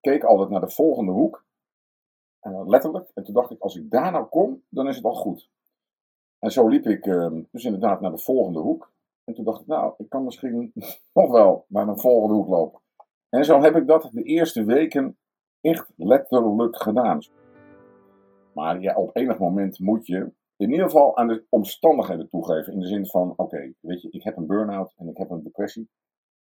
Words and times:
keek 0.00 0.24
altijd 0.24 0.50
naar 0.50 0.60
de 0.60 0.70
volgende 0.70 1.12
hoek. 1.12 1.44
Uh, 2.42 2.66
letterlijk. 2.66 3.10
En 3.14 3.24
toen 3.24 3.34
dacht 3.34 3.50
ik, 3.50 3.60
als 3.60 3.76
ik 3.76 3.90
daar 3.90 4.12
nou 4.12 4.26
kom, 4.26 4.62
dan 4.68 4.88
is 4.88 4.96
het 4.96 5.04
al 5.04 5.14
goed. 5.14 5.50
En 6.38 6.52
zo 6.52 6.68
liep 6.68 6.86
ik 6.86 7.06
uh, 7.06 7.30
dus 7.50 7.64
inderdaad 7.64 8.00
naar 8.00 8.10
de 8.10 8.18
volgende 8.18 8.58
hoek. 8.58 8.92
En 9.24 9.34
toen 9.34 9.44
dacht 9.44 9.60
ik, 9.60 9.66
nou, 9.66 9.94
ik 9.96 10.08
kan 10.08 10.24
misschien 10.24 10.72
nog 11.14 11.30
wel 11.30 11.64
naar 11.68 11.88
een 11.88 11.98
volgende 11.98 12.34
hoek 12.34 12.48
lopen. 12.48 12.80
En 13.28 13.44
zo 13.44 13.60
heb 13.60 13.76
ik 13.76 13.86
dat 13.86 14.08
de 14.12 14.22
eerste 14.22 14.64
weken 14.64 15.18
echt 15.60 15.92
letterlijk 15.96 16.76
gedaan. 16.76 17.20
Maar 18.52 18.80
ja, 18.80 18.96
op 18.96 19.16
enig 19.16 19.38
moment 19.38 19.78
moet 19.78 20.06
je 20.06 20.32
in 20.56 20.70
ieder 20.70 20.84
geval 20.84 21.16
aan 21.16 21.28
de 21.28 21.44
omstandigheden 21.48 22.28
toegeven. 22.28 22.72
In 22.72 22.80
de 22.80 22.86
zin 22.86 23.06
van, 23.06 23.32
oké, 23.36 23.72
weet 23.80 24.02
je, 24.02 24.10
ik 24.10 24.22
heb 24.22 24.36
een 24.36 24.46
burn-out 24.46 24.94
en 24.96 25.08
ik 25.08 25.16
heb 25.16 25.30
een 25.30 25.42
depressie. 25.42 25.88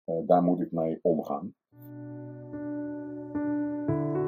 Uh, 0.05 0.15
daar 0.27 0.43
moet 0.43 0.59
ik 0.59 0.71
mee 0.71 0.99
omgaan. 1.01 1.55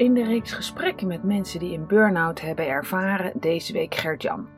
In 0.00 0.14
de 0.14 0.24
reeks 0.24 0.52
gesprekken 0.52 1.06
met 1.06 1.22
mensen 1.22 1.60
die 1.60 1.76
een 1.76 1.86
burn-out 1.86 2.40
hebben 2.40 2.66
ervaren, 2.66 3.32
deze 3.40 3.72
week 3.72 3.94
Gert-Jan. 3.94 4.48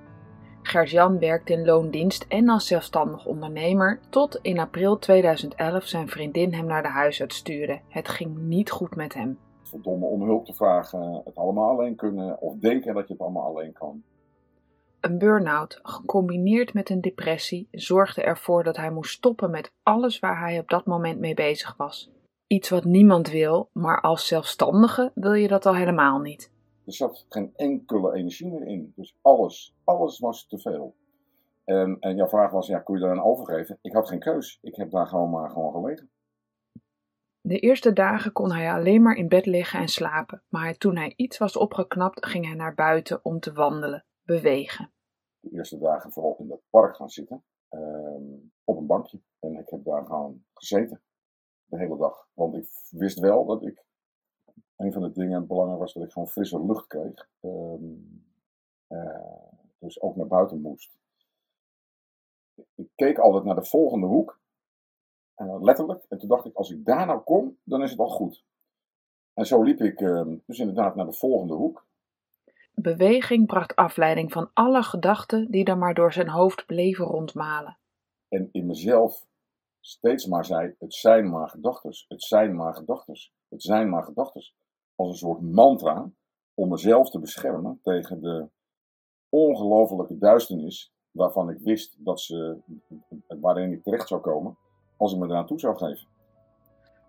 Gert-Jan 0.62 1.18
werkt 1.18 1.50
in 1.50 1.64
loondienst 1.64 2.24
en 2.28 2.48
als 2.48 2.66
zelfstandig 2.66 3.26
ondernemer 3.26 4.00
tot 4.08 4.38
in 4.42 4.58
april 4.58 4.98
2011 4.98 5.84
zijn 5.84 6.08
vriendin 6.08 6.54
hem 6.54 6.66
naar 6.66 6.82
de 6.82 6.88
huisarts 6.88 7.36
stuurde. 7.36 7.80
Het 7.88 8.08
ging 8.08 8.38
niet 8.38 8.70
goed 8.70 8.96
met 8.96 9.14
hem. 9.14 9.38
Verdomme 9.62 10.06
om 10.06 10.22
hulp 10.22 10.44
te 10.44 10.54
vragen, 10.54 11.22
het 11.24 11.36
allemaal 11.36 11.70
alleen 11.70 11.96
kunnen 11.96 12.40
of 12.40 12.56
denken 12.58 12.94
dat 12.94 13.06
je 13.06 13.12
het 13.12 13.22
allemaal 13.22 13.46
alleen 13.46 13.72
kan. 13.72 14.02
Een 15.00 15.18
burn-out, 15.18 15.80
gecombineerd 15.82 16.74
met 16.74 16.90
een 16.90 17.00
depressie, 17.00 17.68
zorgde 17.70 18.22
ervoor 18.22 18.64
dat 18.64 18.76
hij 18.76 18.90
moest 18.90 19.12
stoppen 19.12 19.50
met 19.50 19.72
alles 19.82 20.18
waar 20.18 20.40
hij 20.40 20.58
op 20.58 20.68
dat 20.68 20.86
moment 20.86 21.18
mee 21.18 21.34
bezig 21.34 21.76
was. 21.76 22.10
Iets 22.53 22.69
wat 22.69 22.84
niemand 22.84 23.31
wil, 23.31 23.69
maar 23.72 24.00
als 24.00 24.27
zelfstandige 24.27 25.11
wil 25.14 25.33
je 25.33 25.48
dat 25.48 25.67
al 25.67 25.75
helemaal 25.75 26.19
niet. 26.19 26.53
Er 26.86 26.92
zat 26.92 27.27
geen 27.28 27.53
enkele 27.56 28.14
energie 28.14 28.50
meer 28.50 28.67
in. 28.67 28.92
Dus 28.97 29.17
alles, 29.22 29.75
alles 29.84 30.19
was 30.19 30.47
te 30.47 30.59
veel. 30.59 30.97
En, 31.64 31.97
en 32.00 32.17
jouw 32.17 32.28
vraag 32.28 32.50
was, 32.50 32.67
ja, 32.67 32.78
kun 32.78 32.94
je 32.94 33.00
daar 33.00 33.11
een 33.11 33.22
overgeven? 33.22 33.78
Ik 33.83 33.92
had 33.92 34.09
geen 34.09 34.19
keus. 34.19 34.59
Ik 34.62 34.77
heb 34.77 34.91
daar 34.91 35.06
gewoon 35.06 35.31
maar 35.31 35.50
gewoon 35.50 35.72
gelegen. 35.72 36.11
De 37.41 37.59
eerste 37.59 37.92
dagen 37.92 38.33
kon 38.33 38.53
hij 38.53 38.72
alleen 38.72 39.03
maar 39.03 39.16
in 39.16 39.28
bed 39.28 39.47
liggen 39.47 39.81
en 39.81 39.89
slapen. 39.89 40.42
Maar 40.48 40.77
toen 40.77 40.97
hij 40.97 41.12
iets 41.16 41.39
was 41.39 41.56
opgeknapt, 41.56 42.27
ging 42.27 42.44
hij 42.47 42.55
naar 42.55 42.75
buiten 42.75 43.25
om 43.25 43.41
te 43.41 43.53
wandelen, 43.53 44.05
bewegen. 44.22 44.92
De 45.41 45.50
eerste 45.50 45.78
dagen 45.78 46.12
vooral 46.12 46.37
in 46.39 46.50
het 46.50 46.61
park 46.70 46.97
gaan 46.97 47.11
zitten. 47.11 47.44
Ehm, 47.69 48.22
op 48.64 48.77
een 48.77 48.87
bankje. 48.87 49.20
En 49.39 49.59
ik 49.59 49.69
heb 49.69 49.84
daar 49.84 50.05
gewoon 50.05 50.44
gezeten. 50.53 51.03
De 51.73 51.78
hele 51.78 51.97
dag. 51.97 52.28
Want 52.34 52.55
ik 52.55 52.69
wist 52.91 53.19
wel 53.19 53.45
dat 53.45 53.62
ik 53.62 53.84
een 54.77 54.92
van 54.92 55.03
de 55.03 55.12
dingen 55.12 55.47
belangrijk 55.47 55.81
was 55.81 55.92
dat 55.92 56.03
ik 56.03 56.12
gewoon 56.12 56.28
frisse 56.28 56.65
lucht 56.65 56.87
kreeg. 56.87 57.28
Ehm, 57.41 57.84
eh, 58.87 59.53
dus 59.78 60.00
ook 60.00 60.16
naar 60.16 60.27
buiten 60.27 60.61
moest. 60.61 60.99
Ik 62.75 62.88
keek 62.94 63.19
altijd 63.19 63.44
naar 63.44 63.55
de 63.55 63.65
volgende 63.65 64.06
hoek. 64.06 64.41
Uh, 65.37 65.62
letterlijk. 65.62 66.05
En 66.09 66.19
toen 66.19 66.28
dacht 66.28 66.44
ik, 66.44 66.55
als 66.55 66.71
ik 66.71 66.84
daar 66.84 67.06
nou 67.06 67.21
kom, 67.21 67.59
dan 67.65 67.82
is 67.82 67.91
het 67.91 67.99
al 67.99 68.09
goed. 68.09 68.44
En 69.34 69.47
zo 69.47 69.62
liep 69.62 69.81
ik 69.81 70.00
ehm, 70.00 70.37
dus 70.47 70.59
inderdaad 70.59 70.94
naar 70.94 71.06
de 71.06 71.12
volgende 71.12 71.55
hoek. 71.55 71.87
Beweging 72.75 73.47
bracht 73.47 73.77
afleiding 73.77 74.32
van 74.32 74.50
alle 74.53 74.82
gedachten 74.82 75.50
die 75.50 75.65
er 75.65 75.78
maar 75.78 75.94
door 75.94 76.12
zijn 76.12 76.28
hoofd 76.28 76.66
bleven 76.66 77.05
rondmalen. 77.05 77.78
En 78.28 78.49
in 78.53 78.66
mezelf 78.66 79.27
steeds 79.82 80.26
maar 80.26 80.44
zei: 80.44 80.75
het 80.78 80.94
zijn 80.94 81.31
maar 81.31 81.48
gedachten, 81.48 81.91
het 82.09 82.22
zijn 82.22 82.56
maar 82.56 82.75
gedachten, 82.75 83.15
het 83.48 83.62
zijn 83.62 83.88
maar 83.88 84.04
gedachten 84.04 84.43
als 84.94 85.10
een 85.10 85.16
soort 85.16 85.41
mantra 85.41 86.10
om 86.54 86.69
mezelf 86.69 87.10
te 87.10 87.20
beschermen 87.20 87.81
tegen 87.82 88.20
de 88.20 88.48
ongelofelijke 89.28 90.19
duisternis 90.19 90.93
waarvan 91.10 91.50
ik 91.50 91.59
wist 91.59 92.04
dat 92.04 92.20
ze, 92.20 92.59
waarin 93.26 93.72
ik 93.72 93.82
terecht 93.82 94.09
zou 94.09 94.20
komen 94.20 94.59
als 94.97 95.12
ik 95.12 95.19
me 95.19 95.26
eraan 95.26 95.47
toe 95.47 95.59
zou 95.59 95.76
geven. 95.76 96.06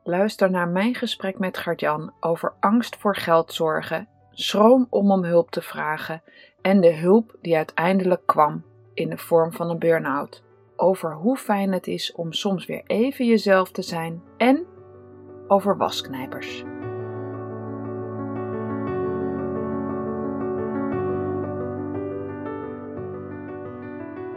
Luister 0.04 0.52
naar 0.52 0.68
mijn 0.68 0.96
gesprek 0.96 1.40
met 1.40 1.58
Gert-Jan 1.58 2.14
over 2.20 2.54
angst 2.60 2.96
voor 2.96 3.16
geldzorgen, 3.16 4.08
schroom 4.32 4.88
om 4.90 5.12
om 5.12 5.24
hulp 5.24 5.50
te 5.50 5.62
vragen 5.62 6.22
en 6.62 6.82
de 6.82 6.96
hulp 6.96 7.38
die 7.42 7.56
uiteindelijk 7.56 8.26
kwam 8.26 8.64
in 8.94 9.10
de 9.10 9.18
vorm 9.18 9.52
van 9.52 9.70
een 9.70 9.80
burn-out. 9.80 10.44
Over 10.84 11.14
hoe 11.14 11.38
fijn 11.38 11.72
het 11.72 11.88
is 11.88 12.12
om 12.12 12.34
soms 12.34 12.66
weer 12.66 12.84
even 12.86 13.26
jezelf 13.26 13.72
te 13.72 13.82
zijn 13.82 14.24
en 14.38 14.66
over 15.48 15.78
wasknijpers. 15.78 16.64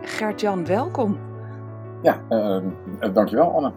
Gert-Jan, 0.00 0.66
welkom. 0.66 1.18
Ja, 2.02 2.24
uh, 2.28 2.62
dankjewel 3.12 3.52
Anne. 3.52 3.72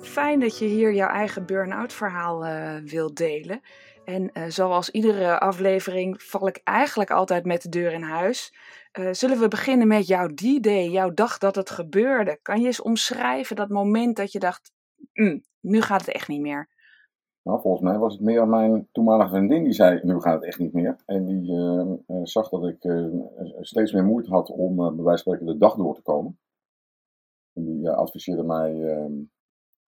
Fijn 0.00 0.40
dat 0.40 0.58
je 0.58 0.64
hier 0.64 0.92
jouw 0.94 1.08
eigen 1.08 1.46
burn-out 1.46 1.92
verhaal 1.92 2.46
uh, 2.46 2.74
wilt 2.84 3.16
delen. 3.16 3.60
En 4.04 4.30
uh, 4.32 4.44
zoals 4.48 4.90
iedere 4.90 5.38
aflevering 5.38 6.22
val 6.22 6.48
ik 6.48 6.60
eigenlijk 6.64 7.10
altijd 7.10 7.44
met 7.44 7.62
de 7.62 7.68
deur 7.68 7.92
in 7.92 8.02
huis. 8.02 8.54
Uh, 8.98 9.12
zullen 9.12 9.38
we 9.38 9.48
beginnen 9.48 9.88
met 9.88 10.06
jouw 10.06 10.26
D-day, 10.28 10.88
jouw 10.88 11.12
dag 11.12 11.38
dat 11.38 11.54
het 11.54 11.70
gebeurde? 11.70 12.38
Kan 12.42 12.60
je 12.60 12.66
eens 12.66 12.82
omschrijven 12.82 13.56
dat 13.56 13.68
moment 13.68 14.16
dat 14.16 14.32
je 14.32 14.38
dacht, 14.38 14.72
mm, 15.12 15.42
nu 15.60 15.80
gaat 15.80 16.00
het 16.00 16.14
echt 16.14 16.28
niet 16.28 16.40
meer? 16.40 16.68
Nou, 17.42 17.60
volgens 17.60 17.82
mij 17.82 17.98
was 17.98 18.12
het 18.12 18.22
meer 18.22 18.48
mijn 18.48 18.88
toenmalige 18.92 19.30
vriendin 19.30 19.64
die 19.64 19.72
zei, 19.72 20.00
nu 20.02 20.20
gaat 20.20 20.34
het 20.34 20.44
echt 20.44 20.58
niet 20.58 20.72
meer. 20.72 20.96
En 21.06 21.26
die 21.26 21.52
uh, 21.52 21.92
zag 22.22 22.48
dat 22.48 22.66
ik 22.66 22.84
uh, 22.84 23.24
steeds 23.60 23.92
meer 23.92 24.04
moeite 24.04 24.30
had 24.30 24.50
om 24.50 24.76
bij 24.76 24.86
wijze 24.86 25.02
van 25.04 25.16
spreken 25.18 25.46
de 25.46 25.58
dag 25.58 25.74
door 25.74 25.94
te 25.94 26.02
komen. 26.02 26.38
En 27.52 27.64
die 27.64 27.90
adviseerde 27.90 28.42
mij 28.42 28.82
ehm, 28.82 29.12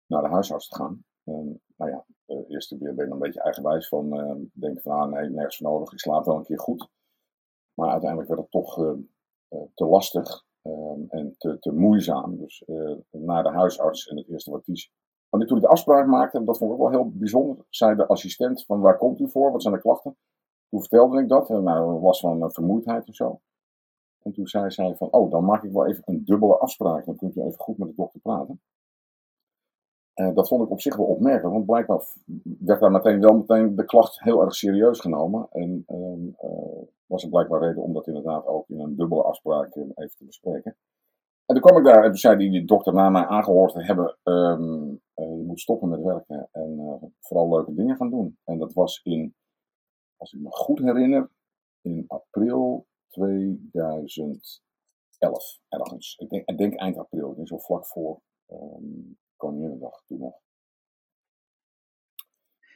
naar 0.08 0.22
de 0.22 0.30
huisarts 0.30 0.68
te 0.68 0.76
gaan. 0.76 1.06
En 1.24 1.62
nou 1.76 1.92
ja, 1.92 2.06
keer 2.78 2.96
ben 2.96 3.06
ik 3.06 3.12
een 3.12 3.20
beetje 3.20 3.42
eigenwijs 3.42 3.88
van, 3.88 4.10
denk 4.54 4.82
van, 4.82 4.92
ah 4.92 5.12
nee, 5.12 5.30
nergens 5.30 5.58
voor 5.58 5.70
nodig, 5.72 5.92
ik 5.92 6.00
slaap 6.00 6.26
wel 6.26 6.36
een 6.36 6.44
keer 6.44 6.60
goed. 6.60 6.90
Maar 7.76 7.90
uiteindelijk 7.90 8.30
werd 8.30 8.42
het 8.42 8.52
toch 8.52 8.76
te 9.74 9.86
lastig 9.86 10.46
ehm, 10.62 11.02
en 11.08 11.36
te, 11.38 11.60
te 11.60 11.72
moeizaam. 11.72 12.38
Dus 12.38 12.64
naar 13.12 13.44
de 13.44 13.50
huisarts 13.50 14.08
en 14.08 14.18
het 14.18 14.28
eerste 14.28 14.52
wat 14.52 14.66
want 15.30 15.48
toen 15.48 15.58
ik 15.58 15.64
de 15.64 15.70
afspraak 15.70 16.08
maakte, 16.08 16.38
en 16.38 16.46
dat 16.46 16.58
vond 16.58 16.72
ik 16.72 16.78
ook 16.80 16.90
wel 16.90 17.02
heel 17.02 17.12
bijzonder, 17.12 17.66
zei 17.70 17.96
de 17.96 18.08
assistent 18.08 18.66
van 18.66 18.80
waar 18.80 18.98
komt 18.98 19.20
u 19.20 19.30
voor, 19.30 19.52
wat 19.52 19.62
zijn 19.62 19.74
de 19.74 19.82
klachten? 19.82 20.18
Toen 20.70 20.80
vertelde 20.80 21.22
ik 21.22 21.30
dat, 21.30 21.50
nou 21.50 22.00
was 22.00 22.20
van 22.20 22.52
vermoeidheid 22.52 23.08
of 23.08 23.16
zo. 23.16 23.42
En 24.22 24.34
toen 24.34 24.48
zei 24.48 24.72
zij 24.72 24.96
van, 24.96 25.12
oh, 25.12 25.32
dan 25.32 25.46
maak 25.46 25.64
ik 25.64 25.72
wel 25.72 25.88
even 25.88 26.04
een 26.06 26.26
dubbele 26.26 26.58
afspraak, 26.58 27.06
dan 27.06 27.16
kunt 27.16 27.36
u 27.36 27.42
even 27.42 27.60
goed 27.60 27.78
met 27.78 27.88
de 27.88 27.96
dokter 27.96 28.20
praten. 28.20 28.62
Dat 30.16 30.48
vond 30.48 30.64
ik 30.64 30.70
op 30.70 30.82
zich 30.82 30.96
wel 30.96 31.06
opmerkelijk, 31.06 31.54
want 31.54 31.66
blijkbaar 31.66 32.06
werd 32.60 32.80
daar 32.80 32.92
meteen 32.92 33.20
wel 33.20 33.38
meteen 33.38 33.76
de 33.76 33.86
klacht 33.86 34.22
heel 34.22 34.42
erg 34.42 34.56
serieus 34.56 35.00
genomen. 35.00 35.48
En 35.52 35.86
uh, 35.88 36.84
was 37.06 37.24
er 37.24 37.30
blijkbaar 37.30 37.62
reden 37.62 37.84
om 37.84 37.94
dat 37.94 38.08
inderdaad 38.08 38.46
ook 38.46 38.70
in 38.70 38.80
een 38.80 38.96
dubbele 38.96 39.24
afspraak 39.24 39.76
even 39.76 40.18
te 40.18 40.26
bespreken. 40.26 40.78
En 41.46 41.56
toen 41.56 41.62
kwam 41.62 41.78
ik 41.78 41.84
daar 41.84 42.04
en 42.04 42.10
toen 42.10 42.20
zei 42.20 42.38
die, 42.38 42.52
die 42.52 42.66
dokter 42.66 42.94
na 42.94 43.10
mij 43.10 43.26
aangehoord 43.26 43.74
te 43.74 43.84
hebben, 43.84 44.18
um, 44.24 45.02
uh, 45.16 45.38
je 45.38 45.44
moet 45.46 45.60
stoppen 45.60 45.90
met 45.90 46.02
werken 46.02 46.50
en 46.52 47.00
vooral 47.20 47.50
leuke 47.50 47.74
dingen 47.74 47.96
gaan 47.96 48.10
doen. 48.10 48.38
En 48.44 48.58
dat 48.58 48.74
was 48.74 49.02
in, 49.04 49.36
als 50.18 50.34
ik 50.34 50.40
me 50.40 50.52
goed 50.52 50.80
herinner, 50.80 51.30
in 51.82 52.04
april 52.08 52.88
2011 53.10 54.62
ergens. 55.70 56.16
Ik 56.18 56.30
denk, 56.30 56.50
ik 56.50 56.58
denk 56.58 56.76
eind 56.76 56.98
april, 56.98 57.30
ik 57.30 57.36
denk 57.36 57.48
zo 57.48 57.58
vlak 57.58 57.86
voor 57.86 58.22
um, 58.52 59.18
Koninginnedag 59.36 60.04
toen 60.06 60.20
nog. 60.20 60.44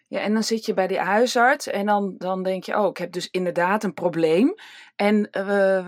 Ja, 0.07 0.19
en 0.19 0.33
dan 0.33 0.43
zit 0.43 0.65
je 0.65 0.73
bij 0.73 0.87
die 0.87 0.99
huisarts 0.99 1.67
en 1.67 1.85
dan, 1.85 2.15
dan 2.17 2.43
denk 2.43 2.63
je, 2.63 2.77
oh, 2.77 2.87
ik 2.87 2.97
heb 2.97 3.11
dus 3.11 3.29
inderdaad 3.29 3.83
een 3.83 3.93
probleem. 3.93 4.53
En, 4.95 5.29
uh, 5.37 5.87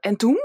en 0.00 0.16
toen? 0.16 0.38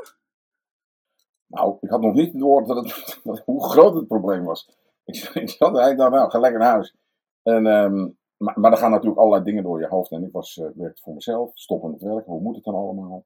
Nou, 1.48 1.78
ik 1.82 1.90
had 1.90 2.02
nog 2.02 2.14
niet 2.14 2.40
door 2.40 2.66
dat 2.66 2.86
het, 2.86 3.22
hoe 3.46 3.64
groot 3.64 3.96
het 3.96 4.08
probleem 4.08 4.44
was. 4.44 4.70
ik, 5.06 5.16
ik 5.44 5.50
zat 5.50 5.78
eigenlijk 5.78 5.98
dacht, 5.98 6.12
nou, 6.12 6.30
ga 6.30 6.40
lekker 6.40 6.60
naar 6.60 6.72
huis. 6.72 6.96
En, 7.44 7.68
ehm, 7.68 8.10
maar, 8.38 8.60
maar 8.60 8.72
er 8.72 8.78
gaan 8.78 8.92
natuurlijk 8.92 9.20
allerlei 9.20 9.44
dingen 9.44 9.64
door 9.64 9.80
je 9.80 9.88
hoofd. 9.88 10.12
En 10.12 10.24
ik 10.24 10.32
was, 10.32 10.58
uh, 10.58 10.70
werkte 10.76 11.02
voor 11.02 11.14
mezelf, 11.14 11.52
stoppen 11.54 11.92
met 11.92 12.02
werken, 12.02 12.32
hoe 12.32 12.42
moet 12.42 12.56
het 12.56 12.64
dan 12.64 12.76
allemaal? 12.76 13.26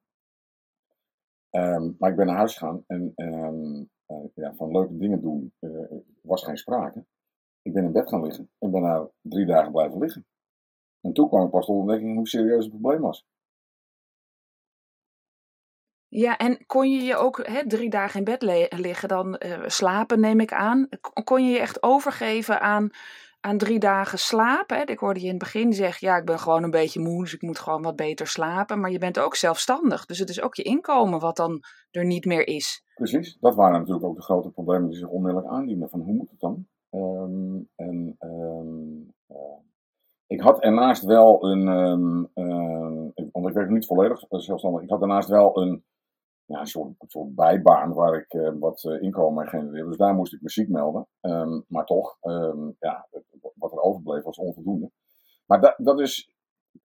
Um, 1.51 1.95
maar 1.99 2.09
ik 2.09 2.15
ben 2.15 2.25
naar 2.25 2.35
huis 2.35 2.57
gegaan 2.57 2.83
en 2.87 3.13
um, 3.15 3.89
ja, 4.33 4.53
van 4.55 4.71
leuke 4.71 4.97
dingen 4.97 5.21
doen 5.21 5.53
uh, 5.59 5.91
was 6.21 6.43
geen 6.43 6.57
sprake. 6.57 7.05
Ik 7.61 7.73
ben 7.73 7.83
in 7.83 7.91
bed 7.91 8.09
gaan 8.09 8.23
liggen 8.23 8.49
en 8.59 8.71
ben 8.71 8.81
daar 8.81 9.07
drie 9.21 9.45
dagen 9.45 9.71
blijven 9.71 9.99
liggen. 9.99 10.25
En 11.01 11.13
toen 11.13 11.27
kwam 11.27 11.45
ik 11.45 11.51
pas 11.51 11.65
tot 11.65 11.75
ontdekking 11.75 12.15
hoe 12.15 12.27
serieus 12.27 12.63
het 12.63 12.79
probleem 12.79 13.01
was. 13.01 13.25
Ja, 16.09 16.37
en 16.37 16.65
kon 16.65 16.91
je 16.91 17.01
je 17.01 17.15
ook 17.15 17.47
hè, 17.47 17.67
drie 17.67 17.89
dagen 17.89 18.19
in 18.19 18.23
bed 18.23 18.41
liggen, 18.79 19.09
dan 19.09 19.41
uh, 19.45 19.67
slapen, 19.67 20.19
neem 20.19 20.39
ik 20.39 20.53
aan. 20.53 20.89
Kon 21.23 21.45
je 21.45 21.51
je 21.51 21.59
echt 21.59 21.83
overgeven 21.83 22.61
aan, 22.61 22.89
aan 23.39 23.57
drie 23.57 23.79
dagen 23.79 24.19
slapen? 24.19 24.77
Hè? 24.77 24.83
Ik 24.83 24.99
hoorde 24.99 25.19
je 25.19 25.25
in 25.25 25.31
het 25.31 25.43
begin 25.43 25.73
zeggen, 25.73 26.07
ja, 26.07 26.17
ik 26.17 26.25
ben 26.25 26.39
gewoon 26.39 26.63
een 26.63 26.71
beetje 26.71 26.99
moe, 26.99 27.23
dus 27.23 27.33
ik 27.33 27.41
moet 27.41 27.59
gewoon 27.59 27.81
wat 27.81 27.95
beter 27.95 28.27
slapen. 28.27 28.79
Maar 28.79 28.91
je 28.91 28.97
bent 28.97 29.19
ook 29.19 29.35
zelfstandig, 29.35 30.05
dus 30.05 30.19
het 30.19 30.29
is 30.29 30.41
ook 30.41 30.55
je 30.55 30.63
inkomen 30.63 31.19
wat 31.19 31.35
dan 31.35 31.63
er 31.91 32.05
niet 32.05 32.25
meer 32.25 32.47
is. 32.47 32.83
Precies, 32.95 33.37
dat 33.39 33.55
waren 33.55 33.79
natuurlijk 33.79 34.05
ook 34.05 34.15
de 34.15 34.21
grote 34.21 34.49
problemen 34.49 34.89
die 34.89 34.97
zich 34.97 35.07
onmiddellijk 35.07 35.51
aandienen. 35.51 35.89
Van 35.89 35.99
hoe 35.99 36.13
moet 36.13 36.29
het 36.29 36.39
dan? 36.39 36.67
Um, 36.91 37.69
en 37.75 38.15
um, 38.19 39.13
uh, 39.27 39.37
ik 40.27 40.41
had 40.41 40.61
ernaast 40.61 41.03
wel 41.03 41.43
een, 41.43 41.67
um, 41.67 42.31
want 43.31 43.47
ik 43.47 43.53
werk 43.53 43.69
niet 43.69 43.85
volledig 43.85 44.23
zelfstandig, 44.29 44.81
ik 44.81 44.89
had 44.89 44.99
daarnaast 44.99 45.29
wel 45.29 45.61
een 45.61 45.83
ja, 46.47 46.59
een 46.59 46.67
soort, 46.67 47.35
bijbaan 47.35 47.93
waar 47.93 48.19
ik 48.19 48.33
uh, 48.33 48.51
wat 48.59 48.83
uh, 48.83 49.01
inkomen 49.01 49.47
genereerde. 49.47 49.87
Dus 49.87 49.97
daar 49.97 50.13
moest 50.13 50.33
ik 50.33 50.41
muziek 50.41 50.69
melden. 50.69 51.07
Um, 51.21 51.65
maar 51.67 51.85
toch, 51.85 52.17
um, 52.21 52.75
ja, 52.79 53.07
wat 53.55 53.71
er 53.71 53.81
overbleef 53.81 54.23
was 54.23 54.37
onvoldoende. 54.37 54.91
Maar 55.45 55.61
dat, 55.61 55.75
dat 55.77 55.99
is, 55.99 56.33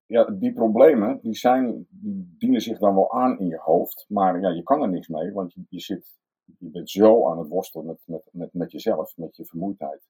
ja, 0.06 0.24
die 0.24 0.52
problemen, 0.52 1.18
die, 1.22 1.34
zijn, 1.34 1.86
die 1.90 2.34
dienen 2.38 2.60
zich 2.60 2.78
dan 2.78 2.94
wel 2.94 3.12
aan 3.12 3.38
in 3.38 3.46
je 3.46 3.58
hoofd. 3.58 4.04
Maar 4.08 4.40
ja, 4.40 4.48
je 4.48 4.62
kan 4.62 4.82
er 4.82 4.88
niks 4.88 5.08
mee, 5.08 5.32
want 5.32 5.54
je, 5.68 5.80
zit, 5.80 6.18
je 6.58 6.70
bent 6.70 6.90
zo 6.90 7.28
aan 7.28 7.38
het 7.38 7.48
worstelen 7.48 7.86
met, 7.86 8.02
met, 8.04 8.28
met, 8.32 8.52
met 8.52 8.72
jezelf, 8.72 9.16
met 9.16 9.36
je 9.36 9.44
vermoeidheid. 9.44 10.08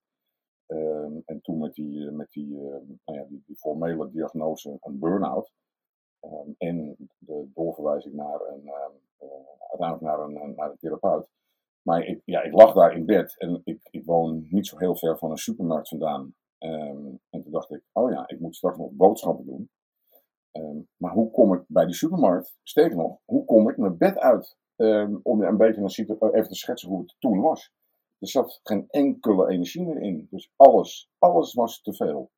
Um, 0.67 1.23
en 1.25 1.41
toen 1.41 1.59
met 1.59 1.75
die, 1.75 2.11
met 2.11 2.31
die, 2.31 2.57
nou 3.05 3.19
ja, 3.19 3.25
die, 3.25 3.43
die 3.47 3.57
formele 3.57 4.11
diagnose, 4.11 4.77
een 4.81 4.99
burn-out. 4.99 5.53
En 6.59 6.97
de 7.19 7.51
doorverwijzing 7.55 8.15
naar 8.15 8.41
een, 8.41 8.71
uiteindelijk 9.59 10.01
naar 10.01 10.21
een, 10.21 10.55
naar 10.57 10.71
een 10.71 10.79
therapeut. 10.79 11.29
Maar 11.83 12.05
ik, 12.05 12.23
ja, 12.25 12.43
ik 12.43 12.53
lag 12.53 12.75
daar 12.75 12.97
in 12.97 13.07
bed 13.07 13.39
en 13.39 13.61
ik, 13.65 13.89
ik 13.91 14.05
woon 14.05 14.47
niet 14.51 14.67
zo 14.67 14.79
heel 14.79 14.97
ver 14.97 15.19
van 15.19 15.31
een 15.31 15.37
supermarkt 15.37 15.89
vandaan. 15.89 16.35
Um, 16.59 17.21
en 17.31 17.43
toen 17.43 17.53
dacht 17.53 17.71
ik, 17.71 17.83
oh 17.93 18.11
ja, 18.11 18.29
ik 18.29 18.41
moet 18.41 18.57
straks 18.57 18.79
nog 18.79 18.91
boodschappen 18.91 19.45
doen. 19.47 19.71
maar 20.97 21.13
hoe 21.13 21.31
kom 21.31 21.55
ik 21.55 21.65
bij 21.67 21.85
die 21.85 21.95
supermarkt? 21.95 22.59
Steek 22.63 22.95
nog, 22.95 23.19
hoe 23.25 23.45
kom 23.45 23.69
ik 23.69 23.77
mijn 23.77 23.99
bed 23.99 24.19
uit? 24.19 24.57
om 25.23 25.43
een 25.43 25.57
beetje 25.57 25.81
een, 25.81 26.35
even 26.35 26.49
te 26.49 26.55
schetsen 26.55 26.89
hoe 26.89 27.01
het 27.01 27.17
toen 27.19 27.41
was. 27.41 27.73
Er 28.19 28.29
zat 28.29 28.61
geen 28.63 28.87
enkele 28.89 29.49
energie 29.49 29.87
meer 29.87 30.01
in. 30.01 30.27
Dus 30.31 30.53
alles, 30.57 31.11
alles 31.19 31.55
was 31.55 31.83
te 31.83 31.95
veel. 31.95 32.31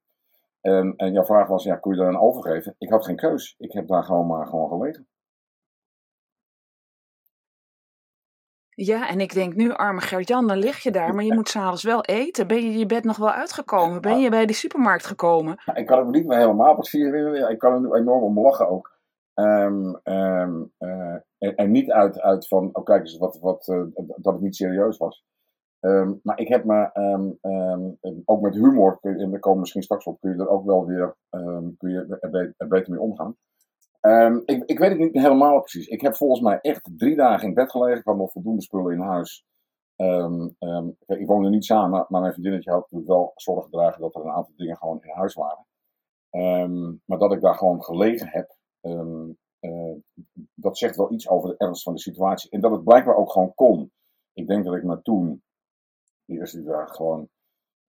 En, 0.61 0.97
en 0.97 1.13
jouw 1.13 1.25
vraag 1.25 1.49
was, 1.49 1.65
ja, 1.65 1.77
kun 1.77 1.93
je 1.93 1.99
daar 1.99 2.09
een 2.09 2.19
overgeven? 2.19 2.75
Ik 2.79 2.91
had 2.91 3.05
geen 3.05 3.17
keus. 3.17 3.55
Ik 3.59 3.73
heb 3.73 3.89
daar 3.89 4.05
gewoon 4.05 4.27
maar 4.27 4.47
gewoon 4.47 4.69
gelegen. 4.69 5.09
Ja, 8.75 9.09
en 9.09 9.21
ik 9.21 9.35
denk 9.35 9.55
nu, 9.55 9.73
arme 9.73 10.00
Gert-Jan, 10.00 10.47
dan 10.47 10.59
lig 10.59 10.79
je 10.79 10.91
daar, 10.91 11.15
maar 11.15 11.25
je 11.25 11.35
moet 11.35 11.49
s'avonds 11.49 11.82
wel 11.82 12.05
eten. 12.05 12.47
Ben 12.47 12.62
je 12.62 12.79
je 12.79 12.87
bed 12.87 13.05
nog 13.05 13.17
wel 13.17 13.31
uitgekomen? 13.31 14.00
Ben 14.00 14.19
je 14.19 14.31
bij 14.31 14.47
de 14.47 14.53
supermarkt 14.53 15.06
gekomen? 15.06 15.62
Ja, 15.65 15.75
ik 15.75 15.87
kan 15.87 15.99
het 15.99 16.15
niet 16.15 16.26
meer 16.26 16.38
helemaal 16.38 16.75
precies 16.75 17.03
herinneren. 17.05 17.50
Ik 17.50 17.59
kan 17.59 17.73
er 17.73 17.81
nu 17.81 17.93
enorm 17.93 18.23
om 18.23 18.41
lachen 18.41 18.69
ook. 18.69 18.93
Um, 19.35 20.00
um, 20.05 20.73
uh, 20.79 21.15
en, 21.38 21.55
en, 21.55 21.71
niet 21.71 21.91
uit, 21.91 22.21
uit 22.21 22.49
van, 22.49 22.71
oh 22.73 22.85
kijk 22.85 23.00
eens, 23.00 23.19
wat, 23.19 23.38
wat, 23.41 23.69
uh, 23.69 23.82
dat 24.17 24.32
het 24.32 24.43
niet 24.43 24.56
serieus 24.56 24.97
was. 24.97 25.25
Um, 25.81 26.20
maar 26.23 26.38
ik 26.38 26.49
heb 26.49 26.65
me, 26.65 26.91
ook 28.25 28.41
met 28.41 28.55
humor, 28.55 28.99
en 29.00 29.31
we 29.31 29.38
komen 29.38 29.61
misschien 29.61 29.82
straks 29.82 30.05
op, 30.05 30.20
kun 30.20 30.31
je 30.31 30.37
er 30.37 30.49
ook 30.49 30.65
wel 30.65 30.87
weer 30.87 31.17
kun 31.79 31.91
je 31.91 32.19
er, 32.20 32.55
er, 32.56 32.69
beter 32.69 32.91
mee 32.91 33.00
omgaan. 33.00 33.37
Ik, 34.45 34.62
ik 34.65 34.79
weet 34.79 34.91
het 34.91 34.99
niet 34.99 35.23
helemaal 35.23 35.61
precies. 35.61 35.87
Ik 35.87 36.01
heb 36.01 36.15
volgens 36.17 36.41
mij 36.41 36.59
echt 36.61 36.91
drie 36.97 37.17
dagen 37.17 37.49
in 37.49 37.55
bed 37.55 37.71
gelegen. 37.71 37.99
Ik 37.99 38.05
had 38.05 38.17
nog 38.17 38.33
voldoende 38.33 38.62
spullen 38.62 38.93
in 38.93 39.01
huis. 39.01 39.45
ik 41.06 41.27
woonde 41.27 41.49
niet 41.49 41.65
samen, 41.65 42.06
maar 42.09 42.21
mijn 42.21 42.33
vriendinnetje 42.33 42.71
had 42.71 42.81
natuurlijk 42.81 43.11
wel 43.11 43.33
zorg 43.35 43.65
gedragen 43.65 44.01
dat 44.01 44.15
er 44.15 44.21
een 44.21 44.31
aantal 44.31 44.55
dingen 44.56 44.77
gewoon 44.77 45.03
in 45.03 45.11
huis 45.11 45.35
waren. 45.35 45.67
maar 47.05 47.19
dat 47.19 47.33
ik 47.33 47.41
daar 47.41 47.55
gewoon 47.55 47.85
gelegen 47.85 48.29
heb, 48.29 48.56
uh, 49.65 49.95
dat 50.55 50.79
zegt 50.79 50.97
wel 50.97 51.12
iets 51.12 51.29
over 51.29 51.49
de 51.49 51.56
ernst 51.56 51.83
van 51.83 51.95
de 51.95 52.01
situatie. 52.01 52.51
En 52.51 52.61
dat 52.61 52.71
het 52.71 52.85
blijkbaar 52.85 53.17
ook 53.17 53.33
gewoon 53.33 53.55
kon. 53.55 53.93
Ik 54.33 54.47
denk 54.47 54.65
dat 54.65 54.75
ik 54.75 54.83
me 54.83 55.03
toen 55.03 55.43
die 56.25 56.39
eerste 56.39 56.62
dagen 56.62 56.95
gewoon 56.95 57.29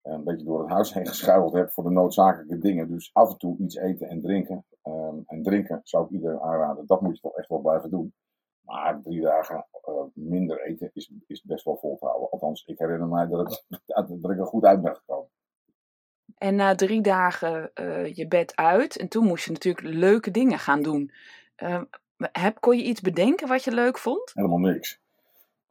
een 0.05 0.25
beetje 0.25 0.47
door 0.47 0.61
het 0.61 0.71
huis 0.71 0.95
heen 0.95 1.07
geschuild 1.07 1.53
heb 1.53 1.71
voor 1.73 1.85
de 1.85 1.91
noodzakelijke 1.91 2.59
dingen. 2.59 2.89
Dus 2.89 3.11
af 3.13 3.31
en 3.31 3.39
toe 3.39 3.59
iets 3.59 3.77
eten 3.77 4.09
en 4.09 4.21
drinken. 4.21 4.65
Um, 4.85 5.23
en 5.27 5.43
drinken 5.43 5.81
zou 5.83 6.05
ik 6.05 6.11
iedereen 6.11 6.41
aanraden. 6.41 6.87
Dat 6.87 7.01
moet 7.01 7.15
je 7.15 7.21
toch 7.21 7.37
echt 7.37 7.49
wel 7.49 7.61
blijven 7.61 7.91
doen. 7.91 8.15
Maar 8.61 9.01
drie 9.03 9.21
dagen 9.21 9.67
uh, 9.89 9.95
minder 10.15 10.65
eten 10.65 10.91
is, 10.93 11.13
is 11.27 11.43
best 11.43 11.65
wel 11.65 11.77
vol 11.77 11.97
te 11.97 12.07
houden. 12.07 12.31
Althans, 12.31 12.65
ik 12.65 12.79
herinner 12.79 13.09
mij 13.09 13.27
dat, 13.27 13.65
het, 13.67 13.83
dat 14.23 14.31
ik 14.31 14.39
er 14.39 14.47
goed 14.47 14.65
uit 14.65 14.83
ben 14.83 14.97
gekomen. 14.97 15.29
En 16.39 16.55
na 16.55 16.75
drie 16.75 17.01
dagen 17.01 17.71
uh, 17.75 18.15
je 18.15 18.29
bed 18.29 18.57
uit. 18.57 18.97
En 18.97 19.09
toen 19.09 19.25
moest 19.25 19.45
je 19.45 19.53
natuurlijk 19.53 19.87
leuke 19.95 20.31
dingen 20.31 20.59
gaan 20.59 20.83
doen. 20.83 21.11
Uh, 21.63 21.83
heb, 22.17 22.61
kon 22.61 22.77
je 22.77 22.85
iets 22.85 23.01
bedenken 23.01 23.49
wat 23.49 23.65
je 23.65 23.73
leuk 23.73 23.99
vond? 23.99 24.31
Helemaal 24.35 24.59
niks. 24.59 25.03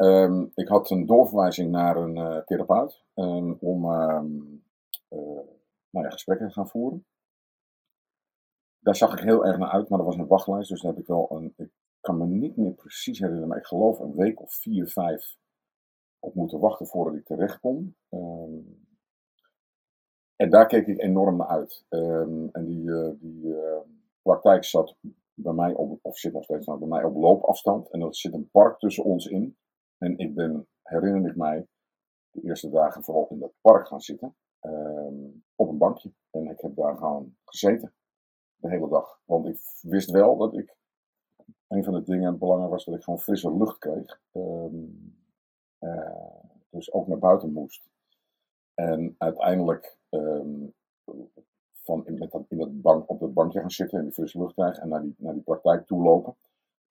Um, 0.04 0.52
ik 0.54 0.68
had 0.68 0.90
een 0.90 1.06
doorverwijzing 1.06 1.72
naar 1.72 1.98
een 1.98 2.18
uh, 2.18 2.38
therapeut 2.38 3.04
um, 3.16 3.58
om 3.60 3.86
um, 3.86 4.64
uh, 5.10 5.20
nou 5.90 6.06
ja, 6.06 6.10
gesprekken 6.10 6.48
te 6.48 6.54
gaan 6.54 6.70
voeren. 6.70 7.06
Daar 8.80 8.96
zag 8.96 9.14
ik 9.14 9.20
heel 9.20 9.46
erg 9.46 9.58
naar 9.58 9.70
uit, 9.70 9.90
maar 9.90 10.00
er 10.00 10.06
was 10.06 10.18
een 10.18 10.28
wachtlijst, 10.28 10.70
dus 10.70 10.82
daar 10.82 10.92
heb 10.92 11.02
ik 11.02 11.08
wel 11.08 11.28
een. 11.32 11.54
Ik 11.58 11.72
kan 12.02 12.18
me 12.18 12.26
niet 12.26 12.58
meer 12.58 12.74
precies 12.74 13.20
herinneren, 13.20 13.50
maar 13.50 13.58
ik 13.58 13.66
geloof 13.66 14.00
een 14.00 14.16
week 14.16 14.42
of 14.42 14.54
vier, 14.54 14.88
vijf 14.88 15.38
op 16.20 16.34
moeten 16.36 16.60
wachten 16.60 16.88
voordat 16.88 17.16
ik 17.16 17.26
terecht 17.26 17.60
kom. 17.60 17.96
en 20.36 20.50
daar 20.50 20.68
keek 20.68 20.88
ik 20.88 21.00
enorm 21.02 21.38
naar 21.38 21.48
uit. 21.48 21.86
en 22.52 22.66
die, 22.66 22.84
uh, 22.84 23.10
die 23.20 23.56
praktijk 24.22 24.64
zat 24.64 24.96
bij 25.34 25.54
mij 25.54 25.74
op, 25.74 26.00
of 26.02 26.18
zit 26.18 26.34
nog 26.34 26.44
steeds 26.44 26.66
nou, 26.66 26.80
bij 26.80 26.88
mij 26.88 27.04
op 27.04 27.16
loopafstand. 27.16 27.90
En 27.90 28.02
er 28.02 28.16
zit 28.16 28.34
een 28.34 28.50
park 28.50 28.80
tussen 28.80 29.04
ons 29.04 29.26
in. 29.26 29.58
En 30.04 30.18
ik 30.18 30.36
ben, 30.36 30.68
herinner 30.82 31.30
ik 31.30 31.36
mij, 31.36 31.68
de 32.32 32.42
eerste 32.42 32.70
dagen 32.70 33.04
vooral 33.04 33.28
in 33.30 33.40
dat 33.40 33.54
park 33.62 33.88
gaan 33.88 34.02
zitten. 34.02 34.36
Um, 34.62 35.44
op 35.56 35.70
een 35.70 35.78
bankje. 35.78 36.12
En 36.32 36.48
ik 36.48 36.60
heb 36.62 36.76
daar 36.76 36.98
gewoon 36.98 37.36
gezeten. 37.46 37.94
De 38.56 38.70
hele 38.70 38.90
dag. 38.90 39.20
Want 39.26 39.48
ik 39.48 39.60
wist 39.82 40.12
wel 40.12 40.38
dat 40.38 40.54
ik. 40.54 40.76
Een 41.68 41.84
van 41.84 41.94
de 41.94 42.04
dingen 42.04 42.38
belangrijk 42.38 42.72
was 42.72 42.86
dat 42.86 42.96
ik 42.96 43.04
gewoon 43.04 43.20
frisse 43.20 43.58
lucht 43.58 43.78
kreeg. 43.78 44.22
Um, 44.32 45.16
uh, 45.80 46.12
dus 46.70 46.94
ook 46.94 47.08
naar 47.08 47.20
buiten 47.20 47.54
moest. 47.54 47.90
En 48.74 49.16
uiteindelijk 49.18 49.98
um, 50.10 50.74
van 51.72 52.08
in, 52.08 52.18
met 52.18 52.32
dat, 52.32 52.46
in 52.48 52.58
dat 52.58 52.82
bank, 52.82 53.10
op 53.10 53.20
dat 53.20 53.34
bankje 53.34 53.60
gaan 53.60 53.72
zitten 53.72 53.98
en 53.98 54.04
die 54.04 54.14
frisse 54.14 54.40
lucht 54.40 54.54
krijgen 54.54 54.82
en 54.82 54.90
naar 54.90 55.02
die, 55.02 55.16
naar 55.18 55.34
die 55.34 55.44
praktijk 55.44 55.86
toe 55.86 56.04
lopen 56.04 56.36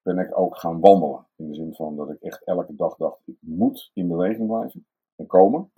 ben 0.02 0.18
ik 0.18 0.38
ook 0.38 0.56
gaan 0.56 0.80
wandelen. 0.80 1.26
In 1.36 1.48
de 1.48 1.54
zin 1.54 1.74
van 1.74 1.96
dat 1.96 2.10
ik 2.10 2.20
echt 2.20 2.44
elke 2.44 2.74
dag 2.76 2.96
dacht, 2.96 3.20
ik 3.24 3.36
moet 3.40 3.90
in 3.94 4.08
beweging 4.08 4.46
blijven 4.46 4.86
en 5.16 5.26
komen. 5.26 5.70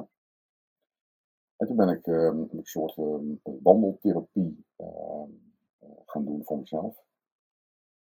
En 1.57 1.66
toen 1.66 1.76
ben 1.76 1.88
ik 1.88 2.07
uh, 2.07 2.25
een 2.25 2.61
soort 2.62 2.97
uh, 2.97 3.35
wandeltherapie 3.62 4.64
uh, 4.76 5.23
gaan 6.04 6.25
doen 6.25 6.45
voor 6.45 6.59
mezelf. 6.59 7.04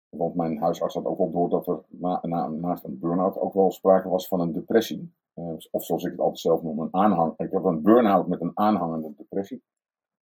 Want 0.10 0.36
mijn 0.36 0.58
huisarts 0.58 0.94
had 0.94 1.06
ook 1.06 1.18
wel 1.18 1.32
door 1.32 1.50
dat 1.50 1.68
er 1.68 1.84
na, 1.88 2.20
na, 2.22 2.48
naast 2.48 2.84
een 2.84 3.00
burn-out 3.00 3.38
ook 3.38 3.54
wel 3.54 3.72
sprake 3.72 4.10
was 4.10 4.28
van 4.28 4.40
een 4.40 4.52
depressie. 4.52 5.14
Eh, 5.34 5.56
of 5.72 5.86
zoals 5.86 6.04
ik 6.04 6.12
het 6.12 6.20
altijd 6.20 6.40
zelf 6.40 6.62
noem, 6.62 6.80
een 6.80 6.94
aanhang. 6.94 7.34
Ik 7.38 7.52
heb 7.52 7.64
een 7.64 7.82
burn-out 7.82 8.28
met 8.28 8.42
een 8.42 8.58
aanhangende 8.58 9.14
depressie. 9.18 9.64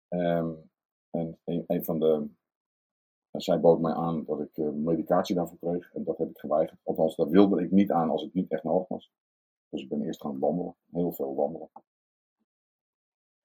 Ehm, 0.09 0.51
en 1.11 1.39
een, 1.45 1.65
een, 1.67 1.85
van 1.85 1.99
de 1.99 2.29
en 3.31 3.41
zij 3.41 3.61
bood 3.61 3.81
mij 3.81 3.93
aan 3.93 4.25
dat 4.25 4.41
ik 4.41 4.57
uh, 4.57 4.69
medicatie 4.71 5.35
daarvoor 5.35 5.59
kreeg 5.59 5.93
en 5.95 6.05
dat 6.05 6.19
heb 6.19 6.29
ik 6.29 6.39
geweigerd. 6.39 6.81
Althans, 6.85 7.17
dat 7.17 7.31
wilde 7.31 7.63
ik 7.63 7.71
niet 7.71 7.91
aan 7.91 8.11
als 8.11 8.23
het 8.23 8.35
niet 8.35 8.51
echt 8.51 8.63
nodig 8.63 8.89
was. 8.89 9.11
Dus 9.69 9.83
ik 9.83 9.89
ben 9.89 10.03
eerst 10.03 10.21
gaan 10.21 10.39
wandelen, 10.39 10.75
heel 10.91 11.13
veel 11.13 11.35
wandelen. 11.35 11.71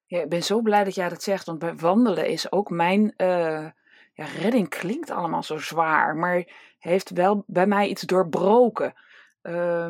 Ja, 0.06 0.22
ik 0.22 0.30
ben 0.30 0.44
zo 0.44 0.62
blij 0.62 0.84
dat 0.84 0.96
jij 0.96 1.10
dat 1.10 1.24
zegt, 1.24 1.46
want 1.46 1.60
bij 1.60 1.76
wandelen 1.76 2.28
is 2.28 2.52
ook 2.52 2.70
mijn 2.70 3.14
uh, 3.18 3.70
ja, 4.14 4.26
redding 4.40 4.70
klinkt 4.70 5.10
allemaal 5.10 5.44
zo 5.44 5.58
zwaar, 5.58 6.16
maar 6.16 6.48
heeft 6.80 7.10
wel 7.10 7.44
bij 7.48 7.68
mij 7.68 7.88
iets 7.88 8.02
doorbroken. 8.02 8.94
Uh, 9.42 9.88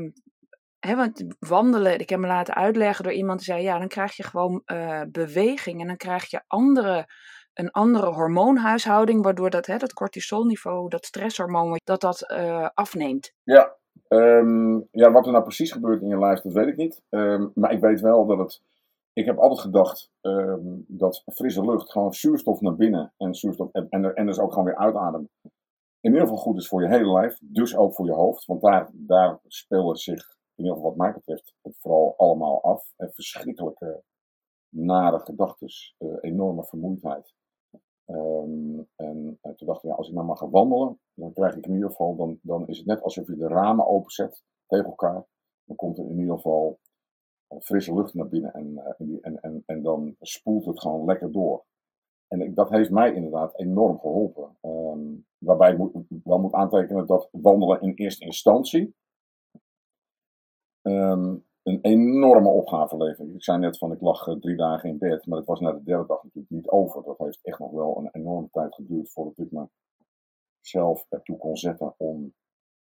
want 0.80 1.26
wandelen, 1.40 2.00
ik 2.00 2.10
heb 2.10 2.20
me 2.20 2.28
laten 2.28 2.56
uitleggen 2.56 3.04
door 3.04 3.14
iemand 3.14 3.40
die 3.40 3.48
zei, 3.48 3.64
ja, 3.64 3.80
dan 3.80 3.88
krijg 3.88 4.16
je 4.16 4.24
gewoon 4.24 4.62
uh, 4.66 5.02
beweging 5.12 5.82
en 5.82 5.88
dan 5.88 5.98
krijg 5.98 6.30
je 6.30 6.42
andere, 6.48 7.08
een 7.56 7.72
andere 7.72 8.14
hormoonhuishouding, 8.14 9.24
waardoor 9.24 9.50
dat, 9.50 9.66
hè, 9.66 9.78
dat 9.78 9.94
cortisolniveau, 9.94 10.90
dat 10.90 11.06
stresshormoon, 11.06 11.80
dat 11.84 12.02
dat 12.02 12.32
uh, 12.32 12.70
afneemt. 12.74 13.34
Ja, 13.44 13.76
um, 14.08 14.88
ja, 14.92 15.12
wat 15.12 15.26
er 15.26 15.32
nou 15.32 15.44
precies 15.44 15.72
gebeurt 15.72 16.02
in 16.02 16.08
je 16.08 16.20
lijf, 16.20 16.42
dat 16.42 16.54
weet 16.54 16.68
ik 16.68 16.78
niet. 16.78 17.02
Um, 17.10 17.52
maar 17.54 17.72
ik 17.72 17.80
weet 17.80 18.02
wel 18.02 18.26
dat 18.26 18.38
het, 18.38 18.62
ik 19.14 19.26
heb 19.26 19.38
altijd 19.38 19.60
gedacht 19.60 20.12
um, 20.22 20.86
dat 20.88 21.24
frisse 21.26 21.66
lucht 21.66 21.92
gewoon 21.92 22.14
zuurstof 22.14 22.62
naar 22.62 22.76
binnen 22.76 23.14
en 23.18 23.34
zuurstof, 23.34 23.72
en, 23.72 23.88
en, 23.90 24.16
en 24.16 24.26
dus 24.26 24.40
ook 24.40 24.50
gewoon 24.50 24.66
weer 24.66 24.78
uitademen 24.78 25.30
in 26.06 26.12
ieder 26.12 26.28
geval 26.28 26.44
goed 26.44 26.58
is 26.58 26.68
voor 26.68 26.82
je 26.82 26.88
hele 26.88 27.12
lijf, 27.12 27.38
dus 27.42 27.76
ook 27.76 27.94
voor 27.94 28.06
je 28.06 28.14
hoofd. 28.14 28.46
Want 28.46 28.62
daar, 28.62 28.90
daar 28.94 29.40
spelen 29.48 29.96
zich, 29.96 30.38
in 30.56 30.64
ieder 30.64 30.74
geval 30.74 30.90
wat 30.90 30.98
mij 30.98 31.14
betreft, 31.14 31.54
het 31.62 31.78
vooral 31.80 32.14
allemaal 32.18 32.64
af. 32.64 32.94
En 32.96 33.12
verschrikkelijke, 33.14 34.04
nare 34.70 35.20
gedachten, 35.20 35.68
uh, 36.00 36.18
enorme 36.22 36.66
vermoeidheid. 36.66 37.34
Um, 38.08 38.88
en 38.96 39.40
uh, 39.42 39.54
toen 39.54 39.68
dacht 39.68 39.84
ik, 39.84 39.90
ja, 39.90 39.96
als 39.96 40.08
ik 40.08 40.14
nou 40.14 40.26
maar 40.26 40.38
ga 40.38 40.50
wandelen, 40.50 41.00
dan 41.14 41.34
krijg 41.34 41.56
ik 41.56 41.66
in 41.66 41.74
ieder 41.74 41.90
geval, 41.90 42.16
dan, 42.16 42.40
dan 42.42 42.68
is 42.68 42.78
het 42.78 42.86
net 42.88 43.02
alsof 43.02 43.28
je 43.28 43.36
de 43.36 43.48
ramen 43.48 43.88
openzet 43.88 44.44
tegen 44.68 44.86
elkaar. 44.86 45.26
Dan 45.64 45.76
komt 45.76 45.98
er 45.98 46.06
in 46.10 46.20
ieder 46.20 46.36
geval 46.36 46.80
uh, 47.50 47.60
frisse 47.60 47.94
lucht 47.94 48.14
naar 48.14 48.28
binnen 48.28 48.54
en, 48.54 48.96
en, 49.22 49.40
en, 49.42 49.64
en 49.66 49.82
dan 49.82 50.16
spoelt 50.20 50.66
het 50.66 50.82
gewoon 50.82 51.06
lekker 51.06 51.32
door. 51.32 51.66
En 52.28 52.54
dat 52.54 52.70
heeft 52.70 52.90
mij 52.90 53.14
inderdaad 53.14 53.60
enorm 53.60 54.00
geholpen. 54.00 54.58
Um, 54.62 55.26
waarbij 55.38 55.72
ik 55.72 55.78
moet, 55.78 55.94
wel 56.24 56.40
moet 56.40 56.54
aantekenen 56.54 57.08
dat 57.08 57.30
wandelen 57.32 57.82
in 57.82 57.94
eerste 57.94 58.26
instantie 58.26 58.96
um, 60.82 61.46
een 61.66 61.80
enorme 61.82 62.50
opgave 62.50 62.98
levert. 62.98 63.34
Ik 63.34 63.44
zei 63.44 63.60
net 63.60 63.78
van 63.78 63.92
ik 63.92 64.02
lag 64.02 64.28
uh, 64.28 64.36
drie 64.36 64.56
dagen 64.56 64.90
in 64.90 64.98
bed, 64.98 65.26
maar 65.26 65.38
het 65.38 65.48
was 65.48 65.60
na 65.60 65.72
de 65.72 65.84
derde 65.84 66.08
dag 66.08 66.24
natuurlijk 66.24 66.54
niet 66.54 66.70
over. 66.70 67.04
Dat 67.04 67.18
heeft 67.18 67.40
echt 67.42 67.60
nog 67.60 67.72
wel 67.72 67.98
een 67.98 68.10
enorme 68.12 68.50
tijd 68.52 68.76
geduurd 68.76 69.12
voordat 69.12 69.38
ik 69.38 69.52
mezelf 70.62 71.06
ertoe 71.10 71.38
kon 71.38 71.58
zetten 71.58 71.94
om 71.98 72.34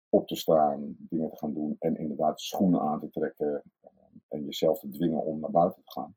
op 0.10 0.28
te 0.28 0.36
staan, 0.36 0.96
dingen 1.00 1.30
te 1.30 1.38
gaan 1.38 1.54
doen 1.54 1.76
en 1.80 1.98
inderdaad 1.98 2.42
schoenen 2.42 2.82
aan 2.82 3.00
te 3.00 3.10
trekken 3.10 3.64
en 4.28 4.44
jezelf 4.44 4.80
te 4.80 4.90
dwingen 4.90 5.24
om 5.24 5.40
naar 5.40 5.52
buiten 5.52 5.84
te 5.84 5.92
gaan. 5.92 6.16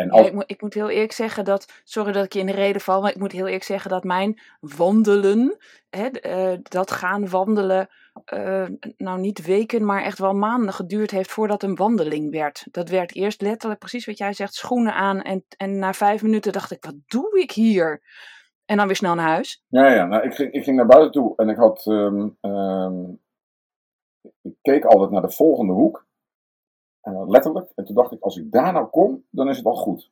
En 0.00 0.10
als... 0.10 0.20
ja, 0.20 0.26
ik, 0.26 0.34
moet, 0.34 0.44
ik, 0.46 0.62
moet, 0.62 0.74
heel 0.74 0.90
eerlijk 0.90 1.12
zeggen 1.12 1.44
dat, 1.44 1.80
sorry 1.84 2.12
dat 2.12 2.24
ik 2.24 2.32
je 2.32 2.38
in 2.38 2.46
de 2.46 2.52
reden 2.52 2.80
val, 2.80 3.00
maar 3.00 3.10
ik 3.10 3.18
moet 3.18 3.32
heel 3.32 3.46
eerlijk 3.46 3.64
zeggen 3.64 3.90
dat 3.90 4.04
mijn 4.04 4.40
wandelen, 4.60 5.56
hè, 5.90 6.08
uh, 6.52 6.58
dat 6.62 6.90
gaan 6.90 7.28
wandelen, 7.28 7.88
uh, 8.34 8.66
nou 8.96 9.20
niet 9.20 9.46
weken, 9.46 9.84
maar 9.84 10.02
echt 10.02 10.18
wel 10.18 10.32
maanden 10.32 10.74
geduurd 10.74 11.10
heeft 11.10 11.30
voordat 11.30 11.62
een 11.62 11.76
wandeling 11.76 12.30
werd. 12.30 12.66
Dat 12.70 12.88
werd 12.88 13.14
eerst 13.14 13.42
letterlijk, 13.42 13.80
precies 13.80 14.06
wat 14.06 14.18
jij 14.18 14.32
zegt, 14.32 14.54
schoenen 14.54 14.94
aan 14.94 15.22
en, 15.22 15.44
en 15.56 15.78
na 15.78 15.92
vijf 15.92 16.22
minuten 16.22 16.52
dacht 16.52 16.70
ik, 16.70 16.84
wat 16.84 16.96
doe 17.06 17.40
ik 17.40 17.50
hier? 17.50 18.02
En 18.64 18.76
dan 18.76 18.86
weer 18.86 18.96
snel 18.96 19.14
naar 19.14 19.28
huis. 19.28 19.62
Ja, 19.68 19.94
ja 19.94 20.06
nou, 20.06 20.22
ik, 20.22 20.34
ging, 20.34 20.52
ik 20.52 20.64
ging 20.64 20.76
naar 20.76 20.86
buiten 20.86 21.12
toe 21.12 21.36
en 21.36 21.48
ik 21.48 21.56
had, 21.56 21.86
um, 21.86 22.36
um, 22.40 23.20
ik 24.42 24.54
keek 24.62 24.84
altijd 24.84 25.10
naar 25.10 25.22
de 25.22 25.32
volgende 25.32 25.72
hoek. 25.72 26.08
Uh, 27.02 27.28
letterlijk. 27.28 27.72
En 27.74 27.84
toen 27.84 27.94
dacht 27.94 28.12
ik, 28.12 28.20
als 28.20 28.36
ik 28.36 28.52
daar 28.52 28.72
nou 28.72 28.86
kom, 28.86 29.24
dan 29.30 29.48
is 29.48 29.56
het 29.56 29.66
al 29.66 29.76
goed. 29.76 30.10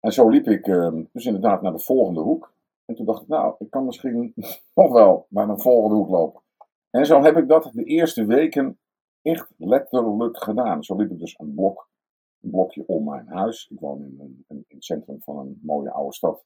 En 0.00 0.12
zo 0.12 0.28
liep 0.28 0.46
ik 0.46 0.66
uh, 0.66 0.92
dus 1.12 1.24
inderdaad 1.24 1.62
naar 1.62 1.72
de 1.72 1.78
volgende 1.78 2.20
hoek. 2.20 2.52
En 2.84 2.94
toen 2.94 3.06
dacht 3.06 3.22
ik, 3.22 3.28
nou, 3.28 3.54
ik 3.58 3.70
kan 3.70 3.84
misschien 3.84 4.34
nog 4.74 4.92
wel 4.92 5.26
naar 5.28 5.48
een 5.48 5.60
volgende 5.60 5.96
hoek 5.96 6.08
lopen. 6.08 6.42
En 6.90 7.06
zo 7.06 7.22
heb 7.22 7.36
ik 7.36 7.48
dat 7.48 7.70
de 7.74 7.84
eerste 7.84 8.24
weken 8.24 8.78
echt 9.22 9.52
letterlijk 9.56 10.42
gedaan. 10.42 10.84
Zo 10.84 10.96
liep 10.96 11.10
ik 11.10 11.18
dus 11.18 11.38
een 11.38 11.54
blok, 11.54 11.88
een 12.40 12.50
blokje 12.50 12.86
om 12.86 13.04
mijn 13.04 13.26
huis. 13.28 13.68
Ik 13.70 13.80
woon 13.80 14.02
in, 14.02 14.16
een, 14.20 14.44
in 14.46 14.64
het 14.68 14.84
centrum 14.84 15.22
van 15.22 15.38
een 15.38 15.60
mooie 15.62 15.90
oude 15.90 16.14
stad. 16.14 16.44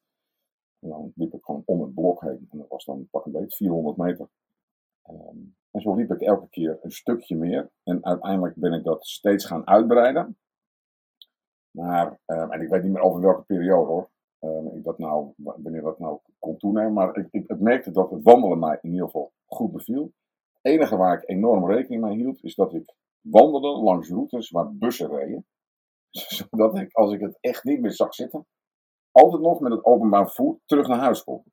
En 0.78 0.88
dan 0.88 1.12
liep 1.14 1.34
ik 1.34 1.44
gewoon 1.44 1.62
om 1.64 1.80
het 1.80 1.94
blok 1.94 2.20
heen. 2.20 2.48
En 2.50 2.58
dat 2.58 2.68
was 2.68 2.84
dan 2.84 3.08
pak 3.10 3.24
een 3.24 3.32
beetje 3.32 3.56
400 3.56 3.96
meter. 3.96 4.28
Um, 5.10 5.56
en 5.74 5.80
zo 5.80 5.94
liep 5.94 6.10
ik 6.10 6.20
elke 6.20 6.48
keer 6.48 6.78
een 6.82 6.90
stukje 6.90 7.36
meer. 7.36 7.70
En 7.82 8.04
uiteindelijk 8.04 8.54
ben 8.54 8.72
ik 8.72 8.84
dat 8.84 9.06
steeds 9.06 9.44
gaan 9.44 9.66
uitbreiden. 9.66 10.38
Maar, 11.70 12.20
um, 12.26 12.52
en 12.52 12.60
ik 12.60 12.68
weet 12.68 12.82
niet 12.82 12.92
meer 12.92 13.02
over 13.02 13.20
welke 13.20 13.42
periode 13.42 13.86
hoor. 13.86 14.10
Um, 14.40 14.76
ik 14.76 14.84
dat 14.84 14.98
nou, 14.98 15.32
wanneer 15.36 15.82
dat 15.82 15.98
nou 15.98 16.18
kon 16.38 16.56
toenemen. 16.56 16.92
Maar 16.92 17.16
ik, 17.16 17.28
ik, 17.30 17.48
ik, 17.50 17.60
merkte 17.60 17.90
dat 17.90 18.10
het 18.10 18.22
wandelen 18.22 18.58
mij 18.58 18.78
in 18.82 18.90
ieder 18.90 19.06
geval 19.06 19.32
goed 19.46 19.72
beviel. 19.72 20.12
Het 20.52 20.72
enige 20.72 20.96
waar 20.96 21.22
ik 21.22 21.28
enorm 21.28 21.70
rekening 21.70 22.02
mee 22.02 22.16
hield, 22.16 22.44
is 22.44 22.54
dat 22.54 22.74
ik 22.74 22.94
wandelde 23.20 23.82
langs 23.82 24.08
routes 24.08 24.50
waar 24.50 24.74
bussen 24.74 25.16
reden. 25.16 25.46
Zodat 26.38 26.78
ik, 26.78 26.92
als 26.92 27.12
ik 27.12 27.20
het 27.20 27.38
echt 27.40 27.64
niet 27.64 27.80
meer 27.80 27.92
zag 27.92 28.14
zitten, 28.14 28.46
altijd 29.10 29.42
nog 29.42 29.60
met 29.60 29.72
het 29.72 29.84
openbaar 29.84 30.24
vervoer 30.26 30.58
terug 30.64 30.88
naar 30.88 30.98
huis 30.98 31.24
kon. 31.24 31.44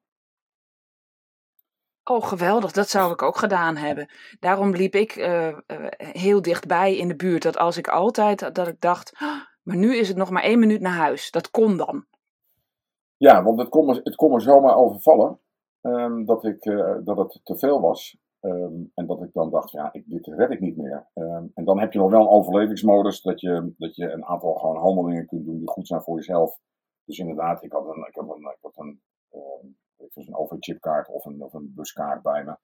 Oh, 2.12 2.24
geweldig. 2.24 2.72
Dat 2.72 2.90
zou 2.90 3.12
ik 3.12 3.22
ook 3.22 3.38
gedaan 3.38 3.76
hebben. 3.76 4.10
Daarom 4.40 4.72
liep 4.72 4.94
ik 4.94 5.16
uh, 5.16 5.58
heel 5.98 6.42
dichtbij 6.42 6.98
in 6.98 7.08
de 7.08 7.16
buurt. 7.16 7.44
Dat 7.44 7.58
als 7.58 7.78
ik 7.78 7.88
altijd, 7.88 8.56
dat 8.56 8.68
ik 8.68 8.82
dacht, 8.82 9.12
oh, 9.22 9.42
maar 9.64 9.76
nu 9.76 9.96
is 9.96 10.08
het 10.08 10.18
nog 10.18 10.30
maar 10.30 10.44
één 10.44 10.60
minuut 10.60 10.82
naar 10.82 10.96
huis. 10.96 11.32
Dat 11.32 11.52
kon 11.52 11.78
dan. 11.78 12.06
Ja, 13.18 13.44
want 13.44 13.60
het 13.60 13.70
kon 13.70 13.86
me, 13.86 14.00
het 14.04 14.16
kon 14.16 14.32
me 14.32 14.40
zomaar 14.40 14.76
overvallen 14.76 15.40
um, 15.82 16.26
dat, 16.26 16.46
ik, 16.46 16.66
uh, 16.66 16.96
dat 17.04 17.18
het 17.18 17.40
te 17.44 17.58
veel 17.58 17.82
was. 17.82 18.18
Um, 18.42 18.92
en 18.94 19.06
dat 19.06 19.22
ik 19.22 19.34
dan 19.34 19.50
dacht, 19.50 19.72
ja, 19.72 19.90
ik, 19.94 20.04
dit 20.06 20.28
red 20.28 20.52
ik 20.52 20.60
niet 20.60 20.78
meer. 20.78 21.08
Um, 21.14 21.52
en 21.54 21.66
dan 21.66 21.80
heb 21.80 21.94
je 21.94 22.00
nog 22.00 22.12
wel 22.12 22.22
een 22.22 22.28
overlevingsmodus 22.28 23.22
dat 23.22 23.42
je, 23.42 23.74
dat 23.78 23.96
je 23.96 24.12
een 24.12 24.26
aantal 24.26 24.54
gewoon 24.54 24.78
handelingen 24.78 25.26
kunt 25.26 25.46
doen 25.46 25.58
die 25.58 25.70
goed 25.70 25.88
zijn 25.88 26.02
voor 26.02 26.16
jezelf. 26.16 26.60
Dus 27.06 27.18
inderdaad, 27.18 27.64
ik 27.64 27.72
had 27.72 27.88
een, 27.88 28.06
ik 28.08 28.16
had 28.16 28.30
een, 28.30 28.42
ik 28.42 28.58
had 28.62 28.78
een 28.78 29.02
ik 30.02 30.38
overchipkaart 30.38 31.08
of 31.08 31.26
een, 31.26 31.44
of 31.44 31.54
een 31.54 31.74
buskaart 31.76 32.22
bij 32.22 32.44
me. 32.44 32.58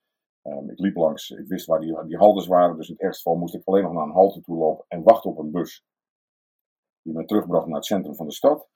Um, 0.52 0.70
ik 0.70 0.80
liep 0.80 0.96
langs, 0.96 1.30
ik 1.30 1.48
wist 1.48 1.66
waar 1.66 1.80
die, 1.80 2.06
die 2.06 2.18
haltes 2.18 2.48
waren, 2.48 2.78
dus 2.78 2.88
in 2.88 2.94
het 2.94 3.04
ergste 3.04 3.22
geval 3.22 3.40
moest 3.40 3.56
ik 3.56 3.62
alleen 3.66 3.84
nog 3.84 3.94
naar 3.94 4.04
een 4.04 4.12
halte 4.12 4.42
toe 4.42 4.58
lopen 4.58 4.86
en 4.88 5.04
wachten 5.04 5.30
op 5.30 5.38
een 5.38 5.52
bus. 5.52 5.86
Die 7.02 7.14
me 7.14 7.26
terugbracht 7.26 7.66
naar 7.66 7.76
het 7.76 7.86
centrum 7.86 8.16
van 8.16 8.26
de 8.26 8.34
stad. 8.34 8.70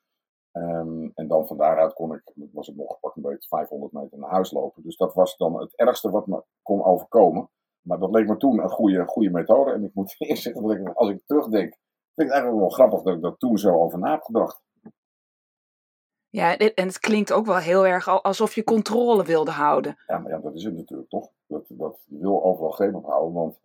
Um, 0.51 1.11
en 1.13 1.27
dan 1.27 1.47
van 1.47 1.57
daaruit 1.57 1.93
kon 1.93 2.13
ik, 2.13 2.33
was 2.51 2.67
het 2.67 2.75
nog 2.75 2.99
pak 2.99 3.15
een 3.15 3.21
beetje 3.21 3.47
500 3.47 3.91
meter 3.91 4.17
naar 4.17 4.29
huis 4.29 4.51
lopen. 4.51 4.83
Dus 4.83 4.97
dat 4.97 5.13
was 5.13 5.37
dan 5.37 5.59
het 5.59 5.75
ergste 5.75 6.09
wat 6.09 6.27
me 6.27 6.43
kon 6.61 6.83
overkomen. 6.83 7.49
Maar 7.81 7.99
dat 7.99 8.11
leek 8.11 8.27
me 8.27 8.37
toen 8.37 8.59
een 8.59 8.69
goede, 8.69 9.07
goede 9.07 9.29
methode. 9.29 9.71
En 9.71 9.83
ik 9.83 9.93
moet 9.93 10.15
eerst 10.19 10.43
zeggen 10.43 10.61
dat 10.61 10.71
ik, 10.71 10.87
als 10.93 11.09
ik 11.09 11.25
terugdenk, 11.25 11.69
vind 11.71 11.79
ik 12.15 12.23
het 12.23 12.31
eigenlijk 12.31 12.61
wel 12.61 12.69
grappig 12.69 13.01
dat 13.01 13.15
ik 13.15 13.21
daar 13.21 13.37
toen 13.37 13.57
zo 13.57 13.73
over 13.73 13.99
na 13.99 14.11
heb 14.11 14.21
gedacht. 14.21 14.61
Ja, 16.31 16.57
en 16.57 16.87
het 16.87 16.99
klinkt 16.99 17.31
ook 17.31 17.45
wel 17.45 17.57
heel 17.57 17.85
erg 17.85 18.23
alsof 18.23 18.55
je 18.55 18.63
controle 18.63 19.23
wilde 19.23 19.51
houden. 19.51 19.97
Ja, 20.07 20.17
maar 20.17 20.31
ja, 20.31 20.39
dat 20.39 20.55
is 20.55 20.63
het 20.63 20.75
natuurlijk 20.75 21.09
toch. 21.09 21.29
Dat, 21.47 21.65
dat, 21.69 22.03
je 22.05 22.17
wil 22.17 22.43
overal 22.43 22.71
greep 22.71 22.95
op 22.95 23.05
houden, 23.05 23.33
want 23.33 23.59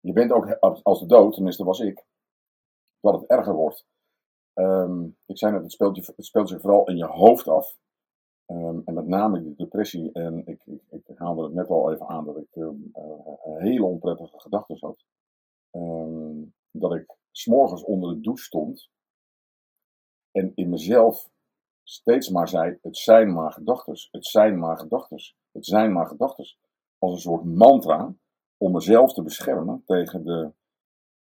je 0.00 0.12
bent 0.12 0.32
ook 0.32 0.52
als 0.60 1.00
de 1.00 1.06
dood, 1.06 1.34
tenminste 1.34 1.64
was 1.64 1.80
ik, 1.80 2.04
dat 3.00 3.20
het 3.20 3.30
erger 3.30 3.54
wordt. 3.54 3.86
Um, 4.54 5.16
ik 5.26 5.38
zei 5.38 5.52
net, 5.52 5.62
het 5.62 5.72
speelt, 5.72 5.96
je, 5.96 6.12
het 6.16 6.24
speelt 6.24 6.48
zich 6.48 6.60
vooral 6.60 6.88
in 6.88 6.96
je 6.96 7.06
hoofd 7.06 7.48
af. 7.48 7.76
Um, 8.46 8.82
en 8.84 8.94
met 8.94 9.06
name 9.06 9.42
de 9.42 9.54
depressie, 9.56 10.12
en 10.12 10.46
ik, 10.46 10.62
ik, 10.64 10.82
ik, 10.90 11.18
haalde 11.18 11.42
het 11.42 11.52
net 11.52 11.68
al 11.68 11.92
even 11.92 12.06
aan 12.06 12.24
dat 12.24 12.36
ik 12.36 12.54
um, 12.54 12.90
uh, 12.94 13.58
hele 13.58 13.84
onprettige 13.84 14.40
gedachten 14.40 14.76
had. 14.80 15.04
dat 16.70 16.94
ik 16.94 17.16
s'morgens 17.30 17.84
onder 17.84 18.14
de 18.14 18.20
douche 18.20 18.44
stond 18.44 18.90
en 20.30 20.52
in 20.54 20.68
mezelf 20.68 21.28
steeds 21.88 22.28
maar 22.28 22.48
zei: 22.48 22.78
het 22.82 22.96
zijn 22.96 23.32
maar 23.32 23.52
gedachten, 23.52 23.94
het 24.10 24.26
zijn 24.26 24.58
maar 24.58 24.78
gedachten, 24.78 25.18
het 25.52 25.66
zijn 25.66 25.92
maar 25.92 26.06
gedachten. 26.06 26.46
Als 26.98 27.12
een 27.12 27.20
soort 27.20 27.44
mantra 27.44 28.14
om 28.56 28.72
mezelf 28.72 29.12
te 29.12 29.22
beschermen 29.22 29.82
tegen 29.84 30.24
de 30.24 30.52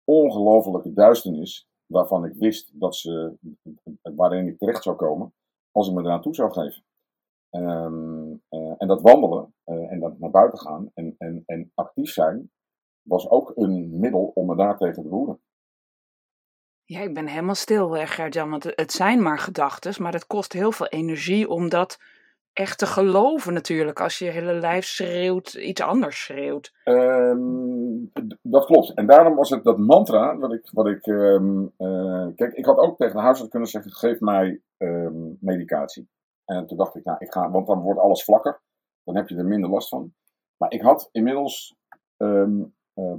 ongelofelijke 0.05 0.93
duisternis 0.93 1.69
waarvan 1.87 2.25
ik 2.25 2.35
wist 2.35 2.81
dat 2.81 2.97
ze, 2.97 3.37
waarin 4.03 4.47
ik 4.47 4.59
terecht 4.59 4.83
zou 4.83 4.97
komen 4.97 5.35
als 5.73 5.89
ik 5.89 5.95
me 5.95 6.03
eraan 6.03 6.23
toe 6.23 6.35
zou 6.35 6.53
geven. 6.53 6.83
Um, 7.51 8.43
uh, 8.51 8.75
en 8.79 8.89
dat 8.89 9.03
wandelen 9.03 9.55
uh, 9.65 9.93
en 9.93 10.01
dat 10.01 10.19
naar 10.19 10.31
buiten 10.31 10.59
gaan 10.59 10.91
en, 10.95 11.15
en, 11.19 11.43
en 11.47 11.73
actief 11.75 12.11
zijn 12.11 12.51
was 13.03 13.29
ook 13.29 13.53
een 13.55 13.99
middel 13.99 14.31
om 14.35 14.47
me 14.47 14.57
daartegen 14.57 15.03
te 15.03 15.09
behoeden. 15.09 15.41
Ja, 16.89 17.01
ik 17.01 17.15
ben 17.15 17.27
helemaal 17.27 17.55
stil, 17.55 17.97
eh, 17.97 18.07
Gert-Jan, 18.07 18.51
want 18.51 18.65
het 18.65 18.93
zijn 18.93 19.23
maar 19.23 19.39
gedachten, 19.39 20.03
maar 20.03 20.13
het 20.13 20.27
kost 20.27 20.53
heel 20.53 20.73
veel 20.73 20.87
energie 20.87 21.49
om 21.49 21.69
dat 21.69 21.99
echt 22.53 22.79
te 22.79 22.87
geloven 22.87 23.53
natuurlijk, 23.53 24.01
als 24.01 24.19
je 24.19 24.25
hele 24.25 24.53
lijf 24.53 24.85
schreeuwt, 24.85 25.55
iets 25.55 25.81
anders 25.81 26.25
schreeuwt. 26.25 26.73
Um, 26.85 28.11
dat 28.43 28.65
klopt. 28.65 28.95
En 28.95 29.07
daarom 29.07 29.35
was 29.35 29.51
het 29.51 29.65
dat 29.65 29.79
mantra, 29.79 30.37
wat 30.37 30.53
ik, 30.53 30.71
wat 30.73 30.87
ik 30.87 31.07
um, 31.07 31.73
uh, 31.79 32.27
kijk, 32.35 32.53
ik 32.53 32.65
had 32.65 32.79
ook 32.79 32.97
tegen 32.97 33.17
de 33.17 33.23
huisarts 33.23 33.51
kunnen 33.51 33.69
zeggen, 33.69 33.93
geef 33.93 34.21
mij 34.21 34.61
um, 34.79 35.37
medicatie. 35.41 36.09
En 36.45 36.67
toen 36.67 36.77
dacht 36.77 36.97
ik, 36.97 37.05
nou, 37.05 37.17
ik 37.19 37.33
ga, 37.33 37.51
want 37.51 37.67
dan 37.67 37.81
wordt 37.81 38.01
alles 38.01 38.25
vlakker, 38.25 38.61
dan 39.05 39.17
heb 39.17 39.29
je 39.29 39.37
er 39.37 39.45
minder 39.45 39.71
last 39.71 39.89
van. 39.89 40.15
Maar 40.57 40.73
ik 40.73 40.83
had 40.83 41.09
inmiddels 41.13 41.77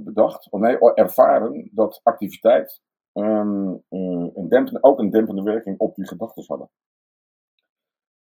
bedacht, 0.00 0.50
of 0.50 0.60
nee, 0.60 0.78
ervaren 0.78 1.70
dat 1.72 2.00
activiteit 2.02 2.80
ehm, 3.12 4.48
dempende, 4.48 4.82
ook 4.82 4.98
een 4.98 5.10
dempende 5.10 5.42
werking 5.42 5.78
op 5.78 5.94
die 5.94 6.06
gedachten 6.06 6.44
hadden. 6.46 6.70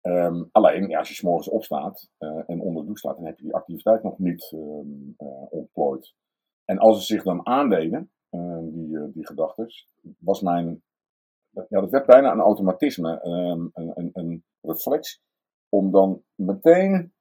Um, 0.01 0.49
alleen, 0.51 0.95
als 0.95 1.07
je 1.07 1.15
s'morgens 1.15 1.49
opstaat 1.49 2.09
uh, 2.19 2.43
en 2.47 2.61
onder 2.61 2.81
de 2.81 2.87
douche 2.87 2.97
staat, 2.97 3.15
dan 3.15 3.25
heb 3.25 3.37
je 3.37 3.43
die 3.43 3.55
activiteit 3.55 4.03
nog 4.03 4.17
niet 4.17 4.51
um. 4.55 5.15
En 6.65 6.77
als 6.77 6.97
ze 6.97 7.13
zich 7.13 7.23
dan 7.23 7.45
aandeden, 7.45 8.11
die, 8.61 9.11
die 9.11 9.25
gedachten, 9.25 9.67
was 10.19 10.41
mijn. 10.41 10.83
Ja, 11.49 11.81
dat 11.81 11.89
werd 11.89 12.05
bijna 12.05 12.31
een 12.31 12.39
automatisme, 12.39 13.25
um, 13.25 13.69
een, 13.73 13.91
een, 13.95 14.09
een, 14.13 14.43
reflex, 14.61 15.21
om 15.69 15.91
dan 15.91 16.23
meteen 16.35 17.13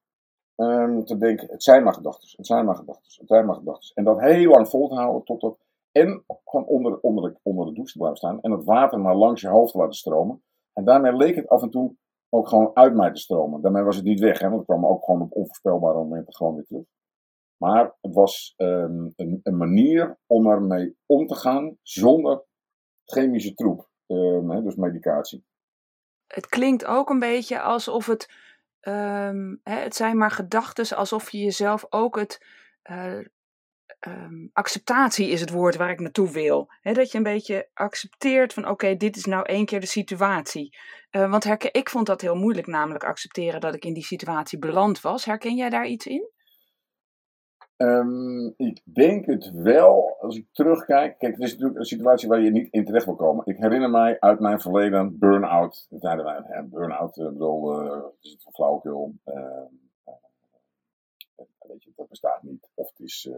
te 1.05 1.17
denken: 1.19 1.49
het 1.51 1.63
zijn 1.63 1.85
maar 1.85 1.95
gedachten, 1.95 2.29
het 2.37 2.47
zijn 2.47 2.65
maar 2.65 2.77
gedachten, 2.77 3.13
het 3.19 3.29
zijn 3.29 3.47
maar 3.47 3.57
gedachten. 3.57 3.95
En 3.95 4.05
dat 4.05 4.21
heel 4.21 4.51
lang 4.51 4.69
vol 4.69 4.89
te 4.89 4.95
houden 4.95 5.25
tot 5.25 5.41
dat. 5.41 5.59
En 5.97 6.25
gewoon 6.45 6.67
onder, 6.67 7.01
onder, 7.01 7.33
de, 7.33 7.39
onder 7.43 7.67
de 7.67 7.73
douche 7.73 7.93
te 7.93 7.99
blijven 7.99 8.19
staan 8.19 8.41
en 8.41 8.51
het 8.51 8.65
water 8.65 9.01
maar 9.01 9.15
langs 9.15 9.41
je 9.41 9.49
hoofd 9.49 9.73
te 9.73 9.79
laten 9.79 9.95
stromen. 9.95 10.43
En 10.73 10.85
daarmee 10.85 11.17
leek 11.17 11.35
het 11.37 11.49
af 11.49 11.63
en 11.63 11.71
toe 11.71 11.97
ook 12.29 12.49
gewoon 12.49 12.71
uit 12.75 12.95
mij 12.95 13.13
te 13.13 13.21
stromen. 13.21 13.61
Daarmee 13.61 13.83
was 13.83 13.97
het 13.97 14.05
niet 14.05 14.21
weg, 14.21 14.39
hè, 14.39 14.49
want 14.49 14.59
het 14.59 14.69
kwam 14.69 14.87
ook 14.87 15.05
gewoon 15.05 15.21
op 15.21 15.33
onvoorspelbare 15.33 15.99
momenten 15.99 16.35
gewoon 16.35 16.55
weer 16.55 16.65
terug. 16.65 16.85
Maar 17.57 17.95
het 18.01 18.15
was 18.15 18.55
um, 18.57 19.13
een, 19.17 19.41
een, 19.43 19.57
manier 19.57 20.19
om 20.27 20.47
ermee 20.47 20.97
om 21.07 21.27
te 21.27 21.35
gaan 21.35 21.77
zonder 21.83 22.45
chemische 23.05 23.55
troep, 23.55 23.89
um, 24.07 24.51
hè, 24.51 24.63
dus 24.63 24.75
medicatie. 24.75 25.45
Het 26.27 26.47
klinkt 26.47 26.85
ook 26.85 27.11
een 27.11 27.19
beetje 27.19 27.61
alsof 27.61 28.07
het, 28.07 28.31
um, 28.81 29.61
hè, 29.63 29.75
het 29.75 29.95
zijn 29.95 30.17
maar 30.17 30.31
gedachten, 30.31 30.97
alsof 30.97 31.31
je 31.31 31.39
jezelf 31.39 31.87
ook 31.89 32.17
het 32.17 32.47
uh, 32.91 33.27
um, 34.07 34.51
acceptatie 34.53 35.29
is 35.29 35.41
het 35.41 35.51
woord 35.51 35.77
waar 35.77 35.91
ik 35.91 36.01
naartoe 36.01 36.31
wil. 36.31 36.69
dat 36.83 37.11
je 37.11 37.19
een 37.19 37.25
beetje 37.25 37.69
accepteert 37.75 38.53
van 38.53 38.69
oké, 38.69 38.97
dit 38.97 39.17
is 39.17 39.25
nou 39.25 39.45
één 39.47 39.65
keer 39.65 39.81
de 39.81 39.87
situatie. 39.87 40.77
Uh, 41.11 41.31
want 41.31 41.45
herken, 41.45 41.73
ik 41.73 41.91
vond 41.91 42.07
dat 42.07 42.21
heel 42.21 42.35
moeilijk, 42.35 42.67
namelijk 42.67 43.05
accepteren 43.05 43.61
dat 43.61 43.75
ik 43.75 43.85
in 43.85 43.95
die 43.95 44.05
situatie 44.05 44.59
beland 44.59 45.01
was. 45.01 45.25
Herken 45.25 45.57
jij 45.57 45.71
daar 45.71 45.87
iets 45.87 46.07
in? 46.07 46.33
Um, 47.77 48.55
ik 48.57 48.81
denk 48.85 49.27
het 49.27 49.51
wel, 49.51 50.17
als 50.21 50.37
ik 50.37 50.47
terugkijk. 50.53 51.19
Kijk, 51.19 51.33
het 51.35 51.43
is 51.43 51.53
natuurlijk 51.53 51.79
een 51.79 51.85
situatie 51.85 52.29
waar 52.29 52.41
je 52.41 52.51
niet 52.51 52.73
in 52.73 52.85
terecht 52.85 53.05
wil 53.05 53.17
komen. 53.17 53.47
Ik 53.47 53.57
herinner 53.57 53.91
mij 53.91 54.21
uit 54.21 54.41
mijn 54.41 54.61
verleden 54.61 55.19
burn-out. 55.19 55.87
Burn-out, 56.71 57.17
ik 57.17 57.33
bedoel, 57.33 57.83
uh, 57.83 58.05
is 58.21 58.31
het 58.31 58.55
flauwekul. 58.55 59.15
Uh, 59.25 59.35
weet 61.59 61.85
je, 61.85 61.93
dat 61.97 62.09
bestaat 62.09 62.43
niet. 62.43 62.71
Of 62.75 62.89
het 62.89 63.01
is 63.01 63.31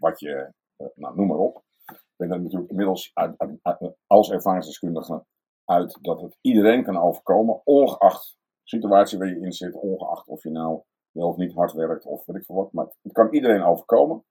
wat 0.00 0.20
je, 0.20 0.52
nou 0.94 1.16
noem 1.16 1.26
maar 1.26 1.38
op. 1.38 1.62
Ik 1.86 2.16
ben 2.16 2.30
er 2.30 2.40
natuurlijk 2.40 2.70
inmiddels 2.70 3.12
als 4.06 4.30
ervaringsdeskundige 4.30 5.24
uit 5.64 5.98
dat 6.00 6.20
het 6.20 6.36
iedereen 6.40 6.84
kan 6.84 6.96
overkomen, 6.98 7.60
ongeacht 7.64 8.38
situatie 8.64 9.18
waar 9.18 9.28
je 9.28 9.40
in 9.40 9.52
zit, 9.52 9.74
ongeacht 9.74 10.28
of 10.28 10.42
je 10.42 10.50
nou 10.50 10.82
wel 11.10 11.28
of 11.28 11.36
niet 11.36 11.54
hard 11.54 11.72
werkt 11.72 12.06
of 12.06 12.26
weet 12.26 12.36
ik 12.36 12.44
veel 12.44 12.56
wat. 12.56 12.72
Maar 12.72 12.86
het 13.02 13.12
kan 13.12 13.34
iedereen 13.34 13.62
overkomen. 13.62 14.24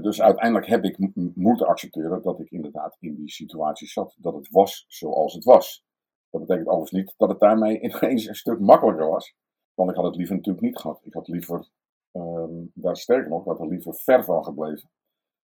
Dus 0.00 0.22
uiteindelijk 0.22 0.66
heb 0.66 0.84
ik 0.84 0.98
moeten 1.34 1.66
accepteren 1.66 2.22
dat 2.22 2.40
ik 2.40 2.50
inderdaad 2.50 2.96
in 3.00 3.14
die 3.14 3.30
situatie 3.30 3.88
zat. 3.88 4.14
Dat 4.18 4.34
het 4.34 4.48
was 4.50 4.84
zoals 4.88 5.34
het 5.34 5.44
was. 5.44 5.84
Dat 6.30 6.40
betekent 6.40 6.66
overigens 6.66 7.00
niet 7.00 7.14
dat 7.16 7.28
het 7.28 7.40
daarmee 7.40 7.80
ineens 7.86 8.26
een 8.26 8.34
stuk 8.34 8.60
makkelijker 8.60 9.08
was. 9.08 9.34
Want 9.74 9.90
ik 9.90 9.96
had 9.96 10.04
het 10.04 10.16
liever 10.16 10.34
natuurlijk 10.36 10.64
niet 10.64 10.78
gehad. 10.78 11.00
Ik 11.04 11.14
had 11.14 11.28
liever, 11.28 11.68
um, 12.12 12.70
daar 12.74 12.96
sterker 12.96 13.30
nog, 13.30 13.44
had 13.44 13.60
er 13.60 13.68
liever 13.68 13.94
ver 13.94 14.24
van 14.24 14.44
gebleven. 14.44 14.90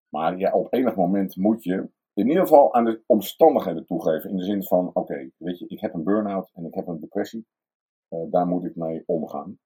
Maar 0.09 0.39
ja, 0.39 0.53
op 0.53 0.73
enig 0.73 0.97
moment 0.97 1.37
moet 1.37 1.63
je 1.63 1.91
in 2.13 2.29
ieder 2.29 2.43
geval 2.43 2.75
aan 2.75 2.85
de 2.85 3.03
omstandigheden 3.07 3.87
toegeven. 3.87 4.31
In 4.31 4.37
de 4.37 4.45
zin 4.45 4.63
van, 4.63 4.91
oké, 4.93 5.31
weet 5.37 5.59
je, 5.59 5.67
ik 5.67 5.81
heb 5.81 5.95
een 5.95 6.05
burn-out 6.05 6.51
en 6.55 6.65
ik 6.65 6.75
heb 6.75 6.87
een 6.87 7.01
depressie. 7.01 7.47
Uh, 8.11 8.31
daar 8.31 8.47
moet 8.47 8.65
ik 8.65 8.77
mee 8.77 9.03
omgaan. 9.07 9.59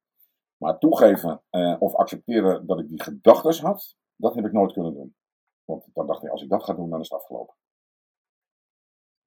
Maar 0.57 0.79
toegeven 0.79 1.43
uh, 1.51 1.77
of 1.79 1.95
accepteren 1.95 2.67
dat 2.67 2.79
ik 2.81 2.89
die 2.89 3.03
gedachten 3.03 3.67
had, 3.67 3.97
dat 4.17 4.35
heb 4.35 4.45
ik 4.45 4.53
nooit 4.53 4.73
kunnen 4.73 4.95
doen. 4.95 5.15
Want 5.65 5.89
dan 5.93 6.07
dacht 6.07 6.23
ik, 6.23 6.31
als 6.31 6.43
ik 6.43 6.49
dat 6.49 6.65
ga 6.65 6.75
doen, 6.75 6.91
dan 6.91 7.01
is 7.01 7.09
het 7.09 7.21
afgelopen. 7.21 7.55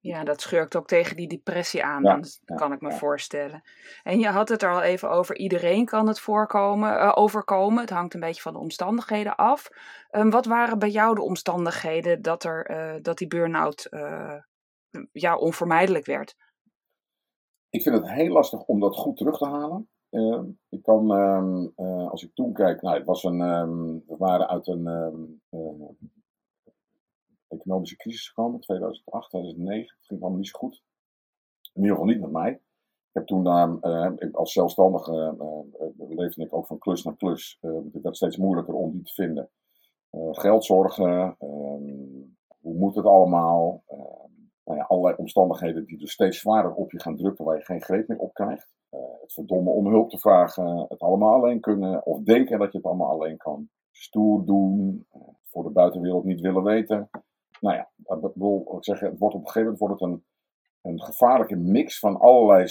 Ja, 0.03 0.23
dat 0.23 0.41
schurkt 0.41 0.75
ook 0.75 0.87
tegen 0.87 1.15
die 1.15 1.27
depressie 1.27 1.83
aan, 1.83 2.03
ja, 2.03 2.19
dan 2.45 2.57
kan 2.57 2.71
ik 2.71 2.81
me 2.81 2.91
voorstellen. 2.91 3.61
En 4.03 4.19
je 4.19 4.27
had 4.27 4.49
het 4.49 4.61
er 4.61 4.73
al 4.73 4.81
even 4.81 5.09
over, 5.09 5.37
iedereen 5.37 5.85
kan 5.85 6.07
het 6.07 6.19
voorkomen, 6.19 6.93
uh, 6.93 7.11
overkomen. 7.15 7.79
Het 7.79 7.89
hangt 7.89 8.13
een 8.13 8.19
beetje 8.19 8.41
van 8.41 8.53
de 8.53 8.59
omstandigheden 8.59 9.35
af. 9.35 9.69
Um, 10.11 10.29
wat 10.29 10.45
waren 10.45 10.79
bij 10.79 10.89
jou 10.89 11.15
de 11.15 11.21
omstandigheden 11.21 12.21
dat, 12.21 12.43
er, 12.43 12.71
uh, 12.71 13.01
dat 13.01 13.17
die 13.17 13.27
burn-out 13.27 13.87
uh, 13.89 14.35
ja, 15.11 15.37
onvermijdelijk 15.37 16.05
werd? 16.05 16.35
Ik 17.69 17.81
vind 17.81 17.95
het 17.95 18.09
heel 18.09 18.31
lastig 18.31 18.61
om 18.61 18.79
dat 18.79 18.95
goed 18.95 19.17
terug 19.17 19.37
te 19.37 19.47
halen. 19.47 19.89
Ehm, 20.09 20.45
ik 20.69 20.83
kan, 20.83 21.11
um, 21.11 21.73
als 22.09 22.23
ik 22.23 22.33
toen 22.33 22.53
kijk, 22.53 22.81
nou, 22.81 22.97
het 22.97 23.05
was 23.05 23.23
een, 23.23 23.37
we 24.07 24.15
waren 24.17 24.47
uit 24.47 24.67
een 24.67 25.41
economische 27.53 27.95
crisis 27.95 28.27
gekomen, 28.27 28.59
2008, 28.59 29.29
2009. 29.29 29.95
Het 29.97 30.07
ging 30.07 30.21
allemaal 30.21 30.39
niet 30.39 30.47
zo 30.47 30.59
goed. 30.59 30.83
In 31.73 31.81
ieder 31.81 31.91
geval 31.97 32.11
niet 32.11 32.21
met 32.21 32.31
mij. 32.31 32.51
Ik 33.13 33.19
heb 33.19 33.27
toen 33.27 33.45
uh, 33.47 34.11
als 34.31 34.53
zelfstandige 34.53 35.35
uh, 35.39 36.09
leefde 36.09 36.43
ik 36.43 36.53
ook 36.53 36.65
van 36.65 36.77
klus 36.77 37.03
naar 37.03 37.15
klus. 37.15 37.57
het 37.61 38.01
werd 38.01 38.15
steeds 38.15 38.37
moeilijker 38.37 38.73
om 38.73 38.91
die 38.91 39.03
te 39.03 39.13
vinden. 39.13 39.49
geldzorgen, 40.11 41.35
ehm, 41.39 41.83
hoe 42.61 42.73
moet 42.75 42.95
het 42.95 43.05
allemaal? 43.05 43.83
Nou 44.65 44.77
ja, 44.77 44.83
allerlei 44.83 45.15
omstandigheden 45.17 45.85
die 45.85 45.97
dus 45.97 46.11
steeds 46.11 46.39
zwaarder 46.39 46.73
op 46.73 46.91
je 46.91 46.99
gaan 46.99 47.17
drukken, 47.17 47.45
waar 47.45 47.57
je 47.57 47.63
geen 47.63 47.81
greep 47.81 48.07
meer 48.07 48.17
op 48.17 48.33
krijgt. 48.33 48.75
het 49.21 49.33
verdomme 49.33 49.69
om 49.69 49.87
hulp 49.87 50.09
te 50.09 50.19
vragen, 50.19 50.85
het 50.89 50.99
allemaal 50.99 51.33
alleen 51.33 51.59
kunnen, 51.59 52.05
of 52.05 52.19
denken 52.19 52.59
dat 52.59 52.71
je 52.71 52.77
het 52.77 52.87
allemaal 52.87 53.09
alleen 53.09 53.37
kan. 53.37 53.69
Stoer 53.91 54.45
doen, 54.45 55.07
voor 55.43 55.63
de 55.63 55.69
buitenwereld 55.69 56.23
niet 56.23 56.41
willen 56.41 56.63
weten 56.63 57.09
nou 57.63 57.75
ja, 57.75 57.91
dat 58.19 58.31
wil 58.35 58.77
zeggen, 58.79 59.09
het 59.09 59.19
wordt 59.19 59.35
op 59.35 59.41
een 59.41 59.47
gegeven 59.47 59.71
moment 59.71 59.79
wordt 59.79 60.01
het 60.01 60.09
een, 60.09 60.25
een 60.81 61.01
gevaarlijke 61.01 61.55
mix 61.55 61.99
van 61.99 62.19
allerlei 62.19 62.65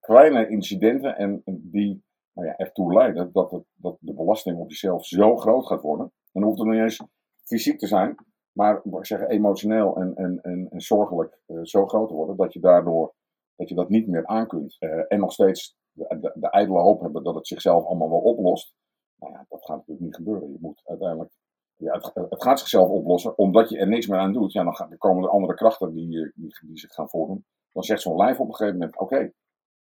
kleine 0.00 0.48
incidenten 0.48 1.16
en 1.16 1.42
die 1.44 2.04
nou 2.32 2.46
ja, 2.46 2.56
ertoe 2.56 2.92
leiden 2.92 3.32
dat, 3.32 3.50
het, 3.50 3.64
dat 3.74 3.96
de 4.00 4.14
belasting 4.14 4.58
op 4.58 4.70
jezelf 4.70 5.06
zo 5.06 5.36
groot 5.36 5.66
gaat 5.66 5.82
worden. 5.82 6.06
En 6.06 6.40
dan 6.40 6.42
hoeft 6.42 6.58
het 6.58 6.66
nog 6.66 6.76
niet 6.76 6.84
eens 6.84 7.02
fysiek 7.44 7.78
te 7.78 7.86
zijn, 7.86 8.14
maar 8.52 8.80
ik 8.84 9.06
zeg, 9.06 9.20
emotioneel 9.20 9.96
en, 9.96 10.14
en, 10.14 10.40
en, 10.42 10.68
en 10.70 10.80
zorgelijk 10.80 11.40
uh, 11.46 11.60
zo 11.62 11.86
groot 11.86 12.08
te 12.08 12.14
worden 12.14 12.36
dat 12.36 12.52
je 12.52 12.60
daardoor 12.60 13.14
dat 13.56 13.68
je 13.68 13.74
dat 13.74 13.88
niet 13.88 14.06
meer 14.06 14.26
aankunt. 14.26 14.76
Uh, 14.80 15.04
en 15.08 15.18
nog 15.18 15.32
steeds 15.32 15.76
de, 15.92 16.18
de, 16.20 16.32
de 16.34 16.50
ijdele 16.50 16.78
hoop 16.78 17.00
hebben 17.00 17.24
dat 17.24 17.34
het 17.34 17.46
zichzelf 17.46 17.84
allemaal 17.84 18.10
wel 18.10 18.20
oplost. 18.20 18.74
Nou 19.18 19.32
ja, 19.32 19.46
dat 19.48 19.64
gaat 19.64 19.76
natuurlijk 19.76 20.06
niet 20.06 20.14
gebeuren. 20.16 20.52
Je 20.52 20.58
moet 20.60 20.80
uiteindelijk 20.84 21.32
ja, 21.76 21.92
het, 21.92 22.10
het, 22.30 22.42
gaat 22.42 22.58
zichzelf 22.58 22.88
oplossen, 22.88 23.38
omdat 23.38 23.68
je 23.68 23.78
er 23.78 23.88
niks 23.88 24.06
meer 24.06 24.18
aan 24.18 24.32
doet. 24.32 24.52
Ja, 24.52 24.64
dan, 24.64 24.76
gaan, 24.76 24.88
dan 24.88 24.98
komen 24.98 25.24
er 25.24 25.30
andere 25.30 25.54
krachten 25.54 25.94
die, 25.94 26.20
eh, 26.20 26.30
die, 26.34 26.58
die 26.60 26.78
zich 26.78 26.92
gaan 26.92 27.08
voordoen. 27.08 27.44
Dan 27.72 27.82
zegt 27.82 28.00
zo'n 28.00 28.16
lijf 28.16 28.40
op 28.40 28.48
een 28.48 28.54
gegeven 28.54 28.78
moment: 28.78 28.98
Oké, 28.98 29.32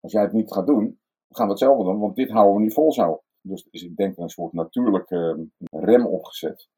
als 0.01 0.13
jij 0.13 0.23
het 0.23 0.33
niet 0.33 0.53
gaat 0.53 0.67
doen, 0.67 0.85
dan 0.85 1.37
gaan 1.37 1.47
we 1.47 1.53
hetzelfde 1.53 1.85
doen, 1.85 1.99
want 1.99 2.17
dit 2.17 2.31
houden 2.31 2.57
we 2.57 2.63
niet 2.63 2.75
vol 2.75 2.93
zo. 2.93 3.23
Dus, 3.41 3.69
dus 3.71 3.83
ik 3.83 3.97
denk 3.97 4.17
een 4.17 4.29
soort 4.29 4.53
natuurlijke 4.53 5.49
rem 5.71 6.07
opgezet, 6.07 6.69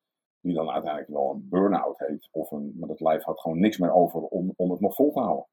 die 0.40 0.54
dan 0.54 0.70
uiteindelijk 0.70 1.12
wel 1.12 1.30
een 1.30 1.48
burn-out 1.48 1.98
heet. 1.98 2.28
Of 2.30 2.50
een, 2.50 2.72
maar 2.78 2.88
dat 2.88 3.00
lijf 3.00 3.22
had 3.22 3.40
gewoon 3.40 3.58
niks 3.58 3.78
meer 3.78 3.92
over 3.92 4.20
om, 4.20 4.52
om 4.56 4.70
het 4.70 4.80
nog 4.80 4.94
vol 4.94 5.12
te 5.12 5.20
houden. 5.20 5.46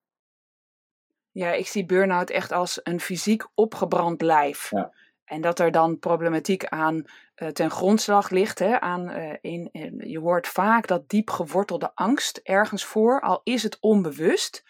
Ja, 1.31 1.51
ik 1.51 1.67
zie 1.67 1.85
burn-out 1.85 2.29
echt 2.29 2.51
als 2.51 2.79
een 2.83 2.99
fysiek 2.99 3.47
opgebrand 3.55 4.21
lijf. 4.21 4.69
Ja. 4.69 4.93
En 5.25 5.41
dat 5.41 5.59
er 5.59 5.71
dan 5.71 5.99
problematiek 5.99 6.65
aan 6.65 7.05
uh, 7.35 7.47
ten 7.49 7.71
grondslag 7.71 8.29
ligt. 8.29 8.59
Hè, 8.59 8.79
aan, 8.79 9.09
uh, 9.09 9.33
in, 9.41 9.69
in, 9.71 10.09
je 10.09 10.19
hoort 10.19 10.47
vaak 10.47 10.87
dat 10.87 11.09
diep 11.09 11.29
gewortelde 11.29 11.91
angst 11.93 12.37
ergens 12.37 12.85
voor, 12.85 13.21
al 13.21 13.41
is 13.43 13.63
het 13.63 13.77
onbewust. 13.79 14.63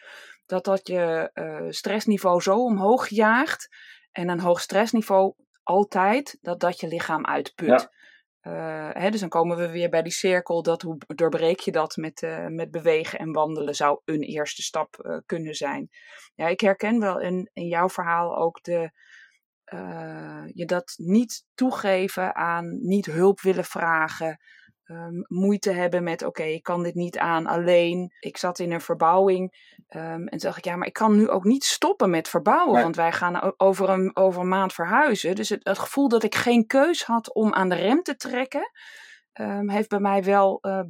Dat 0.45 0.65
dat 0.65 0.87
je 0.87 1.31
uh, 1.33 1.65
stressniveau 1.69 2.41
zo 2.41 2.63
omhoog 2.63 3.07
jaagt. 3.07 3.69
En 4.11 4.29
een 4.29 4.39
hoog 4.39 4.61
stressniveau 4.61 5.33
altijd 5.63 6.37
dat 6.41 6.59
dat 6.59 6.79
je 6.79 6.87
lichaam 6.87 7.25
uitput. 7.25 7.67
Ja. 7.67 7.91
Hè, 8.93 9.09
dus 9.09 9.19
dan 9.19 9.29
komen 9.29 9.57
we 9.57 9.71
weer 9.71 9.89
bij 9.89 10.01
die 10.01 10.11
cirkel 10.11 10.63
dat 10.63 10.81
hoe 10.81 10.97
doorbreek 11.15 11.59
je 11.59 11.71
dat 11.71 11.95
met, 11.95 12.27
met 12.49 12.71
bewegen 12.71 13.19
en 13.19 13.31
wandelen 13.31 13.75
zou 13.75 13.99
een 14.05 14.21
eerste 14.21 14.61
stap 14.61 15.21
kunnen 15.25 15.53
zijn. 15.53 15.89
Ja, 16.35 16.47
ik 16.47 16.59
herken 16.59 16.99
wel 16.99 17.19
in, 17.19 17.49
in 17.53 17.67
jouw 17.67 17.89
verhaal 17.89 18.37
ook 18.37 18.63
de, 18.63 18.91
uh, 19.73 20.43
je 20.53 20.65
dat 20.65 20.93
niet 20.95 21.45
toegeven 21.53 22.35
aan 22.35 22.79
niet 22.81 23.05
hulp 23.05 23.41
willen 23.41 23.65
vragen, 23.65 24.39
um, 24.85 25.25
moeite 25.27 25.71
hebben 25.71 26.03
met 26.03 26.23
oké, 26.23 26.43
ik 26.43 26.63
kan 26.63 26.83
dit 26.83 26.95
niet 26.95 27.17
aan 27.17 27.47
alleen. 27.47 28.13
Ik 28.19 28.37
zat 28.37 28.59
in 28.59 28.71
een 28.71 28.81
verbouwing 28.81 29.73
um, 29.89 30.27
en 30.27 30.37
dacht 30.37 30.57
ik 30.57 30.65
ja, 30.65 30.75
maar 30.75 30.87
ik 30.87 30.93
kan 30.93 31.15
nu 31.15 31.29
ook 31.29 31.43
niet 31.43 31.63
stoppen 31.63 32.09
met 32.09 32.29
verbouwen, 32.29 32.81
want 32.81 32.95
wij 32.95 33.11
gaan 33.11 33.53
over 33.57 33.89
een, 33.89 34.15
over 34.15 34.41
een 34.41 34.47
maand 34.47 34.73
verhuizen. 34.73 35.35
Dus 35.35 35.49
het, 35.49 35.63
het, 35.63 35.79
gevoel 35.79 36.07
dat 36.07 36.23
ik 36.23 36.35
geen 36.35 36.67
keus 36.67 37.03
had 37.03 37.33
om 37.33 37.53
aan 37.53 37.69
de 37.69 37.75
rem 37.75 38.01
te 38.01 38.15
trekken, 38.15 38.71
ehm, 39.33 39.69
heeft 39.69 39.89
bij 39.89 39.99
mij 39.99 40.23
wel 40.23 40.59
eh, 40.61 40.83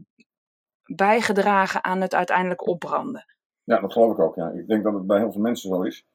bijgedragen 0.84 1.84
aan 1.84 2.02
het 2.02 2.16
uiteindelijk 2.16 2.68
opbranden. 2.68 3.26
Ja, 3.64 3.80
dat 3.80 3.94
geloof 3.94 4.12
ik 4.12 4.20
ook. 4.20 4.36
Ja. 4.36 4.50
Ik 4.50 4.68
denk 4.68 4.84
dat 4.84 4.94
het 4.94 5.08
bij 5.08 5.18
heel 5.18 5.32
veel 5.32 5.42
mensen 5.42 5.70
zo 5.70 5.82
is. 5.82 6.06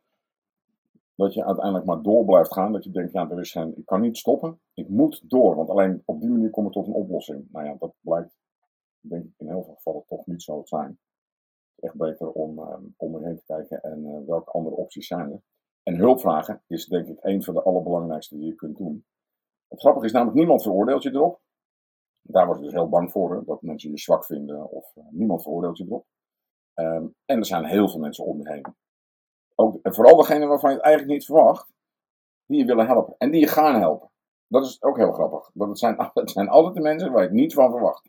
Dat 1.18 1.34
je 1.34 1.44
uiteindelijk 1.44 1.84
maar 1.84 2.02
door 2.02 2.24
blijft 2.24 2.52
gaan. 2.52 2.72
Dat 2.72 2.84
je 2.84 2.90
denkt, 2.90 3.12
ja, 3.12 3.30
is 3.30 3.52
geen, 3.52 3.76
ik 3.76 3.86
kan 3.86 4.00
niet 4.00 4.16
stoppen. 4.16 4.60
Ik 4.74 4.88
moet 4.88 5.30
door. 5.30 5.56
Want 5.56 5.68
alleen 5.68 6.02
op 6.04 6.20
die 6.20 6.30
manier 6.30 6.50
kom 6.50 6.66
ik 6.66 6.72
tot 6.72 6.86
een 6.86 6.92
oplossing. 6.92 7.48
Nou 7.50 7.66
ja, 7.66 7.74
dat 7.78 7.94
blijkt 8.00 8.36
denk 9.00 9.24
ik 9.24 9.34
in 9.36 9.48
heel 9.48 9.62
veel 9.62 9.74
gevallen 9.74 10.04
toch 10.06 10.26
niet 10.26 10.42
zo 10.42 10.60
te 10.60 10.68
zijn. 10.68 10.98
Echt 11.78 11.94
beter 11.94 12.30
om, 12.30 12.58
uh, 12.58 12.76
om 12.96 13.14
erheen 13.14 13.36
te 13.36 13.44
kijken 13.44 13.82
en 13.82 14.04
uh, 14.04 14.26
welke 14.26 14.50
andere 14.50 14.76
opties 14.76 15.06
zijn 15.06 15.32
er. 15.32 15.42
En 15.82 15.96
hulpvragen 15.96 16.62
is 16.66 16.86
denk 16.86 17.06
ik 17.06 17.18
een 17.20 17.42
van 17.42 17.54
de 17.54 17.62
allerbelangrijkste 17.62 18.36
die 18.36 18.46
je 18.46 18.54
kunt 18.54 18.76
doen. 18.76 19.04
Het 19.68 19.80
grappige 19.80 20.06
is 20.06 20.12
namelijk, 20.12 20.36
niemand 20.36 20.62
veroordeelt 20.62 21.02
je 21.02 21.10
erop. 21.10 21.40
Daar 22.22 22.46
word 22.46 22.58
je 22.58 22.64
dus 22.64 22.72
heel 22.72 22.88
bang 22.88 23.10
voor, 23.10 23.44
dat 23.44 23.62
mensen 23.62 23.90
je 23.90 23.98
zwak 23.98 24.24
vinden 24.24 24.70
of 24.70 24.96
uh, 24.96 25.04
niemand 25.10 25.42
veroordeelt 25.42 25.78
je 25.78 25.84
erop. 25.84 26.06
Um, 26.74 27.14
en 27.24 27.38
er 27.38 27.46
zijn 27.46 27.64
heel 27.64 27.88
veel 27.88 28.00
mensen 28.00 28.24
om 28.24 28.38
je 28.38 28.52
heen. 28.52 28.74
Ook, 29.60 29.78
en 29.82 29.94
vooral 29.94 30.16
degene 30.16 30.46
waarvan 30.46 30.70
je 30.70 30.76
het 30.76 30.84
eigenlijk 30.84 31.14
niet 31.14 31.26
verwacht, 31.26 31.72
die 32.46 32.58
je 32.58 32.64
willen 32.64 32.86
helpen 32.86 33.14
en 33.18 33.30
die 33.30 33.40
je 33.40 33.46
gaan 33.46 33.80
helpen. 33.80 34.10
Dat 34.46 34.64
is 34.64 34.82
ook 34.82 34.96
heel 34.96 35.12
grappig. 35.12 35.50
Dat 35.52 35.68
het, 35.68 35.78
zijn, 35.78 35.96
het 36.14 36.30
zijn 36.30 36.48
altijd 36.48 36.74
de 36.74 36.80
mensen 36.80 37.12
waar 37.12 37.22
je 37.22 37.28
het 37.28 37.36
niet 37.36 37.54
van 37.54 37.70
verwacht. 37.70 38.08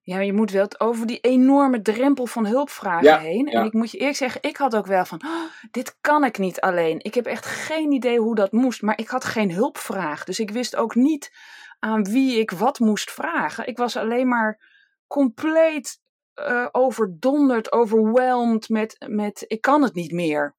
Ja, 0.00 0.20
je 0.20 0.32
moet 0.32 0.50
wel 0.50 0.66
over 0.78 1.06
die 1.06 1.20
enorme 1.20 1.82
drempel 1.82 2.26
van 2.26 2.46
hulpvragen 2.46 3.08
Ja, 3.08 3.18
heen. 3.18 3.46
En 3.46 3.60
ja. 3.60 3.64
ik 3.64 3.72
moet 3.72 3.90
je 3.90 3.98
eerlijk 3.98 4.16
zeggen, 4.16 4.42
ik 4.42 4.56
had 4.56 4.76
ook 4.76 4.86
wel 4.86 5.04
van, 5.04 5.22
"Oh, 5.24 5.70
dit 5.70 5.96
kan 6.00 6.24
ik 6.24 6.38
niet 6.38 6.60
alleen. 6.60 6.98
Ik 6.98 7.14
heb 7.14 7.26
echt 7.26 7.46
geen 7.46 7.92
idee 7.92 8.18
hoe 8.18 8.34
dat 8.34 8.52
moest, 8.52 8.82
maar 8.82 8.98
ik 8.98 9.08
had 9.08 9.24
geen 9.24 9.52
hulpvraag. 9.52 10.24
Dus 10.24 10.40
ik 10.40 10.50
wist 10.50 10.76
ook 10.76 10.94
niet 10.94 11.32
aan 11.78 12.04
wie 12.04 12.38
ik 12.38 12.50
wat 12.50 12.78
moest 12.78 13.10
vragen. 13.10 13.66
Ik 13.66 13.76
was 13.76 13.96
alleen 13.96 14.28
maar 14.28 14.60
compleet 15.06 16.00
eh, 16.38 16.68
overdonderd, 16.72 17.72
overwhelmed 17.72 18.68
met, 18.68 19.06
met, 19.08 19.44
ik 19.46 19.60
kan 19.60 19.82
het 19.82 19.94
niet 19.94 20.12
meer. 20.12 20.56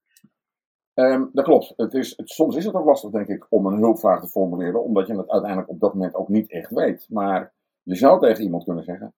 Ehm, 0.94 1.26
dat 1.32 1.44
klopt. 1.44 1.72
Het 1.76 1.94
is, 1.94 2.16
het, 2.16 2.28
soms 2.28 2.56
is 2.56 2.64
het 2.64 2.74
ook 2.74 2.84
lastig, 2.84 3.10
denk 3.10 3.28
ik, 3.28 3.46
om 3.48 3.66
een 3.66 3.78
hulpvraag 3.78 4.20
te 4.20 4.28
formuleren, 4.28 4.84
omdat 4.84 5.06
je 5.06 5.16
het 5.16 5.30
uiteindelijk 5.30 5.70
op 5.70 5.80
dat 5.80 5.94
moment 5.94 6.14
ook 6.14 6.28
niet 6.28 6.50
echt 6.50 6.70
weet. 6.70 7.06
Maar 7.08 7.54
je 7.82 7.94
zou 7.94 8.20
tegen 8.20 8.44
iemand 8.44 8.64
kunnen 8.64 8.84
zeggen: 8.84 9.14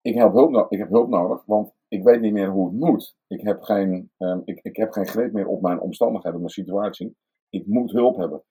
ik 0.00 0.14
heb 0.14 0.32
hulp, 0.32 0.50
no- 0.50 0.66
ik 0.68 0.78
heb 0.78 0.88
hulp 0.88 1.08
nodig, 1.08 1.44
want 1.46 1.72
ik 1.88 2.04
weet 2.04 2.20
niet 2.20 2.32
meer 2.32 2.48
hoe 2.48 2.66
het 2.66 2.80
moet. 2.80 3.16
Ik 3.26 3.40
heb, 3.40 3.62
geen, 3.62 4.10
ehm, 4.16 4.40
ik, 4.44 4.60
ik 4.62 4.76
heb 4.76 4.90
geen 4.90 5.06
greep 5.06 5.32
meer 5.32 5.46
op 5.46 5.62
mijn 5.62 5.80
omstandigheden, 5.80 6.38
mijn 6.38 6.50
situatie. 6.50 7.16
Ik 7.48 7.66
moet 7.66 7.92
hulp 7.92 8.16
hebben. 8.16 8.42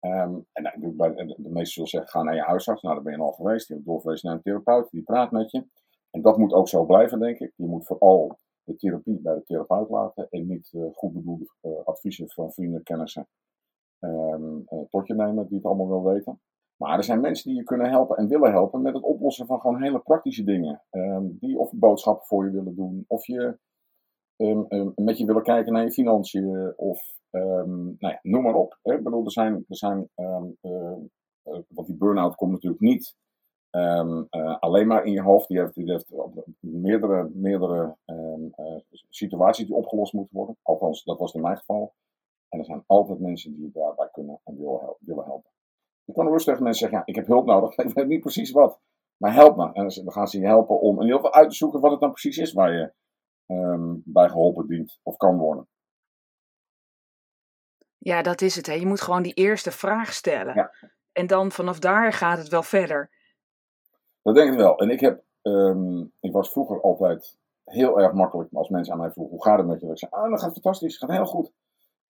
Ehm, 0.00 0.34
en 0.52 0.62
nou, 0.62 0.80
de, 0.80 1.34
de 1.36 1.50
meesten 1.50 1.72
zullen 1.72 1.88
zeggen: 1.88 2.10
ga 2.10 2.22
naar 2.22 2.34
je 2.34 2.42
huisarts. 2.42 2.82
Nou, 2.82 2.94
daar 2.94 3.04
ben 3.04 3.12
je 3.12 3.18
al 3.18 3.32
geweest. 3.32 3.68
Je 3.68 3.74
hebt 3.74 3.86
doorverwezen 3.86 4.28
naar 4.28 4.36
een 4.36 4.42
therapeut, 4.42 4.90
die 4.90 5.02
praat 5.02 5.30
met 5.30 5.50
je. 5.50 5.64
En 6.14 6.22
dat 6.22 6.38
moet 6.38 6.52
ook 6.52 6.68
zo 6.68 6.84
blijven, 6.84 7.18
denk 7.18 7.38
ik. 7.38 7.52
Je 7.56 7.66
moet 7.66 7.86
vooral 7.86 8.38
de 8.64 8.76
therapie 8.76 9.20
bij 9.20 9.34
de 9.34 9.42
therapeut 9.42 9.88
laten 9.88 10.28
en 10.30 10.46
niet 10.46 10.70
eh, 10.72 10.82
goed 10.92 11.12
bedoelde 11.12 11.46
eh, 11.60 11.84
adviezen 11.84 12.30
van 12.30 12.52
vrienden, 12.52 12.82
kennissen 12.82 13.28
eh, 13.98 14.36
tot 14.88 15.06
je 15.06 15.14
nemen 15.14 15.46
die 15.46 15.56
het 15.56 15.66
allemaal 15.66 15.88
wil 15.88 16.04
weten. 16.04 16.40
Maar 16.76 16.96
er 16.96 17.04
zijn 17.04 17.20
mensen 17.20 17.48
die 17.48 17.58
je 17.58 17.64
kunnen 17.64 17.90
helpen 17.90 18.16
en 18.16 18.28
willen 18.28 18.50
helpen 18.50 18.82
met 18.82 18.94
het 18.94 19.02
oplossen 19.02 19.46
van 19.46 19.60
gewoon 19.60 19.82
hele 19.82 19.98
praktische 19.98 20.44
dingen. 20.44 20.82
Ehm, 20.90 21.26
die 21.30 21.58
of 21.58 21.72
boodschappen 21.72 22.26
voor 22.26 22.44
je 22.44 22.50
willen 22.50 22.74
doen, 22.74 23.04
of 23.06 23.26
je 23.26 23.58
ehm, 24.36 24.90
met 24.94 25.18
je 25.18 25.26
willen 25.26 25.42
kijken 25.42 25.72
naar 25.72 25.84
je 25.84 25.92
financiën, 25.92 26.72
of 26.76 27.00
nou 27.30 27.96
ja, 27.98 28.18
noem 28.22 28.42
maar 28.42 28.54
op. 28.54 28.78
Hè. 28.82 28.94
Ik 28.94 29.02
bedoel, 29.02 29.24
er 29.24 29.30
zijn, 29.30 29.64
er 29.68 29.76
zijn 29.76 30.08
want 31.68 31.86
die 31.86 31.96
burn-out 31.96 32.34
komt 32.34 32.52
natuurlijk 32.52 32.82
niet 32.82 33.16
ehm, 33.74 34.22
eh, 34.30 34.58
alleen 34.58 34.86
maar 34.86 35.04
in 35.04 35.12
je 35.12 35.22
hoofd. 35.22 35.48
Die 35.48 35.58
heeft, 35.58 35.74
die 35.74 35.90
heeft 35.90 36.12
meerdere, 36.60 37.30
meerdere 37.32 37.96
ehm, 38.04 38.44
eh, 38.52 38.76
situaties 39.08 39.66
die 39.66 39.74
opgelost 39.74 40.12
moeten 40.12 40.36
worden. 40.36 40.56
Althans, 40.62 41.04
dat 41.04 41.18
was 41.18 41.32
in 41.34 41.40
mijn 41.40 41.56
geval. 41.56 41.94
En 42.48 42.58
er 42.58 42.64
zijn 42.64 42.84
altijd 42.86 43.18
mensen 43.18 43.54
die 43.54 43.62
je 43.64 43.70
daarbij 43.72 44.08
kunnen 44.12 44.40
en 44.44 44.56
willen, 44.56 44.80
hel- 44.80 44.98
willen 45.00 45.24
helpen. 45.24 45.50
Je 46.04 46.12
kan 46.12 46.26
rustig 46.26 46.44
tegen 46.44 46.62
mensen 46.62 46.80
zeggen, 46.80 46.98
ja, 46.98 47.06
ik 47.06 47.14
heb 47.14 47.26
hulp 47.26 47.46
nodig, 47.46 47.76
ik 47.88 47.94
weet 47.94 48.06
niet 48.06 48.20
precies 48.20 48.50
wat. 48.50 48.80
Maar 49.16 49.34
help 49.34 49.56
me. 49.56 49.72
En 49.72 49.88
dan 50.04 50.12
gaan 50.12 50.28
ze 50.28 50.38
je 50.38 50.46
helpen 50.46 50.80
om 50.80 50.96
in 50.96 51.02
ieder 51.02 51.16
geval 51.16 51.34
uit 51.34 51.50
te 51.50 51.56
zoeken 51.56 51.80
wat 51.80 51.90
het 51.90 52.00
dan 52.00 52.10
precies 52.10 52.38
is 52.38 52.52
waar 52.52 52.72
je 52.72 52.92
ehm, 53.46 53.94
bij 54.04 54.28
geholpen 54.28 54.66
dient 54.66 55.00
of 55.02 55.16
kan 55.16 55.38
worden. 55.38 55.68
Ja, 57.98 58.22
dat 58.22 58.40
is 58.40 58.56
het. 58.56 58.66
Hè. 58.66 58.72
Je 58.72 58.86
moet 58.86 59.00
gewoon 59.00 59.22
die 59.22 59.34
eerste 59.34 59.70
vraag 59.70 60.12
stellen. 60.12 60.54
Ja. 60.54 60.72
En 61.12 61.26
dan 61.26 61.52
vanaf 61.52 61.78
daar 61.78 62.12
gaat 62.12 62.38
het 62.38 62.48
wel 62.48 62.62
verder. 62.62 63.10
Dat 64.24 64.34
denk 64.34 64.52
ik 64.52 64.58
wel. 64.58 64.78
En 64.78 64.90
ik 64.90 65.00
heb, 65.00 65.22
ehm, 65.42 66.00
ik 66.20 66.32
was 66.32 66.50
vroeger 66.50 66.80
altijd 66.82 67.36
heel 67.64 68.00
erg 68.00 68.12
makkelijk 68.12 68.52
als 68.52 68.68
mensen 68.68 68.92
aan 68.92 68.98
mij 69.00 69.10
vroegen, 69.10 69.34
hoe 69.34 69.44
gaat 69.44 69.58
het 69.58 69.66
met 69.66 69.80
je? 69.80 69.86
Dat 69.86 69.94
ik 69.94 70.08
zei, 70.08 70.22
ah, 70.22 70.30
dat 70.30 70.40
gaat 70.40 70.52
fantastisch, 70.52 70.96
gaat 70.96 71.10
heel 71.10 71.26
goed. 71.26 71.52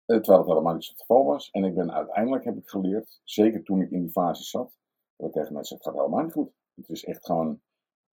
Eh, 0.05 0.15
terwijl 0.17 0.37
het 0.39 0.47
helemaal 0.47 0.73
niet 0.73 0.87
het 0.87 0.99
geval 0.99 1.25
was. 1.25 1.49
En 1.51 1.63
ik 1.63 1.75
ben 1.75 1.93
uiteindelijk, 1.93 2.43
heb 2.43 2.57
ik 2.57 2.67
geleerd, 2.69 3.21
zeker 3.23 3.63
toen 3.63 3.81
ik 3.81 3.91
in 3.91 4.01
die 4.01 4.11
fase 4.11 4.43
zat, 4.43 4.77
dat 5.15 5.27
ik 5.27 5.33
tegen 5.33 5.53
mensen 5.53 5.77
zeg, 5.77 5.85
het 5.85 5.87
gaat 5.93 6.03
helemaal 6.03 6.23
niet 6.23 6.33
goed. 6.33 6.51
Het 6.75 6.89
is 6.89 7.05
echt 7.05 7.25
gewoon, 7.25 7.59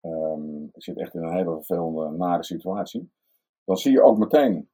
ehm, 0.00 0.64
ik 0.64 0.82
zit 0.82 0.96
echt 0.98 1.14
in 1.14 1.22
een 1.22 1.37
hele 1.37 1.52
vervelende, 1.54 2.11
nare 2.16 2.44
situatie. 2.44 3.11
Dan 3.64 3.76
zie 3.76 3.92
je 3.92 4.02
ook 4.02 4.18
meteen 4.18 4.68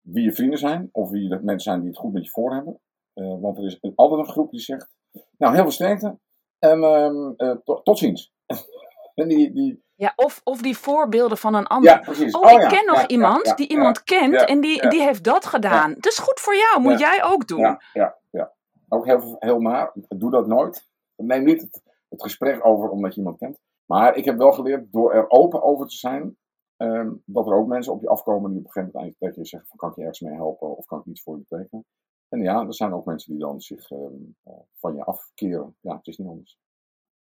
wie 0.00 0.24
je 0.24 0.32
vrienden 0.32 0.58
zijn, 0.58 0.88
of 0.92 1.10
wie 1.10 1.28
de 1.28 1.40
mensen 1.42 1.70
zijn 1.70 1.80
die 1.80 1.88
het 1.88 1.98
goed 1.98 2.12
met 2.12 2.24
je 2.24 2.30
voor 2.30 2.54
hebben. 2.54 2.80
Eh, 3.12 3.40
want 3.40 3.58
er 3.58 3.64
is 3.64 3.80
altijd 3.94 4.20
een 4.20 4.32
groep 4.32 4.50
die 4.50 4.60
zegt, 4.60 4.94
nou, 5.38 5.52
heel 5.54 5.62
veel 5.62 5.70
sterkte 5.72 6.18
en 6.58 6.82
ehm, 6.82 7.30
eh, 7.36 7.56
to- 7.64 7.82
tot 7.82 7.98
ziens. 7.98 8.32
Die, 9.14 9.52
die, 9.52 9.82
Ja, 9.94 10.12
of, 10.16 10.40
of 10.44 10.62
die 10.62 10.76
voorbeelden 10.78 11.38
van 11.38 11.54
een 11.54 11.66
ander. 11.66 11.90
ja, 11.90 11.98
precies. 11.98 12.34
Oh, 12.34 12.50
ik 12.50 12.60
ja, 12.60 12.68
ken 12.68 12.86
nog 12.86 13.06
iemand 13.06 13.56
die 13.56 13.68
iemand 13.68 14.02
kent 14.02 14.44
en 14.44 14.60
die, 14.60 14.88
die 14.88 15.02
heeft 15.02 15.24
dat 15.24 15.46
gedaan. 15.46 15.94
Dat 15.94 16.06
is 16.12 16.18
goed 16.18 16.40
voor 16.40 16.54
jou, 16.56 16.80
moet 16.80 16.98
jij 16.98 17.24
ook 17.24 17.46
doen. 17.46 17.58
Ja, 17.58 17.80
ja, 17.92 18.18
ja. 18.30 18.52
Ook 18.88 19.06
heel, 19.06 19.36
heel 19.38 19.60
naar. 19.60 19.92
Doe 20.08 20.30
dat 20.30 20.46
nooit. 20.46 20.88
Neem 21.16 21.44
niet 21.44 21.60
het, 21.60 21.82
het 22.08 22.22
gesprek 22.22 22.66
over 22.66 22.88
omdat 22.88 23.14
je 23.14 23.20
iemand 23.20 23.38
kent. 23.38 23.58
Maar 23.86 24.16
ik 24.16 24.24
heb 24.24 24.36
wel 24.38 24.52
geleerd 24.52 24.92
door 24.92 25.12
er 25.12 25.30
open 25.30 25.62
over 25.62 25.86
te 25.86 25.96
zijn. 25.96 26.36
ehm, 26.76 27.10
dat 27.24 27.46
er 27.46 27.54
ook 27.54 27.66
mensen 27.66 27.92
op 27.92 28.00
je 28.02 28.08
afkomen 28.08 28.50
die 28.50 28.58
op 28.58 28.64
een 28.64 28.70
gegeven 28.72 28.98
moment 28.98 29.16
tegen 29.18 29.40
je 29.42 29.46
zeggen: 29.46 29.68
van, 29.68 29.78
Kan 29.78 29.88
ik 29.90 29.94
je 29.96 30.00
ergens 30.00 30.20
mee 30.20 30.34
helpen 30.34 30.76
of 30.76 30.84
kan 30.86 30.98
ik 30.98 31.04
iets 31.06 31.22
voor 31.22 31.36
je 31.36 31.44
betekenen? 31.48 31.84
En 32.28 32.42
ja, 32.42 32.66
er 32.66 32.74
zijn 32.74 32.92
ook 32.94 33.04
mensen 33.04 33.30
die 33.32 33.40
dan 33.40 33.60
zich 33.60 33.90
eh, 33.90 33.98
van 34.78 34.94
je 34.94 35.04
afkeren. 35.04 35.76
Ja, 35.80 35.96
het 35.96 36.06
is 36.06 36.16
niet 36.18 36.28
anders. 36.28 36.58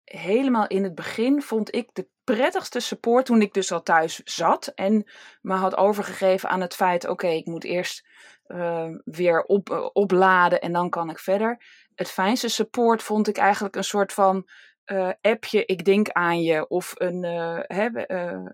Helemaal 0.05 0.67
in 0.67 0.83
het 0.83 0.95
begin 0.95 1.43
vond 1.43 1.75
ik 1.75 1.89
de 1.93 2.09
prettigste 2.25 2.81
support 2.81 3.27
toen 3.27 3.43
ik 3.43 3.55
dus 3.55 3.73
al 3.73 3.83
thuis 3.83 4.21
zat 4.25 4.67
en 4.75 5.11
me 5.41 5.55
had 5.55 5.77
overgegeven 5.77 6.49
aan 6.49 6.61
het 6.61 6.75
feit: 6.75 7.09
oké, 7.09 7.29
ik 7.29 7.47
moet 7.47 7.65
eerst 7.65 8.07
eh, 8.45 8.89
weer 9.05 9.43
op, 9.43 9.71
eh, 9.71 9.89
opladen 9.93 10.61
en 10.61 10.73
dan 10.73 10.91
kan 10.91 11.11
ik 11.11 11.19
verder. 11.19 11.63
Het 11.95 12.11
fijnste 12.11 12.49
support 12.49 13.03
vond 13.03 13.29
ik 13.29 13.37
eigenlijk 13.37 13.77
een 13.77 13.85
soort 13.85 14.13
van 14.13 14.49
eh, 14.85 15.11
appje, 15.21 15.65
ik 15.65 15.85
denk 15.85 16.09
aan 16.11 16.43
je, 16.43 16.69
of 16.69 16.93
een, 16.95 17.23
hè, 17.67 17.87
eh, 17.87 18.45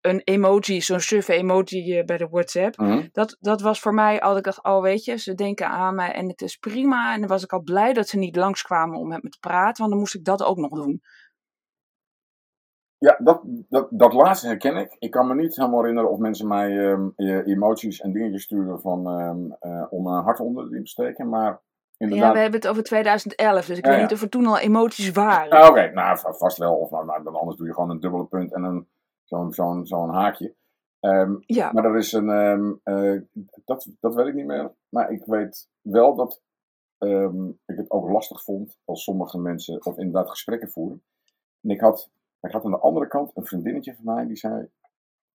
een 0.00 0.20
emoji, 0.24 0.80
zo'n 0.80 1.00
suffe 1.00 1.32
emoji 1.32 2.04
bij 2.04 2.16
de 2.16 2.28
WhatsApp. 2.28 2.76
Mhm. 2.76 3.06
Dat, 3.12 3.36
dat 3.40 3.60
was 3.60 3.80
voor 3.80 3.94
mij 3.94 4.20
al, 4.20 4.36
ik 4.36 4.44
dacht, 4.44 4.64
oh 4.64 4.82
weet 4.82 5.04
je, 5.04 5.16
ze 5.16 5.34
denken 5.34 5.68
aan 5.68 5.94
mij 5.94 6.12
en 6.12 6.28
het 6.28 6.42
is 6.42 6.56
prima. 6.56 7.14
En 7.14 7.20
dan 7.20 7.28
was 7.28 7.42
ik 7.42 7.52
al 7.52 7.62
blij 7.62 7.92
dat 7.92 8.08
ze 8.08 8.18
niet 8.18 8.36
langskwamen 8.36 8.98
om 8.98 9.08
met 9.08 9.22
me 9.22 9.28
te 9.28 9.38
praten, 9.38 9.76
want 9.76 9.90
dan 9.90 9.98
moest 9.98 10.14
ik 10.14 10.24
dat 10.24 10.42
ook 10.42 10.56
nog 10.56 10.70
doen. 10.70 11.02
Ja, 12.98 13.18
dat, 13.22 13.40
dat, 13.68 13.88
dat 13.90 14.12
laatste 14.12 14.46
herken 14.46 14.76
ik. 14.76 14.96
Ik 14.98 15.10
kan 15.10 15.26
me 15.26 15.34
niet 15.34 15.56
helemaal 15.56 15.80
herinneren 15.80 16.10
of 16.10 16.18
mensen 16.18 16.48
mij 16.48 16.78
ehm, 16.78 17.08
eh, 17.16 17.46
emoties 17.46 18.00
en 18.00 18.12
dingetjes 18.12 18.42
sturen 18.42 18.80
van, 18.80 19.06
ehm, 19.06 19.50
eh, 19.60 19.86
om 19.90 20.06
een 20.06 20.22
hart 20.22 20.40
onder 20.40 20.64
de 20.64 20.70
riem 20.70 20.84
te 20.84 20.90
steken. 20.90 21.28
Maar 21.28 21.62
inderdaad. 21.96 22.26
Ja, 22.26 22.32
we 22.34 22.38
hebben 22.38 22.60
het 22.60 22.68
over 22.68 22.82
2011, 22.82 23.66
dus 23.66 23.78
ik 23.78 23.84
Ja, 23.84 23.90
weet 23.90 23.98
ja. 24.00 24.04
niet 24.06 24.14
of 24.14 24.22
er 24.22 24.28
toen 24.28 24.46
al 24.46 24.58
emoties 24.58 25.10
waren. 25.12 25.50
Ah, 25.58 25.68
Oké, 25.70 25.90
nou 25.92 26.18
va- 26.18 26.32
vast 26.32 26.56
wel. 26.58 26.76
Of 26.76 26.90
maar, 26.90 27.04
maar 27.04 27.22
dan 27.22 27.34
anders 27.34 27.56
doe 27.56 27.66
je 27.66 27.74
gewoon 27.74 27.90
een 27.90 28.00
dubbele 28.00 28.24
punt 28.24 28.52
en 28.52 28.62
een, 28.62 28.88
zo'n 29.24 29.52
zo'n 29.52 29.86
zo'n 29.86 30.10
haakje. 30.10 30.54
Ehm, 31.00 31.34
Ja, 31.40 31.72
maar 31.72 31.84
er 31.84 31.96
is 31.96 32.12
een. 32.12 32.30
ehm, 32.30 32.72
eh, 32.82 33.20
dat, 33.64 33.88
dat 34.00 34.14
weet 34.14 34.26
ik 34.26 34.34
niet 34.34 34.46
meer. 34.46 34.72
Maar 34.88 35.10
ik 35.10 35.24
weet 35.24 35.68
wel 35.80 36.14
dat 36.14 36.40
ehm, 36.98 37.48
ik 37.48 37.76
het 37.76 37.90
ook 37.90 38.08
lastig 38.08 38.42
vond 38.42 38.78
als 38.84 39.02
sommige 39.04 39.38
mensen 39.38 39.84
of 39.86 39.96
inderdaad 39.98 40.30
gesprekken 40.30 40.70
voeren. 40.70 41.02
En 41.62 41.70
ik 41.70 41.80
had, 41.80 42.10
ik 42.40 42.50
had 42.52 42.64
aan 42.64 42.70
de 42.70 42.78
andere 42.78 43.06
kant 43.06 43.30
een 43.34 43.44
vriendinnetje 43.46 43.94
van 43.94 44.14
mij 44.14 44.26
die 44.26 44.36
zei. 44.36 44.68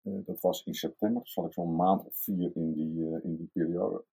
eh, 0.02 0.12
dat 0.26 0.40
was 0.40 0.64
in 0.64 0.74
september, 0.74 1.22
zat 1.24 1.44
ik 1.44 1.52
zo'n 1.52 1.76
maand 1.76 2.04
of 2.06 2.14
vier 2.16 2.50
in 2.54 2.72
die, 2.72 3.06
eh, 3.06 3.24
in 3.24 3.36
die 3.36 3.50
periode. 3.52 4.04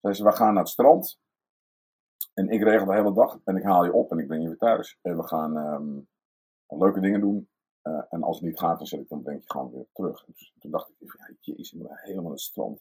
Zei 0.00 0.14
ze: 0.14 0.24
We 0.24 0.32
gaan 0.32 0.52
naar 0.54 0.62
het 0.62 0.72
strand. 0.72 1.18
En 2.34 2.48
ik 2.48 2.62
regel 2.62 2.86
de 2.86 2.94
hele 2.94 3.12
dag 3.12 3.40
en 3.44 3.56
ik 3.56 3.62
haal 3.62 3.84
je 3.84 3.92
op 3.92 4.10
en 4.10 4.18
ik 4.18 4.26
breng 4.26 4.42
je 4.42 4.48
weer 4.48 4.58
thuis. 4.58 4.98
En 5.02 5.16
we 5.16 5.22
gaan 5.26 5.56
ehm, 5.56 6.00
leuke 6.78 7.00
dingen 7.00 7.20
doen. 7.20 7.48
Eh, 7.82 8.02
en 8.08 8.22
als 8.22 8.36
het 8.36 8.46
niet 8.46 8.58
gaat, 8.58 8.78
dan 8.78 8.86
zet 8.86 9.00
ik 9.00 9.08
dan 9.08 9.22
denk 9.22 9.42
je 9.42 9.50
gewoon 9.50 9.70
weer 9.70 9.86
terug. 9.92 10.26
En 10.26 10.34
toen, 10.58 10.70
dacht 10.70 10.90
ik, 10.98 11.12
ja, 11.18 11.34
jezus, 11.40 11.72
ik 11.72 11.82
ben 11.82 11.98
helemaal 11.98 12.22
naar 12.22 12.32
het 12.32 12.40
strand. 12.40 12.80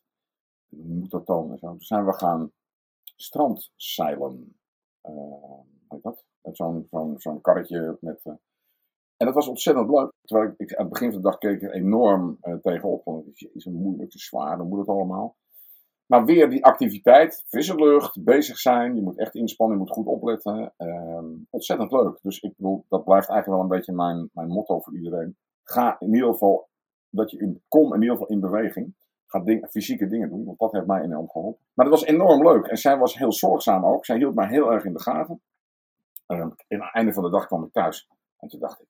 Hoe 0.70 0.84
moet 0.84 1.12
dat 1.12 1.26
dan? 1.26 1.52
En. 1.52 1.60
Toen 1.60 1.82
zijn 1.82 2.06
we 2.06 2.14
gaan 2.14 2.52
strandzeilen. 3.16 4.60
Eh, 5.02 5.60
weet 5.88 6.04
dat? 6.04 6.26
Met 6.42 6.56
zo'n 6.56 6.88
zo'n 6.90 7.20
zo'n 7.20 7.42
karretje 7.42 7.98
met... 8.02 8.20
eh, 8.24 8.34
en 9.18 9.26
dat 9.26 9.36
was 9.36 9.48
ontzettend 9.48 9.90
leuk. 9.90 10.12
Terwijl 10.22 10.50
ik, 10.50 10.60
ik 10.60 10.76
aan 10.76 10.84
het 10.84 10.94
begin 10.94 11.12
van 11.12 11.22
de 11.22 11.28
dag 11.30 11.38
keek 11.38 11.62
er 11.62 11.74
enorm 11.74 12.38
tegenop. 12.62 13.06
Want 13.06 13.26
het 13.26 13.50
is 13.54 13.64
zo 13.64 13.72
moeilijk, 13.72 14.12
te 14.12 14.20
zwaar, 14.20 14.58
dan 14.58 14.68
moet 14.68 14.80
het 14.80 14.88
allemaal. 14.88 15.36
Maar 16.10 16.26
weer 16.26 16.50
die 16.50 16.66
activiteit, 16.66 17.44
frisse 17.48 17.76
lucht, 17.76 18.24
bezig 18.24 18.58
zijn. 18.58 18.96
Je 18.96 19.02
moet 19.02 19.18
echt 19.18 19.36
inspannen, 19.36 19.78
je 19.78 19.84
moet 19.84 19.94
goed 19.94 20.06
opletten. 20.06 20.74
Ehm, 20.78 21.26
ontzettend 21.50 21.92
leuk. 21.92 22.20
Dus 22.22 22.40
ik 22.40 22.54
bedoel, 22.58 22.86
dat 22.88 23.04
blijft 23.04 23.30
eigenlijk 23.30 23.62
wel 23.62 23.72
een 23.72 23.78
beetje 23.78 23.94
mijn, 23.94 24.30
mijn 24.34 24.48
motto 24.48 24.80
voor 24.80 24.96
iedereen. 24.96 25.38
Ga 25.64 25.96
in 26.00 26.14
ieder 26.14 26.32
geval, 26.32 26.68
dat 27.10 27.32
je 27.32 27.38
in, 27.38 27.62
kom 27.68 27.94
in 27.94 28.02
ieder 28.02 28.18
geval 28.18 28.28
in 28.32 28.40
beweging. 28.40 28.94
Ga 29.26 29.44
fysieke 29.70 30.08
dingen 30.08 30.30
doen, 30.30 30.46
want 30.46 30.60
dat 30.60 30.72
heeft 30.72 30.86
mij 30.86 31.02
enorm 31.02 31.30
geholpen. 31.30 31.62
Maar 31.74 31.86
dat 31.90 32.00
was 32.00 32.10
enorm 32.10 32.44
leuk. 32.44 32.66
En 32.66 32.78
zij 32.78 32.98
was 32.98 33.18
heel 33.18 33.34
zorgzaam 33.34 33.86
ook. 33.86 34.06
Zij 34.06 34.18
hield 34.18 34.36
mij 34.36 34.48
heel 34.48 34.72
erg 34.72 34.86
in 34.86 34.94
de 34.94 35.02
gaten. 35.02 35.42
Ehm, 36.26 36.42
en 36.68 36.80
aan 36.80 36.86
het 36.86 36.94
einde 36.94 37.14
van 37.14 37.24
de 37.24 37.30
dag 37.30 37.48
kwam 37.48 37.64
ik 37.64 37.72
thuis. 37.72 38.10
En 38.40 38.48
toen 38.48 38.60
dacht 38.60 38.82
ik, 38.82 38.88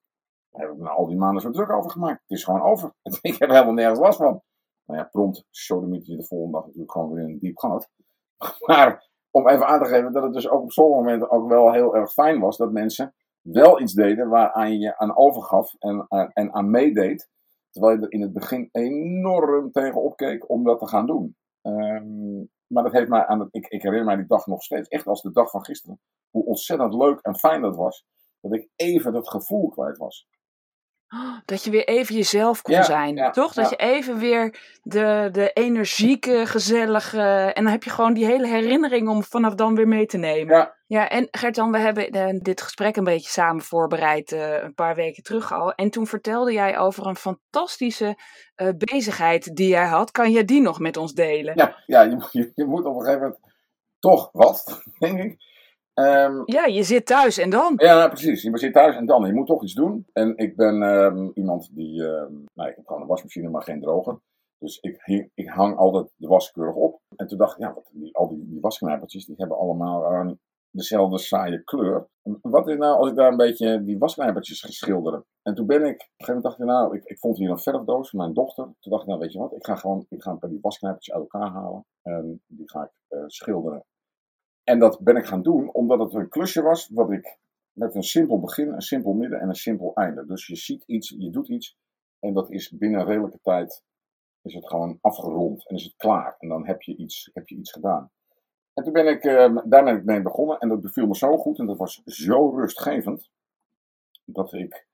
daar 0.51 0.61
heb 0.61 0.71
ik 0.71 0.81
nou 0.81 0.97
al 0.97 1.07
die 1.07 1.17
maanden 1.17 1.41
zo 1.41 1.51
druk 1.51 1.71
over 1.71 1.91
gemaakt. 1.91 2.21
Het 2.27 2.37
is 2.37 2.43
gewoon 2.43 2.61
over. 2.61 2.93
Ik 3.21 3.39
heb 3.39 3.49
helemaal 3.49 3.73
nergens 3.73 3.99
last 3.99 4.17
van. 4.17 4.41
Nou 4.89 5.01
ja, 5.01 5.07
prompt 5.11 5.45
sodemiet 5.49 6.05
je 6.05 6.15
de 6.15 6.25
volgende 6.25 6.53
dag 6.53 6.65
natuurlijk 6.65 6.91
gewoon 6.91 7.13
weer 7.13 7.29
in 7.29 7.37
diep 7.37 7.57
gat. 7.57 7.89
Maar 8.67 9.09
om 9.31 9.47
even 9.47 9.67
aan 9.67 9.83
te 9.83 9.89
geven 9.89 10.13
dat 10.13 10.23
het 10.23 10.33
dus 10.33 10.49
ook 10.49 10.61
op 10.61 10.71
sommige 10.71 11.01
momenten 11.01 11.31
ook 11.31 11.49
wel 11.49 11.71
heel 11.71 11.95
erg 11.95 12.11
fijn 12.11 12.39
was 12.39 12.57
dat 12.57 12.71
mensen 12.71 13.13
wel 13.41 13.81
iets 13.81 13.93
deden 13.93 14.29
waaraan 14.29 14.71
je 14.71 14.77
je 14.79 14.97
aan 14.97 15.17
overgaf 15.17 15.73
en, 15.79 16.05
aan- 16.07 16.31
en 16.33 16.53
aan 16.53 16.69
meedeed. 16.69 17.29
Terwijl 17.71 17.95
je 17.95 18.01
er 18.05 18.11
in 18.11 18.21
het 18.21 18.33
begin 18.33 18.69
enorm 18.71 19.71
tegen 19.71 20.01
opkeek 20.01 20.49
om 20.49 20.63
dat 20.63 20.79
te 20.79 20.87
gaan 20.87 21.05
doen. 21.05 21.35
Ehm, 21.61 22.37
maar 22.67 22.83
dat 22.83 22.91
heeft 22.91 23.09
mij 23.09 23.25
aan 23.25 23.39
het, 23.39 23.47
ik, 23.51 23.67
ik 23.67 23.81
herinner 23.81 24.05
mij 24.05 24.15
die 24.15 24.27
dag 24.27 24.45
nog 24.45 24.63
steeds, 24.63 24.87
echt 24.87 25.07
als 25.07 25.21
de 25.21 25.31
dag 25.31 25.49
van 25.49 25.65
gisteren, 25.65 25.99
hoe 26.29 26.45
ontzettend 26.45 26.93
leuk 26.93 27.19
en 27.21 27.35
fijn 27.35 27.61
dat 27.61 27.75
was. 27.75 28.05
Dat 28.41 28.53
ik 28.53 28.69
even 28.75 29.13
dat 29.13 29.29
gevoel 29.29 29.69
kwijt 29.69 29.97
was. 29.97 30.27
Dat 31.45 31.63
je 31.63 31.71
weer 31.71 31.87
even 31.87 32.15
jezelf 32.15 32.61
kon 32.61 32.73
Ja, 32.73 32.83
zijn, 32.83 33.15
ja, 33.15 33.29
toch? 33.29 33.53
Dat 33.53 33.69
ja. 33.69 33.75
je 33.77 33.93
even 33.93 34.17
weer 34.19 34.55
de, 34.81 35.29
de 35.31 35.51
energieke, 35.53 36.45
gezellige... 36.45 37.21
En 37.53 37.63
dan 37.63 37.71
heb 37.71 37.83
je 37.83 37.89
gewoon 37.89 38.13
die 38.13 38.25
hele 38.25 38.47
herinnering 38.47 39.09
om 39.09 39.23
vanaf 39.23 39.55
dan 39.55 39.75
weer 39.75 39.87
mee 39.87 40.05
te 40.05 40.17
nemen. 40.17 40.55
Ja, 40.55 40.75
Ja, 40.85 41.09
en 41.09 41.27
Gertan, 41.31 41.71
we 41.71 41.77
hebben 41.77 42.09
eh, 42.09 42.39
dit 42.39 42.61
gesprek 42.61 42.95
een 42.95 43.03
beetje 43.03 43.29
samen 43.29 43.61
voorbereid 43.61 44.31
eh, 44.31 44.63
een 44.63 44.73
paar 44.73 44.95
weken 44.95 45.23
terug 45.23 45.53
al. 45.53 45.73
En 45.73 45.89
toen 45.89 46.07
vertelde 46.07 46.53
jij 46.53 46.77
over 46.77 47.07
een 47.07 47.15
fantastische 47.15 48.17
eh, 48.55 48.69
bezigheid 48.77 49.55
die 49.55 49.67
jij 49.67 49.87
had. 49.87 50.11
Kan 50.11 50.31
je 50.31 50.45
die 50.45 50.61
nog 50.61 50.79
met 50.79 50.97
ons 50.97 51.13
delen? 51.13 51.53
ja, 51.55 51.83
ja 51.85 52.01
je, 52.01 52.51
je 52.55 52.65
moet 52.65 52.85
op 52.85 52.95
een 52.95 53.01
gegeven 53.01 53.21
moment 53.21 53.39
toch 53.99 54.29
wat, 54.31 54.83
denk 54.99 55.19
ik. 55.19 55.48
Ehm, 56.05 56.41
Ja, 56.45 56.65
je 56.65 56.83
zit 56.83 57.05
thuis 57.05 57.37
en 57.37 57.49
dan? 57.49 57.73
Ja, 57.75 57.95
nou, 57.97 58.09
precies. 58.09 58.41
Je 58.41 58.57
zit 58.57 58.73
thuis 58.73 58.95
en 58.95 59.05
dan. 59.05 59.25
Je 59.25 59.33
moet 59.33 59.47
toch 59.47 59.63
iets 59.63 59.73
doen. 59.73 60.05
En 60.13 60.37
ik 60.37 60.55
ben 60.55 60.81
ehm, 60.83 61.29
iemand 61.33 61.69
die. 61.75 62.03
ehm, 62.05 62.33
nou, 62.53 62.69
ik 62.69 62.75
heb 62.75 62.87
gewoon 62.87 63.01
een 63.01 63.07
wasmachine, 63.07 63.49
maar 63.49 63.61
geen 63.63 63.81
droger. 63.81 64.19
Dus 64.59 64.77
ik, 64.79 65.01
hing- 65.03 65.31
ik 65.33 65.49
hang 65.49 65.77
altijd 65.77 66.11
de 66.15 66.27
was 66.27 66.51
keurig 66.51 66.75
op. 66.75 66.99
En 67.15 67.27
toen 67.27 67.37
dacht 67.37 67.53
ik, 67.57 67.59
ja, 67.63 67.73
wat, 67.73 67.89
die, 67.93 68.15
al 68.15 68.27
die, 68.29 68.47
die 68.49 68.59
wasknijpertjes, 68.61 69.25
die 69.25 69.35
hebben 69.37 69.57
allemaal 69.57 70.35
dezelfde 70.71 71.17
saaie 71.17 71.63
kleur. 71.63 72.07
Wat 72.41 72.67
is 72.67 72.77
nou 72.77 72.97
als 72.97 73.09
ik 73.09 73.15
daar 73.15 73.31
een 73.31 73.37
beetje 73.37 73.83
die 73.83 73.97
wasknijpertjes 73.97 74.61
ga 74.61 74.67
schilderen? 74.69 75.25
En 75.41 75.55
toen 75.55 75.65
ben 75.65 75.83
ik, 75.85 75.85
op 75.85 75.89
een 75.91 76.25
gegeven 76.25 76.25
moment 76.27 76.43
dacht 76.43 76.59
ik, 76.59 76.65
nou, 76.65 76.95
ik, 76.95 77.03
ik 77.03 77.19
vond 77.19 77.37
hier 77.37 77.49
een 77.49 77.59
verfdoos 77.59 78.09
van 78.09 78.19
mijn 78.19 78.33
dochter. 78.33 78.63
Toen 78.63 78.91
dacht 78.91 79.01
ik, 79.03 79.07
nou, 79.07 79.19
weet 79.19 79.31
je 79.33 79.39
wat, 79.39 79.53
ik 79.55 79.65
ga 79.65 79.75
gewoon, 79.75 80.05
ik 80.09 80.21
ga 80.23 80.31
een 80.31 80.39
paar 80.39 80.49
die 80.49 80.59
wasknijpertjes 80.61 81.13
uit 81.15 81.23
elkaar 81.31 81.49
halen. 81.51 81.85
En 82.01 82.41
die 82.47 82.69
ga 82.69 82.83
ik 82.83 82.91
eh, 83.07 83.23
schilderen. 83.27 83.83
En 84.69 84.79
dat 84.79 84.99
ben 84.99 85.15
ik 85.15 85.25
gaan 85.25 85.41
doen 85.41 85.73
omdat 85.73 85.99
het 85.99 86.13
een 86.13 86.29
klusje 86.29 86.61
was 86.61 86.89
wat 86.93 87.11
ik 87.11 87.37
met 87.71 87.95
een 87.95 88.03
simpel 88.03 88.39
begin, 88.39 88.73
een 88.73 88.81
simpel 88.81 89.13
midden 89.13 89.39
en 89.39 89.49
een 89.49 89.55
simpel 89.55 89.95
einde. 89.95 90.25
Dus 90.25 90.47
je 90.47 90.55
ziet 90.55 90.83
iets, 90.83 91.09
je 91.17 91.29
doet 91.29 91.49
iets 91.49 91.77
en 92.19 92.33
dat 92.33 92.51
is 92.51 92.77
binnen 92.77 93.05
redelijke 93.05 93.39
tijd 93.41 93.83
is 94.41 94.53
het 94.53 94.67
gewoon 94.67 94.97
afgerond 95.01 95.69
en 95.69 95.75
is 95.75 95.83
het 95.83 95.95
klaar. 95.95 96.35
En 96.39 96.49
dan 96.49 96.67
heb 96.67 96.81
je 96.81 96.95
iets, 96.95 97.29
heb 97.33 97.47
je 97.47 97.55
iets 97.55 97.71
gedaan. 97.71 98.11
En 98.73 98.83
toen 98.83 98.93
ben 98.93 99.07
ik, 99.07 99.23
eh, 99.23 99.55
daar 99.65 99.83
ben 99.83 99.97
ik 99.97 100.03
mee 100.03 100.21
begonnen 100.21 100.59
en 100.59 100.69
dat 100.69 100.81
beviel 100.81 101.07
me 101.07 101.15
zo 101.15 101.37
goed 101.37 101.59
en 101.59 101.65
dat 101.65 101.77
was 101.77 102.01
zo 102.05 102.49
rustgevend 102.49 103.29
dat 104.25 104.53
ik 104.53 104.87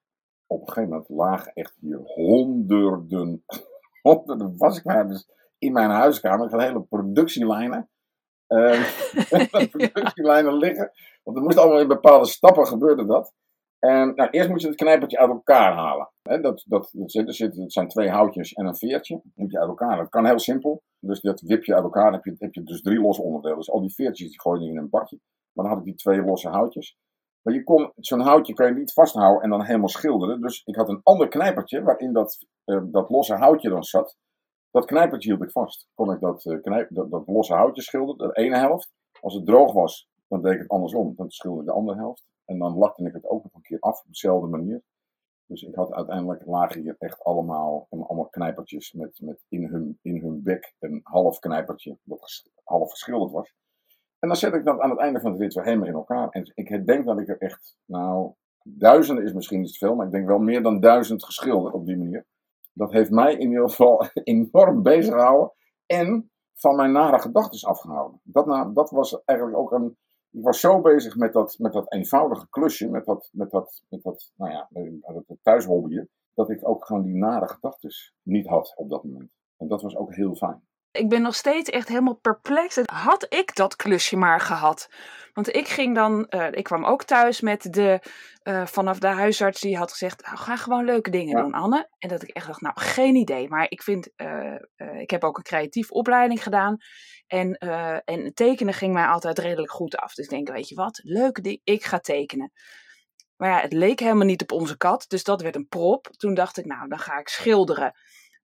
op 0.48 0.62
een 0.62 0.68
gegeven 0.68 0.90
moment 0.90 1.10
lagen 1.10 1.54
echt 1.54 1.78
hier 1.80 2.00
honderden, 2.00 3.44
honderden 4.02 4.58
wasknijpers 4.58 5.30
in 5.58 5.72
mijn 5.72 5.90
huiskamer. 5.90 6.46
Ik 6.46 6.52
had 6.52 6.62
hele 6.62 6.84
productielijnen. 6.84 7.90
eh, 9.50 9.68
productielijnen 9.70 10.58
liggen. 10.58 10.92
Want 11.24 11.38
het 11.38 11.46
moest 11.46 11.58
allemaal 11.58 11.80
in 11.80 11.88
bepaalde 11.88 12.26
stappen 12.28 12.68
gebeurde 12.68 13.06
dat. 13.06 13.34
En 13.80 14.16
nou, 14.16 14.30
eerst 14.30 14.50
moet 14.50 14.62
je 14.62 14.68
het 14.68 14.76
knijpertje 14.76 15.18
uit 15.18 15.30
elkaar 15.30 15.74
halen. 15.74 16.10
Hè, 16.22 16.42
dat, 16.42 16.64
dat, 16.68 16.90
dat, 16.92 17.12
zit, 17.12 17.58
er 17.58 17.72
zijn 17.72 17.88
twee 17.88 18.10
houtjes 18.10 18.54
en 18.54 18.66
een 18.66 18.76
veertje. 18.76 19.16
Dat 19.16 19.32
moet 19.36 19.52
je 19.52 19.60
uit 19.60 19.68
elkaar. 19.68 19.98
Dat 19.98 20.10
kan 20.10 20.26
heel 20.26 20.40
simpel. 20.40 20.84
Dus 21.00 21.22
dat 21.22 21.42
wip 21.42 21.64
je 21.64 21.76
uit 21.76 21.84
elkaar. 21.84 22.04
Dan 22.04 22.14
heb 22.14 22.24
je, 22.24 22.36
heb 22.38 22.54
je 22.54 22.64
dus 22.64 22.82
drie 22.82 23.00
losse 23.00 23.22
onderdelen. 23.22 23.58
Dus 23.58 23.72
al 23.72 23.82
die 23.82 23.94
veertjes 23.94 24.30
die 24.30 24.42
gooi 24.42 24.64
je 24.64 24.70
in 24.70 24.78
een 24.78 24.90
bakje. 24.90 25.20
Maar 25.54 25.66
dan 25.66 25.74
had 25.74 25.78
ik 25.78 25.86
die 25.86 25.96
twee 25.96 26.22
losse 26.22 26.50
houtjes. 26.50 26.98
Maar 27.42 27.54
je 27.54 27.64
kon, 27.64 27.92
zo'n 27.96 28.20
houtje 28.20 28.54
kan 28.54 28.68
je 28.68 28.74
niet 28.74 28.94
vasthouden 28.94 29.44
en 29.44 29.50
dan 29.50 29.64
helemaal 29.64 29.90
schilderen. 29.90 30.42
Dus 30.42 30.62
ik 30.64 30.76
had 30.76 30.90
een 30.90 31.02
ander 31.04 31.28
knijpertje 31.28 31.84
waarin 31.84 32.14
dat, 32.14 32.46
eh, 32.64 32.82
dat 32.86 33.10
losse 33.10 33.36
houtje 33.36 33.70
dan 33.70 33.84
zat. 33.84 34.18
Dat 34.76 34.86
knijpertje 34.86 35.30
hield 35.30 35.44
ik 35.44 35.52
vast. 35.52 35.88
Kon 35.94 36.12
ik 36.12 36.20
dat, 36.20 36.46
eh, 36.46 36.62
knijp, 36.62 36.88
dat, 36.92 37.12
dat 37.12 37.28
losse 37.28 37.54
houtje 37.54 37.82
schilderen, 37.82 38.34
de 38.34 38.42
ene 38.42 38.58
helft. 38.58 38.94
Als 39.22 39.34
het 39.34 39.46
droog 39.46 39.74
was, 39.74 40.10
dan 40.28 40.42
deed 40.42 40.54
ik 40.54 40.60
het 40.60 40.70
andersom. 40.70 41.14
Dan 41.16 41.30
schilderde 41.30 41.66
ik 41.66 41.74
de 41.74 41.80
andere 41.80 41.98
helft. 41.98 42.26
En 42.46 42.60
dan 42.60 42.78
lakte 42.78 43.04
ik 43.04 43.14
het 43.14 43.26
ook 43.26 43.44
nog 43.44 43.54
een 43.54 43.62
keer 43.62 43.80
af 43.80 44.00
op 44.00 44.08
dezelfde 44.08 44.48
manier. 44.48 44.82
Dus 45.46 45.62
ik 45.62 45.76
had 45.76 45.94
uiteindelijk 45.94 46.46
lagen 46.46 46.82
hier 46.82 46.96
echt 46.98 47.24
allemaal, 47.24 47.88
allemaal 47.90 48.30
knijpertjes 48.30 48.94
met, 48.94 49.20
met 49.22 49.46
in, 49.50 49.66
hun, 49.66 50.00
in 50.02 50.22
hun 50.22 50.44
bek 50.44 50.76
een 50.80 51.00
half 51.04 51.40
knijpertje 51.40 51.98
dat 52.04 52.50
half 52.64 52.92
geschilderd 52.92 53.32
was. 53.32 53.54
En 54.20 54.28
dan 54.28 54.38
zet 54.38 54.54
ik 54.54 54.66
dat 54.66 54.80
aan 54.80 54.90
het 54.90 55.00
einde 55.00 55.20
van 55.20 55.32
de 55.32 55.38
rit 55.38 55.54
weer 55.54 55.64
helemaal 55.64 55.88
in 55.88 55.94
elkaar. 55.94 56.30
En 56.30 56.52
ik 56.54 56.86
denk 56.86 57.06
dat 57.06 57.20
ik 57.20 57.28
er 57.28 57.38
echt, 57.38 57.78
nou, 57.86 58.34
duizenden 58.64 59.24
is 59.24 59.34
misschien 59.34 59.62
niet 59.62 59.78
veel, 59.78 59.96
maar 59.96 60.06
ik 60.06 60.12
denk 60.12 60.28
wel 60.28 60.40
meer 60.40 60.62
dan 60.62 60.80
duizend 60.80 61.26
geschilderd 61.26 61.74
op 61.74 61.86
die 61.86 61.98
manier. 61.98 62.26
Dat 62.76 62.92
heeft 62.92 63.12
mij 63.12 63.34
in 63.34 63.50
ieder 63.50 63.70
geval 63.70 64.06
enorm 64.24 64.82
bezig 64.82 65.14
gehouden 65.14 65.52
en 65.86 66.32
van 66.54 66.76
mijn 66.76 66.92
nare 66.92 67.20
gedachten 67.20 67.70
afgehouden. 67.70 68.20
Dat, 68.24 68.76
dat 68.76 68.90
was 68.90 69.24
eigenlijk 69.24 69.58
ook 69.58 69.72
een. 69.72 69.98
Ik 70.32 70.44
was 70.44 70.60
zo 70.60 70.82
bezig 70.82 71.16
met 71.16 71.34
dat, 71.34 71.56
met 71.60 71.74
dat 71.74 71.94
eenvoudige 71.94 72.50
klusje, 72.50 72.90
met 72.90 73.06
dat, 73.06 73.30
met 73.32 73.52
dat, 73.52 73.84
met 73.90 74.04
dat 74.04 74.32
nou 74.36 74.52
ja, 74.52 74.68
met 74.72 75.28
dat 75.28 75.38
thuishobbyje, 75.42 76.10
dat 76.34 76.50
ik 76.50 76.68
ook 76.68 76.86
gewoon 76.86 77.04
die 77.04 77.16
nare 77.16 77.48
gedachten 77.48 77.92
niet 78.24 78.48
had 78.48 78.74
op 78.76 78.90
dat 78.90 79.04
moment. 79.04 79.32
En 79.58 79.68
dat 79.68 79.82
was 79.82 79.96
ook 79.96 80.16
heel 80.16 80.36
fijn. 80.36 80.64
Ik 80.98 81.10
ben 81.10 81.22
nog 81.22 81.36
steeds 81.36 81.70
echt 81.70 81.88
helemaal 81.88 82.14
perplex. 82.16 82.80
Had 82.86 83.26
ik 83.30 83.56
dat 83.56 83.76
klusje 83.76 84.16
maar 84.18 84.40
gehad? 84.40 84.90
Want 85.34 85.56
ik 85.56 85.68
ging 85.68 85.96
dan, 85.96 86.28
eh, 86.28 86.48
ik 86.52 86.64
kwam 86.64 86.86
ook 86.86 87.04
thuis 87.04 87.42
met 87.42 87.74
de, 87.74 88.00
eh, 88.42 88.66
vanaf 88.66 89.00
de 89.00 89.08
huisarts 89.08 89.62
die 89.62 89.78
had 89.78 89.92
gezegd, 89.92 90.22
nou, 90.26 90.38
ga 90.38 90.56
gewoon 90.56 90.86
leuke 90.86 91.10
dingen 91.10 91.38
Ja. 91.38 91.42
doen, 91.44 91.54
Anne. 91.54 91.90
En 92.00 92.10
dat 92.10 92.24
ik 92.24 92.30
echt 92.30 92.48
dacht, 92.48 92.62
nou, 92.62 92.80
geen 92.80 93.16
idee. 93.16 93.50
Maar 93.50 93.66
ik 93.70 93.82
vind, 93.84 94.10
eh, 94.16 94.56
ik 95.00 95.10
heb 95.10 95.24
ook 95.24 95.38
een 95.38 95.44
creatief 95.44 95.92
opleiding 95.92 96.44
gedaan. 96.44 96.78
En, 97.28 97.58
en 98.06 98.34
tekenen 98.34 98.74
ging 98.74 98.94
mij 98.94 99.06
altijd 99.06 99.40
redelijk 99.40 99.72
goed 99.72 99.98
af. 99.98 100.14
Dus 100.14 100.26
ik 100.26 100.32
denk, 100.32 100.50
weet 100.50 100.70
je 100.70 100.76
wat, 100.76 101.00
leuke 101.04 101.42
ding, 101.42 101.62
ik 101.64 101.84
ga 101.86 102.00
tekenen. 102.00 102.52
Maar 103.38 103.50
ja, 103.50 103.60
het 103.60 103.74
leek 103.74 104.00
helemaal 104.00 104.26
niet 104.26 104.42
op 104.42 104.52
onze 104.52 104.78
kat, 104.78 105.06
dus 105.08 105.24
dat 105.24 105.42
werd 105.42 105.56
een 105.56 105.68
prop. 105.68 106.08
Toen 106.18 106.34
dacht 106.34 106.58
ik, 106.58 106.66
nou, 106.66 106.88
dan 106.88 107.00
ga 107.00 107.20
ik 107.20 107.28
schilderen. 107.28 107.94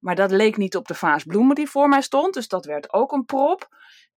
Maar 0.02 0.16
dat 0.16 0.32
leek 0.32 0.58
niet 0.58 0.76
op 0.76 0.88
de 0.88 0.94
vaas 0.94 1.24
bloemen 1.24 1.56
die 1.56 1.70
voor 1.70 1.90
mij 1.90 2.02
stond, 2.02 2.34
dus 2.34 2.48
dat 2.48 2.66
werd 2.66 2.94
ook 2.94 3.12
een 3.12 3.26
prop. 3.26 3.68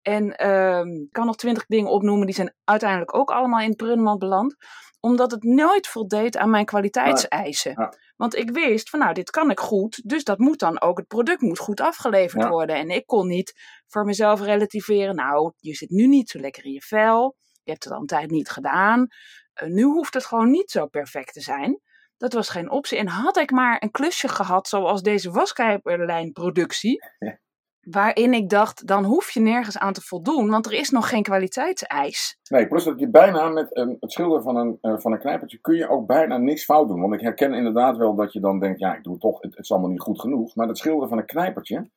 En 0.02 0.36
ehm, 0.36 0.88
ik 0.88 1.12
kan 1.12 1.26
nog 1.26 1.36
twintig 1.36 1.66
dingen 1.66 1.90
opnoemen, 1.90 2.26
die 2.26 2.34
zijn 2.34 2.54
uiteindelijk 2.64 3.14
ook 3.14 3.30
allemaal 3.30 3.60
in 3.60 3.74
het 3.76 4.18
beland. 4.18 4.56
Omdat 5.00 5.30
het 5.30 5.42
nooit 5.42 5.86
voldeed 5.86 6.36
aan 6.36 6.50
mijn 6.50 6.64
kwaliteitseisen. 6.64 7.72
Ja. 7.76 7.92
Want 8.16 8.36
ik 8.36 8.50
wist 8.50 8.90
van 8.90 8.98
nou, 8.98 9.12
dit 9.14 9.30
kan 9.30 9.50
ik 9.50 9.60
goed, 9.60 10.08
dus 10.08 10.24
dat 10.24 10.38
moet 10.38 10.58
dan 10.58 10.80
ook, 10.80 10.98
het 10.98 11.06
product 11.06 11.40
moet 11.40 11.58
goed 11.58 11.80
afgeleverd 11.80 12.42
Ja. 12.42 12.48
worden. 12.48 12.76
En 12.76 12.88
ik 12.90 13.06
kon 13.06 13.26
niet 13.28 13.52
voor 13.86 14.04
mezelf 14.04 14.40
relativeren, 14.40 15.14
nou, 15.14 15.52
je 15.56 15.74
zit 15.74 15.90
nu 15.90 16.06
niet 16.06 16.30
zo 16.30 16.38
lekker 16.38 16.64
in 16.64 16.72
je 16.72 16.82
vel, 16.82 17.36
je 17.62 17.70
hebt 17.70 17.84
het 17.84 17.92
al 17.92 18.00
een 18.00 18.06
tijd 18.06 18.30
niet 18.30 18.50
gedaan. 18.50 19.06
Eh, 19.52 19.68
nu 19.68 19.82
hoeft 19.82 20.14
het 20.14 20.24
gewoon 20.26 20.50
niet 20.50 20.70
zo 20.70 20.86
perfect 20.86 21.32
te 21.32 21.40
zijn. 21.40 21.80
Dat 22.24 22.32
was 22.32 22.48
geen 22.48 22.70
optie. 22.70 22.98
En 22.98 23.06
had 23.06 23.36
ik 23.36 23.50
maar 23.50 23.76
een 23.82 23.90
klusje 23.90 24.28
gehad, 24.28 24.68
zoals 24.68 25.02
deze 25.02 25.30
waskijperlijnproductie, 25.30 27.02
Ja. 27.18 27.38
waarin 27.98 28.34
ik 28.34 28.48
dacht, 28.48 28.86
dan 28.86 29.04
hoef 29.04 29.30
je 29.30 29.40
nergens 29.40 29.78
aan 29.78 29.92
te 29.92 30.00
voldoen, 30.00 30.50
want 30.50 30.66
er 30.66 30.72
is 30.72 30.90
nog 30.90 31.08
geen 31.08 31.22
kwaliteitseis. 31.22 32.38
Nee, 32.48 32.68
plus 32.68 32.84
dat 32.84 33.00
je 33.00 33.10
bijna 33.10 33.48
met 33.48 33.76
een, 33.76 33.96
het 34.00 34.12
schilderen 34.12 34.42
van 34.42 34.56
een, 34.56 34.78
eh, 34.80 34.98
van 34.98 35.12
een 35.12 35.18
knijpertje 35.18 35.58
kun 35.60 35.76
je 35.76 35.88
ook 35.88 36.06
bijna 36.06 36.36
niks 36.36 36.64
fout 36.64 36.88
doen. 36.88 37.00
Want 37.00 37.14
ik 37.14 37.20
herken 37.20 37.54
inderdaad 37.54 37.96
wel 37.96 38.14
dat 38.14 38.32
je 38.32 38.40
dan 38.40 38.60
denkt, 38.60 38.78
ja, 38.78 38.96
ik 38.96 39.02
doe 39.02 39.12
het 39.12 39.22
toch, 39.22 39.40
het, 39.40 39.54
het 39.54 39.64
is 39.64 39.70
allemaal 39.70 39.90
niet 39.90 40.00
goed 40.00 40.20
genoeg. 40.20 40.54
Maar 40.54 40.68
het 40.68 40.78
schilderen 40.78 41.08
van 41.08 41.18
een 41.18 41.26
knijpertje, 41.26 41.90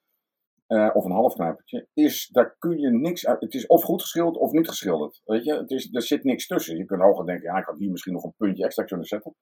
eh, 0.68 0.90
of 0.94 1.06
een 1.06 1.12
half 1.12 1.34
knijpertje, 1.34 1.88
is, 1.94 2.30
daar 2.32 2.56
kun 2.60 2.80
je 2.80 2.90
niks 2.90 3.28
uit. 3.28 3.42
Het 3.42 3.54
is 3.54 3.68
of 3.68 3.84
goed 3.84 4.02
geschilderd 4.02 4.38
of 4.38 4.52
niet 4.52 4.68
geschilderd. 4.68 5.22
Weet 5.26 5.44
je, 5.44 5.54
het 5.54 5.72
is, 5.72 5.90
er 5.92 6.02
zit 6.02 6.24
niks 6.24 6.48
tussen. 6.48 6.78
Je 6.78 6.86
kunt 6.86 7.02
hoger 7.02 7.26
denken, 7.26 7.52
ja, 7.52 7.58
ik 7.58 7.66
had 7.66 7.78
hier 7.78 7.92
misschien 7.92 8.14
nog 8.14 8.24
een 8.24 8.34
puntje 8.38 8.64
extra 8.64 8.84
kunnen 8.84 9.06
zetten. 9.06 9.36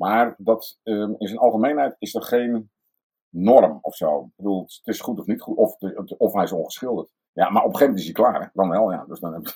Maar 0.00 0.34
dat, 0.38 0.78
um, 0.82 1.14
in 1.18 1.26
zijn 1.26 1.40
algemeenheid 1.40 1.96
is 1.98 2.14
er 2.14 2.22
geen 2.22 2.70
norm 3.28 3.78
of 3.82 3.96
zo. 3.96 4.20
Ik 4.20 4.36
bedoel, 4.36 4.62
het 4.62 4.80
is 4.84 5.00
goed 5.00 5.18
of 5.18 5.26
niet 5.26 5.40
goed, 5.40 5.56
of, 5.56 5.76
of 6.18 6.32
hij 6.32 6.42
is 6.42 6.52
ongeschilderd. 6.52 7.10
Ja, 7.32 7.50
maar 7.50 7.64
op 7.64 7.72
een 7.72 7.76
gegeven 7.76 7.86
moment 7.86 7.98
is 7.98 8.04
hij 8.04 8.14
klaar. 8.14 8.42
Hè? 8.42 8.48
Dan 8.52 8.68
wel, 8.68 8.92
ja. 8.92 9.04
Dus 9.04 9.20
dan 9.20 9.32
heb 9.32 9.46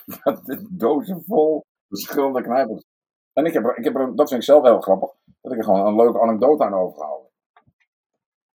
je 0.45 0.67
dozen 0.85 1.23
vol 1.25 1.65
verschillende 1.87 2.41
knijpers. 2.41 2.85
En 3.33 3.45
ik 3.45 3.53
heb, 3.53 3.63
er, 3.63 3.77
ik 3.77 3.83
heb 3.83 3.95
er, 3.95 4.15
dat 4.15 4.29
vind 4.29 4.39
ik 4.39 4.45
zelf 4.45 4.63
heel 4.63 4.81
grappig, 4.81 5.09
dat 5.41 5.51
ik 5.51 5.57
er 5.57 5.63
gewoon 5.63 5.85
een 5.85 5.95
leuke 5.95 6.21
anekdote 6.21 6.63
aan 6.63 6.73
overgehouden. 6.73 7.29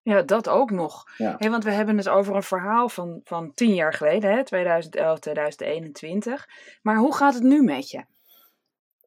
Ja, 0.02 0.22
dat 0.22 0.48
ook 0.48 0.70
nog. 0.70 1.04
Ja. 1.16 1.36
want 1.38 1.64
we 1.64 1.70
hebben 1.70 1.96
het 1.96 2.08
over 2.08 2.34
een 2.34 2.42
verhaal 2.42 2.88
van, 2.88 3.20
van 3.24 3.54
tien 3.54 3.74
jaar 3.74 3.92
geleden, 3.92 4.30
hè? 4.30 4.44
2011, 4.44 5.18
2021. 5.18 6.48
Maar 6.82 6.96
hoe 6.96 7.14
gaat 7.14 7.34
het 7.34 7.42
nu 7.42 7.62
met 7.62 7.90
je? 7.90 8.04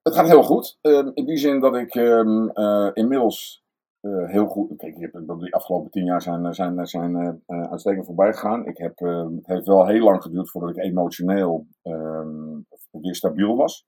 Het 0.03 0.15
gaat 0.15 0.27
heel 0.27 0.43
goed. 0.43 0.77
Uh, 0.81 1.09
in 1.13 1.25
die 1.25 1.37
zin 1.37 1.59
dat 1.59 1.75
ik 1.75 1.95
uh, 1.95 2.49
uh, 2.53 2.89
inmiddels 2.93 3.63
uh, 4.01 4.29
heel 4.29 4.45
goed. 4.45 4.77
Kijk, 4.77 4.95
ik 4.95 5.01
heb, 5.01 5.39
die 5.39 5.55
afgelopen 5.55 5.91
tien 5.91 6.05
jaar 6.05 6.21
zijn, 6.21 6.53
zijn, 6.53 6.87
zijn 6.87 7.41
uh, 7.47 7.69
uitstekend 7.71 8.05
voorbij 8.05 8.33
gegaan. 8.33 8.65
Ik 8.65 8.77
heb, 8.77 8.99
uh, 8.99 9.27
het 9.35 9.47
heeft 9.47 9.65
wel 9.65 9.87
heel 9.87 10.03
lang 10.03 10.21
geduurd 10.21 10.49
voordat 10.49 10.69
ik 10.69 10.83
emotioneel 10.83 11.67
ehm, 11.81 12.59
weer 12.91 13.15
stabiel 13.15 13.55
was. 13.55 13.85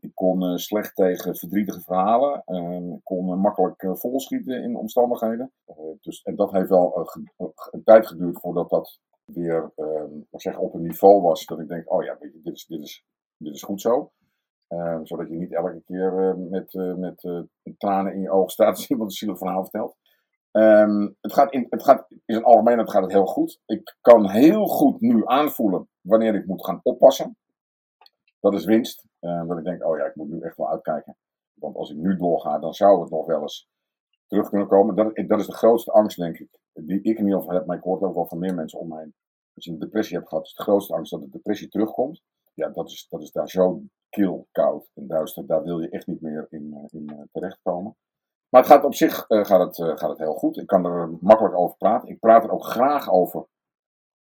Ik 0.00 0.14
kon 0.14 0.58
slecht 0.58 0.94
tegen 0.94 1.36
verdrietige 1.36 1.80
verhalen. 1.80 2.42
Ik 2.94 3.04
kon 3.04 3.40
makkelijk 3.40 3.98
volschieten 3.98 4.62
in 4.62 4.76
omstandigheden. 4.76 5.52
dus, 6.00 6.22
en 6.22 6.36
dat 6.36 6.52
heeft 6.52 6.68
wel 6.68 7.10
een 7.70 7.82
tijd 7.84 8.06
geduurd 8.06 8.40
voordat 8.40 8.70
dat 8.70 9.00
weer 9.24 9.72
zeg, 10.30 10.58
op 10.58 10.74
een 10.74 10.82
niveau 10.82 11.22
was 11.22 11.46
dat 11.46 11.60
ik 11.60 11.68
denk: 11.68 11.92
oh 11.92 12.04
ja, 12.04 12.16
dit, 12.20 12.54
is, 12.54 12.66
dit, 12.66 12.80
is, 12.80 13.04
dit 13.36 13.54
is 13.54 13.62
goed 13.62 13.80
zo. 13.80 14.10
Ehm, 14.70 15.04
zodat 15.04 15.28
je 15.28 15.36
niet 15.36 15.54
elke 15.54 15.82
keer 15.84 16.12
uh, 16.12 16.50
met, 16.50 16.74
uh, 16.74 16.94
met 16.94 17.46
tranen 17.78 18.14
in 18.14 18.20
je 18.20 18.30
ogen 18.30 18.50
staat 18.50 18.76
als 18.76 18.88
iemand 18.88 19.10
een 19.10 19.16
zielig 19.16 19.38
verhaal 19.38 19.62
vertelt. 19.62 19.96
Um, 20.52 21.16
het 21.20 21.32
gaat 21.32 21.52
in, 21.52 21.66
het 21.68 21.82
gaat, 21.82 22.06
in 22.08 22.34
het 22.34 22.44
algemeen 22.44 22.78
het 22.78 22.90
gaat 22.90 23.02
het 23.02 23.12
heel 23.12 23.26
goed. 23.26 23.60
Ik 23.66 23.96
kan 24.00 24.30
heel 24.30 24.66
goed 24.66 25.00
nu 25.00 25.26
aanvoelen 25.26 25.88
wanneer 26.00 26.34
ik 26.34 26.46
moet 26.46 26.64
gaan 26.64 26.80
oppassen. 26.82 27.36
Dat 28.40 28.54
is 28.54 28.64
winst. 28.64 29.06
Dat 29.20 29.58
ik 29.58 29.64
denk, 29.64 29.84
oh 29.84 29.98
ja, 29.98 30.04
ik 30.04 30.14
moet 30.14 30.28
nu 30.28 30.40
echt 30.40 30.56
wel 30.56 30.70
uitkijken. 30.70 31.16
Want 31.54 31.76
als 31.76 31.90
ik 31.90 31.96
nu 31.96 32.16
doorga, 32.16 32.58
dan 32.58 32.74
zou 32.74 33.00
het 33.00 33.10
nog 33.10 33.26
wel 33.26 33.40
eens 33.40 33.68
terug 34.26 34.48
kunnen 34.48 34.68
komen. 34.68 34.94
Dat, 34.94 35.28
dat 35.28 35.40
is 35.40 35.46
de 35.46 35.52
grootste 35.52 35.92
angst, 35.92 36.16
denk 36.16 36.38
ik, 36.38 36.58
die 36.72 37.02
ik 37.02 37.18
in 37.18 37.24
ieder 37.24 37.38
geval 37.38 37.54
heb. 37.54 37.66
Maar 37.66 37.76
ik 37.76 37.82
hoor 37.82 38.00
ook 38.00 38.14
wel 38.14 38.26
van 38.26 38.38
meer 38.38 38.54
mensen 38.54 38.78
om 38.78 38.88
mij. 38.88 39.12
Als 39.54 39.64
je 39.64 39.70
een 39.70 39.78
depressie 39.78 40.16
hebt 40.16 40.28
gehad, 40.28 40.44
is 40.44 40.54
de 40.54 40.62
grootste 40.62 40.94
angst 40.94 41.10
dat 41.10 41.20
de 41.20 41.28
depressie 41.28 41.68
terugkomt. 41.68 42.22
Ja, 42.60 42.68
dat 42.68 42.90
is, 42.90 43.06
dat 43.08 43.22
is 43.22 43.32
daar 43.32 43.48
zo 43.48 43.82
kil, 44.08 44.48
koud 44.52 44.90
en 44.94 45.06
duister. 45.06 45.46
Daar 45.46 45.62
wil 45.62 45.80
je 45.80 45.88
echt 45.88 46.06
niet 46.06 46.20
meer 46.20 46.46
in, 46.50 46.62
uh, 46.74 47.00
in 47.00 47.12
uh, 47.12 47.22
terechtkomen. 47.32 47.96
Maar 48.48 48.60
het 48.60 48.70
gaat 48.70 48.84
op 48.84 48.94
zich 48.94 49.30
uh, 49.30 49.44
gaat 49.44 49.76
het, 49.76 49.98
gaat 49.98 50.08
het 50.08 50.18
heel 50.18 50.34
goed. 50.34 50.56
Ik 50.56 50.66
kan 50.66 50.84
er 50.84 51.16
makkelijk 51.20 51.54
over 51.56 51.76
praten. 51.76 52.08
Ik 52.08 52.18
praat 52.18 52.44
er 52.44 52.50
ook 52.50 52.64
graag 52.64 53.10
over, 53.10 53.46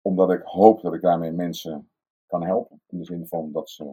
omdat 0.01 0.31
ik 0.31 0.41
hoop 0.41 0.81
dat 0.81 0.93
ik 0.93 1.01
daarmee 1.01 1.31
mensen 1.31 1.89
kan 2.27 2.43
helpen. 2.43 2.81
In 2.87 2.97
de 2.97 3.05
zin 3.05 3.27
van 3.27 3.51
dat 3.51 3.69
ze. 3.69 3.83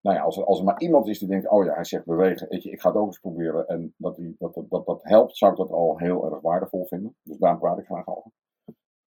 Nou 0.00 0.16
ja, 0.16 0.22
als 0.22 0.36
er, 0.36 0.44
als 0.44 0.58
er 0.58 0.64
maar 0.64 0.80
iemand 0.80 1.08
is 1.08 1.18
die 1.18 1.28
denkt: 1.28 1.48
oh 1.48 1.64
ja, 1.64 1.74
hij 1.74 1.84
zegt 1.84 2.04
bewegen, 2.04 2.48
weet 2.48 2.62
je, 2.62 2.70
ik 2.70 2.80
ga 2.80 2.88
het 2.88 2.98
ook 2.98 3.06
eens 3.06 3.18
proberen. 3.18 3.66
En 3.68 3.94
dat, 3.96 4.16
die, 4.16 4.36
dat, 4.38 4.54
dat, 4.54 4.70
dat, 4.70 4.86
dat 4.86 5.02
helpt, 5.02 5.36
zou 5.36 5.52
ik 5.52 5.58
dat 5.58 5.70
al 5.70 5.98
heel 5.98 6.30
erg 6.30 6.40
waardevol 6.40 6.86
vinden. 6.86 7.16
Dus 7.22 7.36
daar 7.36 7.58
praat 7.58 7.78
ik 7.78 7.84
graag 7.84 8.08
over. 8.08 8.30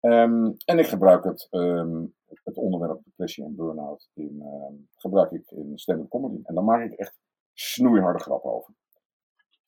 Um, 0.07 0.55
en 0.65 0.79
ik 0.79 0.87
gebruik 0.87 1.23
het, 1.23 1.47
um, 1.51 2.13
het 2.43 2.57
onderwerp 2.57 3.03
depressie 3.03 3.43
en 3.43 3.55
burn-out 3.55 4.09
in, 4.13 4.41
um, 4.41 4.87
gebruik 4.95 5.31
ik 5.31 5.51
in 5.51 5.71
stand-up 5.75 6.09
comedy. 6.09 6.39
En 6.43 6.55
daar 6.55 6.63
maak 6.63 6.83
ik 6.83 6.93
echt 6.93 7.17
snoeiharde 7.53 8.19
grappen 8.19 8.53
over. 8.53 8.73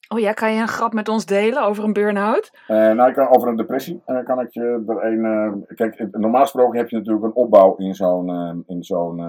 Oh 0.08 0.20
ja, 0.20 0.34
kan 0.34 0.54
je 0.54 0.62
een 0.62 0.68
grap 0.68 0.94
met 0.94 1.08
ons 1.08 1.26
delen 1.26 1.64
over 1.64 1.84
een 1.84 1.94
burn-out? 1.94 2.50
Uh, 2.68 2.92
nou, 2.92 3.10
ik 3.10 3.16
kan, 3.16 3.36
over 3.36 3.48
een 3.48 3.56
depressie 3.56 4.02
uh, 4.06 4.24
kan 4.24 4.40
ik 4.40 4.54
je 4.54 4.84
er 4.88 5.04
een... 5.04 5.26
Uh, 5.26 5.76
kijk, 5.76 6.12
normaal 6.12 6.42
gesproken 6.42 6.78
heb 6.78 6.90
je 6.90 6.98
natuurlijk 6.98 7.26
een 7.26 7.36
opbouw 7.36 7.76
in 7.76 7.94
zo'n... 7.94 8.64
in 8.68 8.84
zo'n 8.84 9.20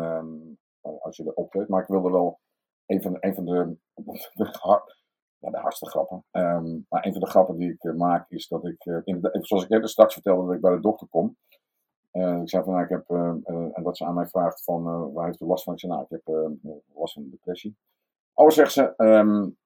als 0.81 1.17
je 1.17 1.25
er 1.25 1.33
optreedt. 1.33 1.69
Maar 1.69 1.83
ik 1.83 1.89
wilde 1.89 2.11
wel 2.11 2.41
een 2.87 3.03
van, 3.03 3.17
een 3.21 3.35
van 3.35 3.45
de, 3.45 3.77
de, 4.35 4.45
ja, 5.41 5.51
de 5.51 5.57
hardste 5.57 5.87
grappen. 5.87 6.25
Um, 6.31 6.87
maar 6.89 7.07
een 7.07 7.13
van 7.13 7.21
de 7.21 7.27
grappen 7.27 7.57
die 7.57 7.73
ik 7.73 7.85
uh, 7.85 7.95
maak 7.95 8.31
is 8.31 8.49
dat 8.49 8.67
ik, 8.67 8.85
uh, 8.85 9.01
in 9.05 9.29
zoals 9.33 9.65
ik 9.65 9.71
eerder 9.71 9.89
straks 9.89 10.15
vertelde, 10.15 10.47
dat 10.47 10.55
ik 10.55 10.61
bij 10.61 10.75
de 10.75 10.81
dokter 10.81 11.07
kom. 11.07 11.37
Uh, 12.13 12.41
ik 12.41 12.49
zei 12.49 12.65
van, 12.65 12.73
nou, 12.73 12.85
ik 12.85 12.91
heb, 12.91 13.11
en 13.75 13.83
dat 13.83 13.97
ze 13.97 14.05
aan 14.05 14.15
mij 14.15 14.27
vraagt 14.27 14.65
van, 14.65 15.13
waar 15.13 15.27
heeft 15.27 15.41
u 15.41 15.47
last 15.47 15.65
van? 15.65 15.73
Ik 15.73 15.81
zei, 15.81 15.93
nou, 15.93 16.05
ik 16.09 16.11
heb 16.11 16.51
last 16.95 17.15
van 17.15 17.31
depressie. 17.31 17.77
Oh, 18.35 18.49
zegt 18.49 18.73
ze, 18.73 18.95
um, 18.97 19.57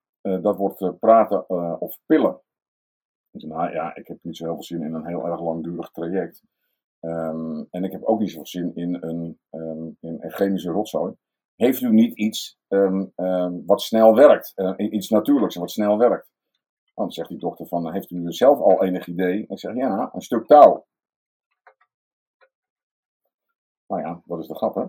dat 0.43 0.57
wordt 0.57 0.99
praten 0.99 1.49
of 1.81 1.99
pillen. 2.07 2.41
Ik 3.31 3.41
zei, 3.41 3.53
nou 3.53 3.73
ja, 3.73 3.95
ik 3.95 4.07
heb 4.07 4.19
niet 4.23 4.37
zo 4.37 4.45
heel 4.45 4.55
veel 4.55 4.63
zin 4.63 4.83
in 4.83 4.95
een 4.95 5.07
heel 5.07 5.27
erg 5.27 5.41
langdurig 5.41 5.91
traject. 5.91 6.43
Um, 7.01 7.67
en 7.71 7.85
ik 7.85 7.93
heb 7.93 8.03
ook 8.03 8.21
niet 8.21 8.31
zoveel 8.31 8.47
zin 8.47 8.75
in 8.75 8.97
een, 9.01 9.39
in 10.01 10.17
een 10.21 10.33
chemische 10.33 10.71
rotzooi 10.71 11.15
heeft 11.57 11.81
u 11.81 11.91
niet 11.93 12.17
iets 12.19 12.59
um, 12.69 13.13
um, 13.17 13.63
wat 13.67 13.83
snel 13.83 14.15
werkt? 14.15 14.53
Uh, 14.57 14.75
iets 14.77 15.09
natuurlijks 15.09 15.55
en 15.55 15.61
wat 15.61 15.71
snel 15.71 15.99
werkt? 15.99 16.33
Dan 16.95 17.11
zegt 17.11 17.29
die 17.29 17.39
dokter 17.39 17.67
van, 17.67 17.93
heeft 17.93 18.11
u 18.11 18.33
zelf 18.33 18.61
al 18.61 18.85
enig 18.85 19.07
idee? 19.07 19.45
Ik 19.49 19.59
zeg, 19.59 19.75
ja, 19.75 20.11
een 20.13 20.21
stuk 20.23 20.47
touw. 20.47 20.87
Nou 23.87 24.03
ja, 24.03 24.23
dat 24.25 24.39
is 24.39 24.47
de 24.47 24.55
grap, 24.55 24.75
hè? 24.75 24.85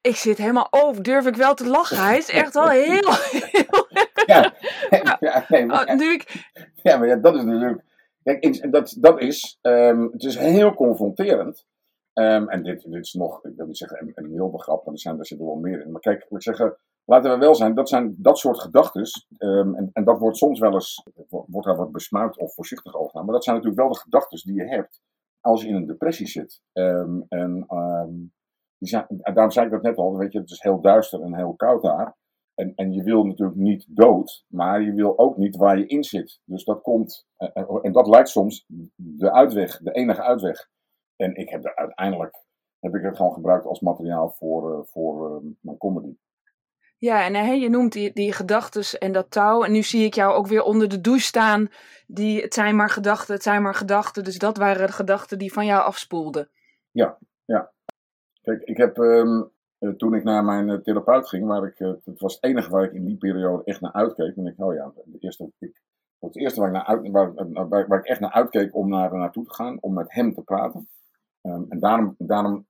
Ik 0.00 0.16
zit 0.16 0.38
helemaal 0.38 0.68
over, 0.70 1.02
durf 1.02 1.26
ik 1.26 1.34
wel 1.34 1.54
te 1.54 1.66
lachen. 1.66 2.04
Hij 2.04 2.18
is 2.18 2.30
echt 2.30 2.54
wel 2.54 2.68
heel... 2.68 3.02
ja, 4.26 4.54
ja, 5.20 5.44
nee, 5.48 5.66
maar, 5.66 5.88
oh, 5.88 5.94
nu 5.94 6.12
ik... 6.12 6.50
ja, 6.82 6.96
maar 6.96 7.08
ja, 7.08 7.16
dat 7.16 7.34
is 7.34 7.42
natuurlijk... 7.42 7.84
Kijk, 8.22 8.72
dat, 8.72 8.96
dat 9.00 9.20
is... 9.20 9.58
Um, 9.62 10.10
het 10.12 10.24
is 10.24 10.36
heel 10.36 10.74
confronterend. 10.74 11.66
Um, 12.18 12.48
en 12.48 12.62
dit, 12.62 12.84
is 12.84 13.12
nog, 13.12 13.44
ik 13.44 13.56
wil 13.56 13.66
niet 13.66 13.76
zeggen 13.76 14.00
een, 14.00 14.12
een 14.14 14.30
milde 14.30 14.62
want 14.66 14.86
er, 14.86 14.98
zijn, 14.98 15.18
er 15.18 15.44
wel 15.44 15.56
meer 15.56 15.84
in. 15.84 15.90
Maar 15.90 16.00
kijk, 16.00 16.26
ik 16.28 16.42
zeggen, 16.42 16.76
laten 17.04 17.30
we 17.30 17.38
wel 17.38 17.54
zijn, 17.54 17.74
dat 17.74 17.88
zijn 17.88 18.14
dat 18.18 18.38
soort 18.38 18.60
gedachten. 18.60 19.04
Um, 19.38 19.74
en, 19.74 19.90
en 19.92 20.04
dat 20.04 20.18
wordt 20.18 20.36
soms 20.36 20.58
wel 20.58 20.72
eens, 20.72 21.06
wordt 21.28 21.66
daar 21.66 21.76
wat 21.76 21.92
besmuikt 21.92 22.38
of 22.38 22.54
voorzichtig 22.54 22.94
over. 22.94 23.24
Maar 23.24 23.34
dat 23.34 23.44
zijn 23.44 23.56
natuurlijk 23.56 23.82
wel 23.82 23.92
de 23.92 24.00
gedachten 24.00 24.40
die 24.44 24.62
je 24.62 24.68
hebt 24.68 25.00
als 25.40 25.62
je 25.62 25.68
in 25.68 25.74
een 25.74 25.86
depressie 25.86 26.26
zit. 26.26 26.60
Um, 26.72 27.26
en 27.28 27.66
daarom 29.22 29.50
zei 29.50 29.66
ik 29.66 29.72
dat 29.72 29.82
net 29.82 29.96
al, 29.96 30.16
weet 30.16 30.32
je, 30.32 30.38
het 30.38 30.50
is 30.50 30.62
heel 30.62 30.80
duister 30.80 31.22
en 31.22 31.34
heel 31.34 31.54
koud 31.54 31.82
daar. 31.82 32.16
En, 32.54 32.72
en 32.74 32.92
je 32.92 33.02
wil 33.02 33.24
natuurlijk 33.24 33.58
niet 33.58 33.86
dood, 33.88 34.44
maar 34.48 34.82
je 34.82 34.92
wil 34.92 35.18
ook 35.18 35.36
niet 35.36 35.56
waar 35.56 35.78
je 35.78 35.86
in 35.86 36.04
zit. 36.04 36.40
Dus 36.44 36.64
dat 36.64 36.82
komt, 36.82 37.26
en 37.82 37.92
dat 37.92 38.08
lijkt 38.08 38.28
soms 38.28 38.64
de 38.96 39.32
uitweg, 39.32 39.78
de 39.78 39.92
enige 39.92 40.22
uitweg. 40.22 40.68
En 41.18 41.34
ik 41.34 41.48
heb 41.48 41.64
er 41.64 41.76
uiteindelijk 41.76 42.36
heb 42.80 42.94
ik 42.94 43.02
het 43.02 43.16
gewoon 43.16 43.32
gebruikt 43.32 43.66
als 43.66 43.80
materiaal 43.80 44.30
voor, 44.30 44.72
uh, 44.72 44.84
voor 44.84 45.30
uh, 45.30 45.50
mijn 45.60 45.78
comedy. 45.78 46.16
Ja, 46.98 47.24
en 47.24 47.34
hè, 47.34 47.52
je 47.52 47.68
noemt 47.68 47.92
die, 47.92 48.12
die 48.12 48.32
gedachten 48.32 49.00
en 49.00 49.12
dat 49.12 49.30
touw. 49.30 49.64
En 49.64 49.72
nu 49.72 49.82
zie 49.82 50.04
ik 50.04 50.14
jou 50.14 50.34
ook 50.34 50.46
weer 50.46 50.62
onder 50.62 50.88
de 50.88 51.00
douche 51.00 51.24
staan. 51.24 51.68
Die, 52.06 52.42
het 52.42 52.54
zijn 52.54 52.76
maar 52.76 52.90
gedachten, 52.90 53.34
het 53.34 53.42
zijn 53.42 53.62
maar 53.62 53.74
gedachten. 53.74 54.24
Dus 54.24 54.38
dat 54.38 54.56
waren 54.56 54.86
de 54.86 54.92
gedachten 54.92 55.38
die 55.38 55.52
van 55.52 55.66
jou 55.66 55.82
afspoelden. 55.82 56.50
Ja, 56.90 57.18
ja. 57.44 57.72
Kijk, 58.42 58.62
ik 58.62 58.76
heb 58.76 58.96
um, 58.96 59.50
toen 59.96 60.14
ik 60.14 60.24
naar 60.24 60.44
mijn 60.44 60.82
therapeut 60.82 61.28
ging, 61.28 61.46
waar 61.46 61.66
ik, 61.66 61.78
het 61.78 62.20
was 62.20 62.34
het 62.34 62.44
enige 62.44 62.70
waar 62.70 62.84
ik 62.84 62.92
in 62.92 63.04
die 63.04 63.16
periode 63.16 63.64
echt 63.64 63.80
naar 63.80 63.92
uitkeek. 63.92 64.36
En 64.36 64.46
ik, 64.46 64.60
oh 64.60 64.74
ja, 64.74 64.92
de 65.04 65.18
eerste, 65.18 65.50
ik, 65.58 65.82
het 66.18 66.36
eerste 66.36 66.60
waar 66.60 66.68
ik, 66.68 66.74
naar 66.74 66.86
uit, 66.86 67.10
waar, 67.10 67.32
waar, 67.68 67.86
waar 67.88 67.98
ik 67.98 68.06
echt 68.06 68.20
naar 68.20 68.32
uitkeek 68.32 68.74
om 68.74 68.88
naar, 68.88 69.14
naartoe 69.14 69.44
te 69.44 69.54
gaan, 69.54 69.78
om 69.80 69.94
met 69.94 70.12
hem 70.12 70.34
te 70.34 70.42
praten. 70.42 70.88
Um, 71.48 71.66
en 71.68 71.78
daarom, 71.78 72.14
daarom 72.18 72.66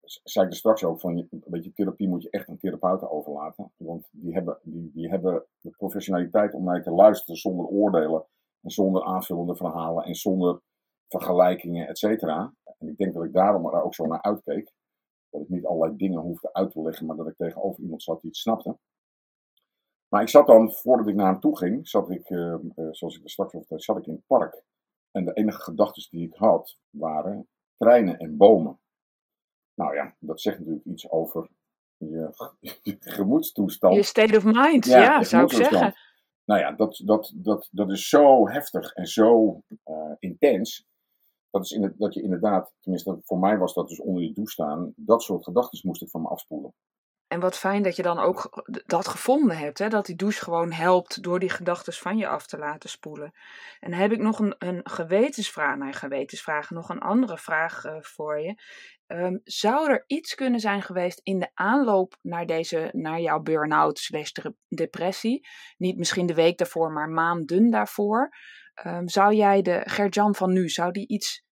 zei 0.00 0.44
ik 0.46 0.52
er 0.52 0.58
straks 0.58 0.84
ook 0.84 1.00
van, 1.00 1.28
weet 1.30 1.64
je, 1.64 1.72
therapie 1.72 2.08
moet 2.08 2.22
je 2.22 2.30
echt 2.30 2.48
aan 2.48 2.56
therapeuten 2.56 3.10
overlaten. 3.10 3.72
Want 3.76 4.08
die 4.10 4.32
hebben, 4.32 4.58
die, 4.62 4.90
die 4.92 5.08
hebben 5.08 5.46
de 5.60 5.70
professionaliteit 5.70 6.54
om 6.54 6.64
mij 6.64 6.82
te 6.82 6.90
luisteren 6.90 7.36
zonder 7.36 7.66
oordelen. 7.66 8.24
En 8.60 8.70
zonder 8.70 9.04
aanvullende 9.04 9.56
verhalen 9.56 10.04
en 10.04 10.14
zonder 10.14 10.60
vergelijkingen, 11.08 11.88
et 11.88 11.98
cetera. 11.98 12.54
En 12.78 12.88
ik 12.88 12.96
denk 12.96 13.14
dat 13.14 13.24
ik 13.24 13.32
daarom 13.32 13.66
er 13.66 13.82
ook 13.82 13.94
zo 13.94 14.06
naar 14.06 14.22
uitkeek. 14.22 14.72
Dat 15.30 15.42
ik 15.42 15.48
niet 15.48 15.66
allerlei 15.66 15.96
dingen 15.96 16.20
hoefde 16.20 16.52
uit 16.52 16.70
te 16.70 16.82
leggen, 16.82 17.06
maar 17.06 17.16
dat 17.16 17.26
ik 17.26 17.36
tegenover 17.36 17.82
iemand 17.82 18.02
zat 18.02 18.20
die 18.20 18.30
het 18.30 18.38
snapte. 18.38 18.78
Maar 20.08 20.22
ik 20.22 20.28
zat 20.28 20.46
dan, 20.46 20.72
voordat 20.72 21.06
ik 21.06 21.14
naar 21.14 21.30
hem 21.30 21.40
toe 21.40 21.56
ging, 21.56 21.88
zat 21.88 22.10
ik, 22.10 22.30
uh, 22.30 22.56
zoals 22.90 23.16
ik 23.16 23.22
er 23.22 23.30
straks 23.30 23.50
vertelde, 23.50 23.82
zat 23.82 23.96
ik 23.96 24.06
in 24.06 24.14
het 24.14 24.26
park. 24.26 24.64
En 25.10 25.24
de 25.24 25.32
enige 25.32 25.60
gedachten 25.60 26.10
die 26.10 26.26
ik 26.26 26.34
had, 26.34 26.78
waren, 26.90 27.48
treinen 27.84 28.18
en 28.18 28.36
bomen. 28.36 28.78
Nou 29.74 29.94
ja, 29.94 30.16
dat 30.18 30.40
zegt 30.40 30.58
natuurlijk 30.58 30.86
iets 30.86 31.10
over 31.10 31.48
je, 31.96 32.50
je 32.82 32.96
gemoedstoestand. 33.00 33.94
Je 33.94 34.02
state 34.02 34.36
of 34.36 34.44
mind, 34.44 34.84
ja, 34.84 35.22
zou 35.22 35.44
ik 35.44 35.52
zeggen. 35.52 35.94
nou 36.44 36.60
ja, 36.60 36.72
dat, 36.72 37.00
dat, 37.04 37.32
dat, 37.34 37.68
dat 37.70 37.90
is 37.90 38.08
zo 38.08 38.48
heftig 38.48 38.92
en 38.92 39.06
zo 39.06 39.60
uh, 39.84 40.12
intens. 40.18 40.88
Dat, 41.50 41.64
is 41.64 41.70
in 41.70 41.82
het, 41.82 41.98
dat 41.98 42.14
je 42.14 42.22
inderdaad, 42.22 42.72
tenminste 42.80 43.18
voor 43.22 43.38
mij 43.38 43.58
was 43.58 43.74
dat 43.74 43.88
dus 43.88 44.00
onder 44.00 44.22
je 44.22 44.32
douche 44.32 44.52
staan, 44.52 44.92
dat 44.96 45.22
soort 45.22 45.44
gedachten 45.44 45.80
moest 45.82 46.02
ik 46.02 46.10
van 46.10 46.22
me 46.22 46.28
afspoelen. 46.28 46.74
En 47.30 47.40
wat 47.40 47.58
fijn 47.58 47.82
dat 47.82 47.96
je 47.96 48.02
dan 48.02 48.18
ook 48.18 48.64
dat 48.86 49.08
gevonden 49.08 49.56
hebt. 49.56 49.78
Hè? 49.78 49.88
Dat 49.88 50.06
die 50.06 50.16
douche 50.16 50.44
gewoon 50.44 50.72
helpt 50.72 51.22
door 51.22 51.38
die 51.38 51.50
gedachten 51.50 51.92
van 51.92 52.16
je 52.16 52.28
af 52.28 52.46
te 52.46 52.58
laten 52.58 52.90
spoelen. 52.90 53.32
En 53.80 53.92
heb 53.92 54.12
ik 54.12 54.18
nog 54.18 54.38
een, 54.38 54.54
een 54.58 54.80
gewetensvraag. 54.84 55.76
Nou, 55.76 55.92
gewetensvraag, 55.92 56.70
nog 56.70 56.88
een 56.88 57.00
andere 57.00 57.38
vraag 57.38 57.84
uh, 57.84 57.96
voor 58.00 58.40
je. 58.40 58.62
Um, 59.06 59.40
zou 59.44 59.90
er 59.90 60.04
iets 60.06 60.34
kunnen 60.34 60.60
zijn 60.60 60.82
geweest 60.82 61.20
in 61.22 61.38
de 61.38 61.50
aanloop 61.54 62.16
naar, 62.22 62.46
deze, 62.46 62.88
naar 62.92 63.20
jouw 63.20 63.40
burn-out 63.40 63.98
slash 63.98 64.32
depressie? 64.68 65.48
Niet 65.76 65.98
misschien 65.98 66.26
de 66.26 66.34
week 66.34 66.58
daarvoor, 66.58 66.92
maar 66.92 67.08
maanden 67.08 67.70
daarvoor. 67.70 68.28
Um, 68.86 69.08
zou 69.08 69.34
jij 69.34 69.62
de 69.62 69.82
Gerjan 69.84 70.34
van 70.34 70.52
nu, 70.52 70.68
zou 70.68 70.92
die 70.92 71.08
iets 71.08 71.44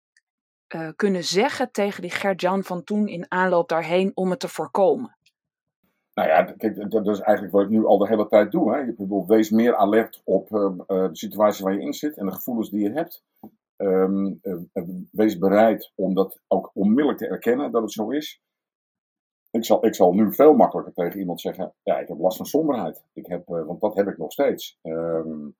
uh, 0.75 0.89
kunnen 0.97 1.25
zeggen 1.25 1.71
tegen 1.71 2.03
die 2.03 2.11
Gerjan 2.11 2.65
van 2.65 2.85
toen 2.85 3.09
in 3.09 3.31
aanloop 3.31 3.69
daarheen 3.69 4.11
om 4.15 4.31
het 4.31 4.41
te 4.41 4.49
voorkomen? 4.49 5.18
Nou 6.19 6.31
ja, 6.31 6.43
kijk, 6.43 6.91
dat 6.91 7.07
is 7.07 7.21
eigenlijk 7.21 7.55
wat 7.55 7.65
ik 7.65 7.71
nu 7.71 7.85
al 7.85 7.99
de 7.99 8.09
hele 8.09 8.27
tijd 8.27 8.51
doe. 8.51 8.75
Hè. 8.75 8.81
Ik 8.83 8.97
bedoel, 8.97 9.27
wees 9.27 9.51
meer 9.51 9.77
alert 9.77 10.23
op 10.25 10.51
uh, 10.51 10.79
de 10.87 11.09
situatie 11.13 11.65
waar 11.65 11.75
je 11.75 11.81
in 11.81 11.93
zit 11.93 12.17
en 12.17 12.27
de 12.27 12.33
gevoelens 12.33 12.71
die 12.71 12.83
je 12.83 12.91
hebt. 12.91 13.25
Um, 13.77 14.41
uh, 14.43 14.57
wees 15.11 15.39
bereid 15.39 15.93
om 15.95 16.15
dat 16.15 16.41
ook 16.49 16.71
onmiddellijk 16.75 17.19
te 17.19 17.27
erkennen 17.27 17.71
dat 17.71 17.83
het 17.83 17.93
zo 17.93 18.11
is. 18.11 18.43
Ik 19.51 19.65
zal, 19.65 19.87
ik 19.87 19.95
zal 19.95 20.13
nu 20.13 20.35
veel 20.35 20.55
makkelijker 20.55 20.93
tegen 20.93 21.21
iemand 21.21 21.41
zeggen: 21.41 21.75
Ja, 21.83 21.99
ik 21.99 22.09
heb 22.09 22.19
last 22.19 22.37
van 22.37 22.47
somberheid. 22.47 23.05
Ik 23.13 23.27
heb, 23.27 23.47
want 23.47 23.81
dat 23.81 23.97
heb 23.97 24.09
ik 24.09 24.19
nog 24.19 24.33
steeds. 24.33 24.79
Um, 24.83 25.57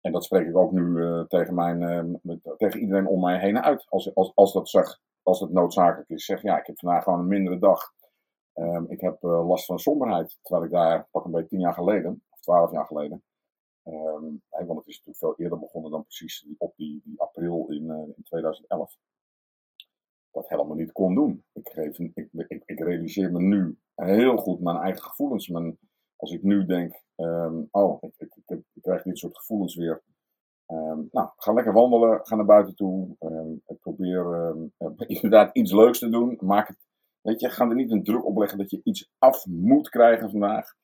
en 0.00 0.12
dat 0.12 0.24
spreek 0.24 0.46
ik 0.46 0.56
ook 0.56 0.72
nu 0.72 1.24
tegen, 1.28 1.54
mijn, 1.54 2.20
tegen 2.56 2.80
iedereen 2.80 3.06
om 3.06 3.20
mij 3.20 3.38
heen 3.38 3.62
uit. 3.62 3.86
Als, 3.88 4.14
als, 4.14 4.32
als, 4.34 4.52
dat, 4.52 4.68
zeg, 4.68 5.00
als 5.22 5.40
dat 5.40 5.50
noodzakelijk 5.50 6.08
is. 6.08 6.24
Zeg 6.24 6.42
ja, 6.42 6.58
ik 6.58 6.66
heb 6.66 6.78
vandaag 6.78 7.02
gewoon 7.02 7.18
een 7.18 7.28
mindere 7.28 7.58
dag. 7.58 7.96
Um, 8.58 8.86
ik 8.88 9.00
heb 9.00 9.22
uh, 9.22 9.48
last 9.48 9.64
van 9.64 9.78
somberheid, 9.78 10.38
terwijl 10.42 10.66
ik 10.66 10.72
daar 10.72 11.08
pak 11.10 11.24
een 11.24 11.30
beetje 11.30 11.48
tien 11.48 11.60
jaar 11.60 11.74
geleden, 11.74 12.22
of 12.30 12.40
twaalf 12.40 12.72
jaar 12.72 12.86
geleden, 12.86 13.22
um, 13.84 14.42
want 14.50 14.78
het 14.78 14.86
is 14.86 14.96
natuurlijk 14.96 15.16
veel 15.18 15.36
eerder 15.36 15.58
begonnen 15.58 15.90
dan 15.90 16.02
precies 16.02 16.46
op 16.58 16.72
die, 16.76 17.00
die 17.04 17.20
april 17.20 17.66
in, 17.68 17.82
uh, 17.82 18.16
in 18.16 18.22
2011, 18.22 18.96
dat 20.30 20.48
helemaal 20.48 20.76
niet 20.76 20.92
kon 20.92 21.14
doen. 21.14 21.44
Ik, 21.52 21.68
ik, 22.14 22.62
ik, 22.66 22.80
realiseer 22.80 23.32
me 23.32 23.40
nu 23.40 23.78
heel 23.94 24.36
goed 24.36 24.60
mijn 24.60 24.76
eigen 24.76 25.02
gevoelens. 25.02 25.52
Als 26.16 26.32
ik 26.32 26.42
nu 26.42 26.66
denk, 26.66 27.02
um, 27.16 27.68
oh, 27.70 28.02
ik, 28.16 28.36
ik, 28.46 28.62
krijg 28.80 29.02
dit 29.02 29.18
soort 29.18 29.38
gevoelens 29.38 29.74
weer. 29.74 30.02
nou, 31.10 31.30
ga 31.36 31.52
lekker 31.52 31.72
wandelen, 31.72 32.26
ga 32.26 32.36
naar 32.36 32.44
buiten 32.44 32.74
toe. 32.74 33.16
ik 33.66 33.78
probeer 33.78 34.54
inderdaad 35.06 35.56
iets 35.56 35.72
leuks 35.72 35.98
te 35.98 36.08
doen. 36.08 36.38
Maak 36.40 36.68
het 36.68 36.87
Weet 37.20 37.40
je, 37.40 37.50
ga 37.50 37.68
er 37.68 37.74
niet 37.74 37.90
een 37.90 38.04
druk 38.04 38.24
op 38.24 38.36
leggen 38.36 38.58
dat 38.58 38.70
je 38.70 38.80
iets 38.84 39.10
af 39.18 39.46
moet 39.46 39.88
krijgen 39.88 40.30
vandaag. 40.30 40.74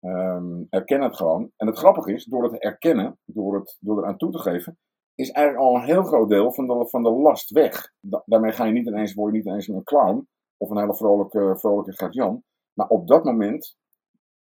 Um, 0.00 0.66
erken 0.70 1.02
het 1.02 1.16
gewoon. 1.16 1.52
En 1.56 1.66
het 1.66 1.78
grappige 1.78 2.12
is, 2.12 2.24
door 2.24 2.42
het 2.42 2.62
erkennen, 2.62 3.18
door, 3.24 3.54
het, 3.54 3.76
door 3.80 3.98
eraan 3.98 4.16
toe 4.16 4.32
te 4.32 4.38
geven, 4.38 4.78
is 5.14 5.30
eigenlijk 5.30 5.66
al 5.66 5.74
een 5.74 5.84
heel 5.84 6.02
groot 6.02 6.28
deel 6.28 6.52
van 6.52 6.66
de, 6.66 6.88
van 6.88 7.02
de 7.02 7.10
last 7.10 7.50
weg. 7.50 7.92
daarmee 8.24 8.52
ga 8.52 8.64
je 8.64 8.72
niet 8.72 8.86
ineens, 8.86 9.14
word 9.14 9.32
je 9.32 9.38
niet 9.38 9.46
ineens 9.46 9.68
een 9.68 9.82
clown 9.82 10.28
of 10.56 10.70
een 10.70 10.78
hele 10.78 10.96
vrolijke, 10.96 11.54
vrolijke 11.58 11.92
Gert-Jan. 11.92 12.44
Maar 12.72 12.86
op 12.88 13.08
dat 13.08 13.24
moment 13.24 13.76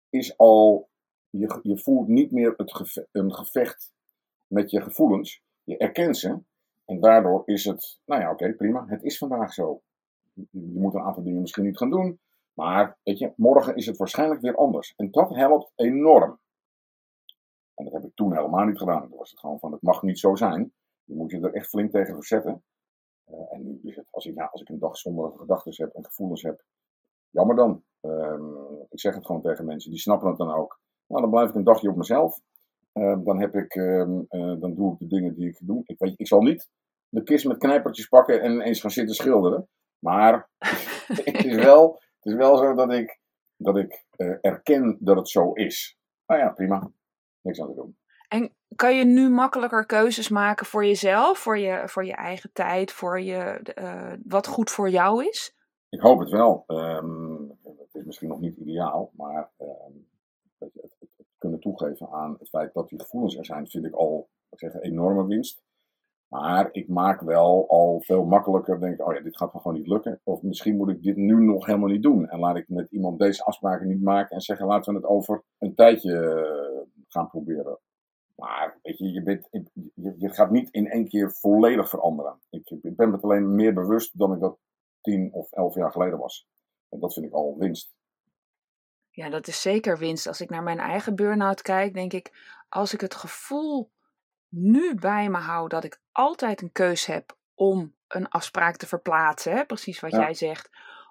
is 0.09 0.37
al, 0.37 0.89
je, 1.29 1.59
je 1.61 1.77
voelt 1.77 2.07
niet 2.07 2.31
meer 2.31 2.53
het 2.57 3.07
een 3.11 3.33
gevecht 3.33 3.91
met 4.47 4.71
je 4.71 4.81
gevoelens. 4.81 5.41
Je 5.63 5.77
erkent 5.77 6.17
ze. 6.17 6.39
En 6.85 6.99
daardoor 6.99 7.41
is 7.45 7.65
het, 7.65 7.99
nou 8.05 8.21
ja, 8.21 8.31
oké, 8.31 8.53
prima. 8.53 8.85
Het 8.87 9.03
is 9.03 9.17
vandaag 9.17 9.53
zo 9.53 9.81
je, 10.33 10.79
moet 10.79 10.93
een 10.93 11.01
aantal 11.01 11.23
dingen 11.23 11.41
misschien 11.41 11.63
niet 11.63 11.77
gaan 11.77 11.89
doen. 11.89 12.19
Maar 12.53 12.97
weet 13.03 13.17
je, 13.17 13.33
morgen 13.35 13.75
is 13.75 13.85
het 13.85 13.97
waarschijnlijk 13.97 14.41
weer 14.41 14.55
anders. 14.55 14.93
En 14.95 15.11
dat 15.11 15.35
helpt 15.35 15.71
enorm. 15.75 16.39
En 17.73 17.83
dat 17.83 17.93
heb 17.93 18.03
ik 18.03 18.15
toen 18.15 18.35
helemaal 18.35 18.65
niet 18.65 18.77
gedaan. 18.77 19.07
Toen 19.07 19.17
was 19.17 19.29
het 19.29 19.39
gewoon 19.39 19.59
van, 19.59 19.71
het 19.71 19.81
mag 19.81 20.01
niet 20.01 20.19
zo 20.19 20.35
zijn. 20.35 20.73
Je 21.03 21.15
moet 21.15 21.31
je 21.31 21.39
er 21.39 21.53
echt 21.53 21.69
flink 21.69 21.91
tegen 21.91 22.15
verzetten. 22.15 22.63
Uh, 23.27 23.53
en 23.53 23.63
nu 23.63 23.79
is 23.83 23.95
het, 23.95 24.07
als 24.11 24.25
ik, 24.25 24.35
ja, 24.35 24.45
als 24.45 24.61
ik 24.61 24.69
een 24.69 24.79
dag 24.79 24.97
zonder 24.97 25.31
gedachten 25.37 25.73
heb 25.75 25.93
en 25.93 26.05
gevoelens 26.05 26.41
heb, 26.41 26.63
jammer 27.29 27.55
dan. 27.55 27.83
Uh, 28.01 28.39
ik 28.89 28.99
zeg 28.99 29.15
het 29.15 29.25
gewoon 29.25 29.41
tegen 29.41 29.65
mensen, 29.65 29.91
die 29.91 29.99
snappen 29.99 30.27
het 30.27 30.37
dan 30.37 30.53
ook. 30.53 30.79
Nou, 31.07 31.21
dan 31.21 31.29
blijf 31.29 31.49
ik 31.49 31.55
een 31.55 31.63
dagje 31.63 31.89
op 31.89 31.95
mezelf. 31.95 32.41
Uh, 32.93 33.17
dan, 33.23 33.39
heb 33.39 33.55
ik, 33.55 33.75
ehm, 33.75 34.19
eh, 34.27 34.59
dan 34.59 34.73
doe 34.73 34.93
ik 34.93 34.99
de 34.99 35.07
dingen 35.07 35.33
die 35.33 35.47
ik 35.47 35.57
doe. 35.61 35.81
Ik, 35.85 35.99
weet, 35.99 36.13
ik 36.17 36.27
zal 36.27 36.41
niet 36.41 36.69
de 37.09 37.23
kist 37.23 37.45
met 37.45 37.57
knijpertjes 37.57 38.07
pakken 38.07 38.41
en 38.41 38.61
eens 38.61 38.81
gaan 38.81 38.91
zitten 38.91 39.15
schilderen. 39.15 39.67
Maar 40.03 40.49
het, 41.23 41.45
is 41.45 41.55
wel, 41.55 41.93
het 41.93 42.25
is 42.25 42.33
wel 42.33 42.57
zo 42.57 42.73
dat 42.73 42.91
ik, 42.91 43.19
dat 43.55 43.77
ik 43.77 44.05
uh, 44.17 44.37
erken 44.41 44.97
dat 44.99 45.17
het 45.17 45.29
zo 45.29 45.53
is. 45.53 45.97
Nou 46.25 46.39
ja, 46.41 46.49
prima. 46.49 46.91
Niks 47.41 47.61
aan 47.61 47.67
te 47.67 47.75
doen. 47.75 47.97
En 48.27 48.53
kan 48.75 48.95
je 48.95 49.05
nu 49.05 49.29
makkelijker 49.29 49.85
keuzes 49.85 50.29
maken 50.29 50.65
voor 50.65 50.85
jezelf, 50.85 51.37
voor 51.37 51.57
je, 51.57 51.83
voor 51.85 52.05
je 52.05 52.15
eigen 52.15 52.49
tijd, 52.53 52.91
voor 52.91 53.21
je, 53.21 53.73
uh, 53.79 54.13
wat 54.25 54.47
goed 54.47 54.71
voor 54.71 54.89
jou 54.89 55.25
is? 55.25 55.55
Ik 55.89 55.99
hoop 55.99 56.19
het 56.19 56.29
wel. 56.29 56.63
Um, 56.67 57.59
het 57.63 57.95
is 57.95 58.03
misschien 58.03 58.29
nog 58.29 58.39
niet 58.39 58.57
ideaal, 58.57 59.11
maar 59.15 59.51
um, 59.59 60.07
het, 60.57 60.71
kunnen 61.37 61.59
toegeven 61.59 62.09
aan 62.09 62.35
het 62.39 62.49
feit 62.49 62.73
dat 62.73 62.89
die 62.89 62.99
gevoelens 62.99 63.37
er 63.37 63.45
zijn, 63.45 63.67
vind 63.67 63.85
ik 63.85 63.93
al 63.93 64.29
ik 64.53 64.59
zeg, 64.59 64.73
een 64.73 64.81
enorme 64.81 65.25
winst. 65.25 65.63
Maar 66.33 66.69
ik 66.71 66.87
maak 66.87 67.21
wel 67.21 67.69
al 67.69 68.01
veel 68.01 68.25
makkelijker, 68.25 68.79
denk 68.79 69.07
oh 69.07 69.13
ja, 69.13 69.21
dit 69.21 69.37
gaat 69.37 69.53
me 69.53 69.59
gewoon 69.59 69.77
niet 69.77 69.87
lukken. 69.87 70.19
Of 70.23 70.41
misschien 70.41 70.75
moet 70.75 70.89
ik 70.89 71.03
dit 71.03 71.15
nu 71.15 71.43
nog 71.43 71.65
helemaal 71.65 71.89
niet 71.89 72.03
doen. 72.03 72.29
En 72.29 72.39
laat 72.39 72.57
ik 72.57 72.69
met 72.69 72.91
iemand 72.91 73.19
deze 73.19 73.43
afspraken 73.43 73.87
niet 73.87 74.01
maken 74.01 74.35
en 74.35 74.41
zeggen, 74.41 74.65
laten 74.65 74.93
we 74.93 74.99
het 74.99 75.09
over 75.09 75.43
een 75.57 75.75
tijdje 75.75 76.19
eh, 76.19 77.01
gaan 77.07 77.29
proberen. 77.29 77.79
Maar 78.35 78.79
weet 78.81 78.97
je, 78.97 79.11
je, 79.11 79.23
bent, 79.23 79.47
je, 80.17 80.29
gaat 80.29 80.51
niet 80.51 80.69
in 80.71 80.87
één 80.89 81.07
keer 81.07 81.31
volledig 81.31 81.89
veranderen. 81.89 82.39
Ik, 82.49 82.69
ik 82.69 82.95
ben 82.95 83.09
me 83.09 83.21
alleen 83.21 83.55
meer 83.55 83.73
bewust 83.73 84.17
dan 84.17 84.33
ik 84.33 84.39
dat 84.39 84.57
tien 85.01 85.33
of 85.33 85.51
elf 85.51 85.75
jaar 85.75 85.91
geleden 85.91 86.19
was. 86.19 86.47
En 86.89 86.99
dat 86.99 87.13
vind 87.13 87.25
ik 87.25 87.33
al 87.33 87.55
winst. 87.57 87.93
Ja, 89.09 89.29
dat 89.29 89.47
is 89.47 89.61
zeker 89.61 89.97
winst. 89.97 90.27
Als 90.27 90.41
ik 90.41 90.49
naar 90.49 90.63
mijn 90.63 90.79
eigen 90.79 91.15
burn-out 91.15 91.61
kijk, 91.61 91.93
denk 91.93 92.13
ik, 92.13 92.31
als 92.69 92.93
ik 92.93 93.01
het 93.01 93.15
gevoel 93.15 93.91
nu 94.55 94.95
bij 94.95 95.29
me 95.29 95.37
hou 95.37 95.67
dat 95.67 95.83
ik 95.83 95.99
altijd 96.11 96.61
een 96.61 96.71
keus 96.71 97.05
heb 97.05 97.37
om 97.55 97.95
een 98.07 98.29
afspraak 98.29 98.75
te 98.75 98.87
verplaatsen, 98.87 99.53
hè? 99.53 99.65
precies 99.65 99.99
wat 99.99 100.11
jij 100.11 100.33
zegt, 100.33 100.69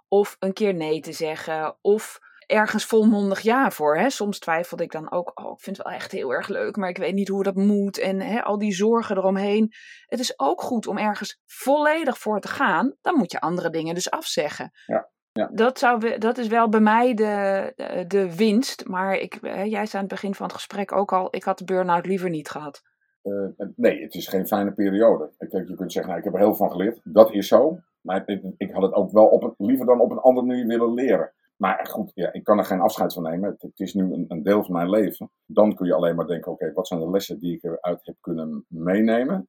of 0.08 0.36
een 0.38 0.52
keer 0.52 0.74
nee 0.74 1.00
te 1.00 1.12
zeggen, 1.12 1.76
of 1.80 2.20
ergens 2.46 2.84
volmondig 2.84 3.40
ja 3.40 3.70
voor. 3.70 3.96
Hè? 3.96 4.10
Soms 4.10 4.38
twijfelde 4.38 4.82
ik 4.82 4.92
dan 4.92 5.12
ook, 5.12 5.40
oh, 5.40 5.52
ik 5.52 5.60
vind 5.60 5.76
het 5.76 5.86
wel 5.86 5.94
echt 5.94 6.12
heel 6.12 6.32
erg 6.32 6.48
leuk, 6.48 6.76
maar 6.76 6.88
ik 6.88 6.96
weet 6.96 7.14
niet 7.14 7.28
hoe 7.28 7.42
dat 7.42 7.54
moet 7.54 7.98
en 7.98 8.20
hè, 8.20 8.42
al 8.42 8.58
die 8.58 8.72
zorgen 8.72 9.16
eromheen. 9.16 9.72
Het 10.06 10.20
is 10.20 10.38
ook 10.38 10.62
goed 10.62 10.86
om 10.86 10.98
ergens 10.98 11.40
volledig 11.46 12.18
voor 12.18 12.40
te 12.40 12.48
gaan, 12.48 12.96
dan 13.00 13.16
moet 13.16 13.32
je 13.32 13.40
andere 13.40 13.70
dingen 13.70 13.94
dus 13.94 14.10
afzeggen. 14.10 14.70
Ja. 14.86 15.10
Ja. 15.32 15.50
Dat, 15.52 15.78
zou, 15.78 16.18
dat 16.18 16.38
is 16.38 16.46
wel 16.46 16.68
bij 16.68 16.80
mij 16.80 17.14
de, 17.14 17.72
de, 17.76 18.04
de 18.06 18.36
winst. 18.36 18.86
Maar 18.86 19.14
ik, 19.14 19.38
jij 19.42 19.86
zei 19.86 19.92
aan 19.92 20.00
het 20.00 20.08
begin 20.08 20.34
van 20.34 20.46
het 20.46 20.54
gesprek 20.54 20.92
ook 20.92 21.12
al: 21.12 21.28
ik 21.30 21.42
had 21.42 21.58
de 21.58 21.64
burn-out 21.64 22.06
liever 22.06 22.30
niet 22.30 22.48
gehad. 22.48 22.82
Uh, 23.22 23.48
nee, 23.76 24.02
het 24.02 24.14
is 24.14 24.28
geen 24.28 24.46
fijne 24.46 24.72
periode. 24.72 25.30
Kijk, 25.38 25.68
je 25.68 25.74
kunt 25.74 25.92
zeggen, 25.92 26.10
nou, 26.10 26.18
ik 26.18 26.24
heb 26.24 26.34
er 26.34 26.46
heel 26.46 26.54
van 26.54 26.70
geleerd. 26.70 27.00
Dat 27.04 27.32
is 27.32 27.48
zo. 27.48 27.78
Maar 28.00 28.22
ik, 28.26 28.42
ik 28.56 28.72
had 28.72 28.82
het 28.82 28.92
ook 28.92 29.10
wel 29.10 29.26
op 29.26 29.42
een, 29.42 29.54
liever 29.66 29.86
dan 29.86 30.00
op 30.00 30.10
een 30.10 30.18
andere 30.18 30.46
manier 30.46 30.66
willen 30.66 30.94
leren. 30.94 31.32
Maar 31.56 31.86
goed, 31.90 32.10
ja, 32.14 32.32
ik 32.32 32.44
kan 32.44 32.58
er 32.58 32.64
geen 32.64 32.80
afscheid 32.80 33.12
van 33.12 33.22
nemen. 33.22 33.56
Het, 33.58 33.80
is 33.80 33.94
nu 33.94 34.12
een, 34.12 34.24
een, 34.28 34.42
deel 34.42 34.64
van 34.64 34.74
mijn 34.74 34.90
leven. 34.90 35.30
Dan 35.46 35.74
kun 35.74 35.86
je 35.86 35.94
alleen 35.94 36.16
maar 36.16 36.26
denken, 36.26 36.52
oké, 36.52 36.72
wat 36.72 36.86
zijn 36.86 37.00
de 37.00 37.10
lessen 37.10 37.38
die 37.38 37.54
ik 37.54 37.62
eruit 37.62 38.06
heb 38.06 38.16
kunnen 38.20 38.64
meenemen? 38.68 39.48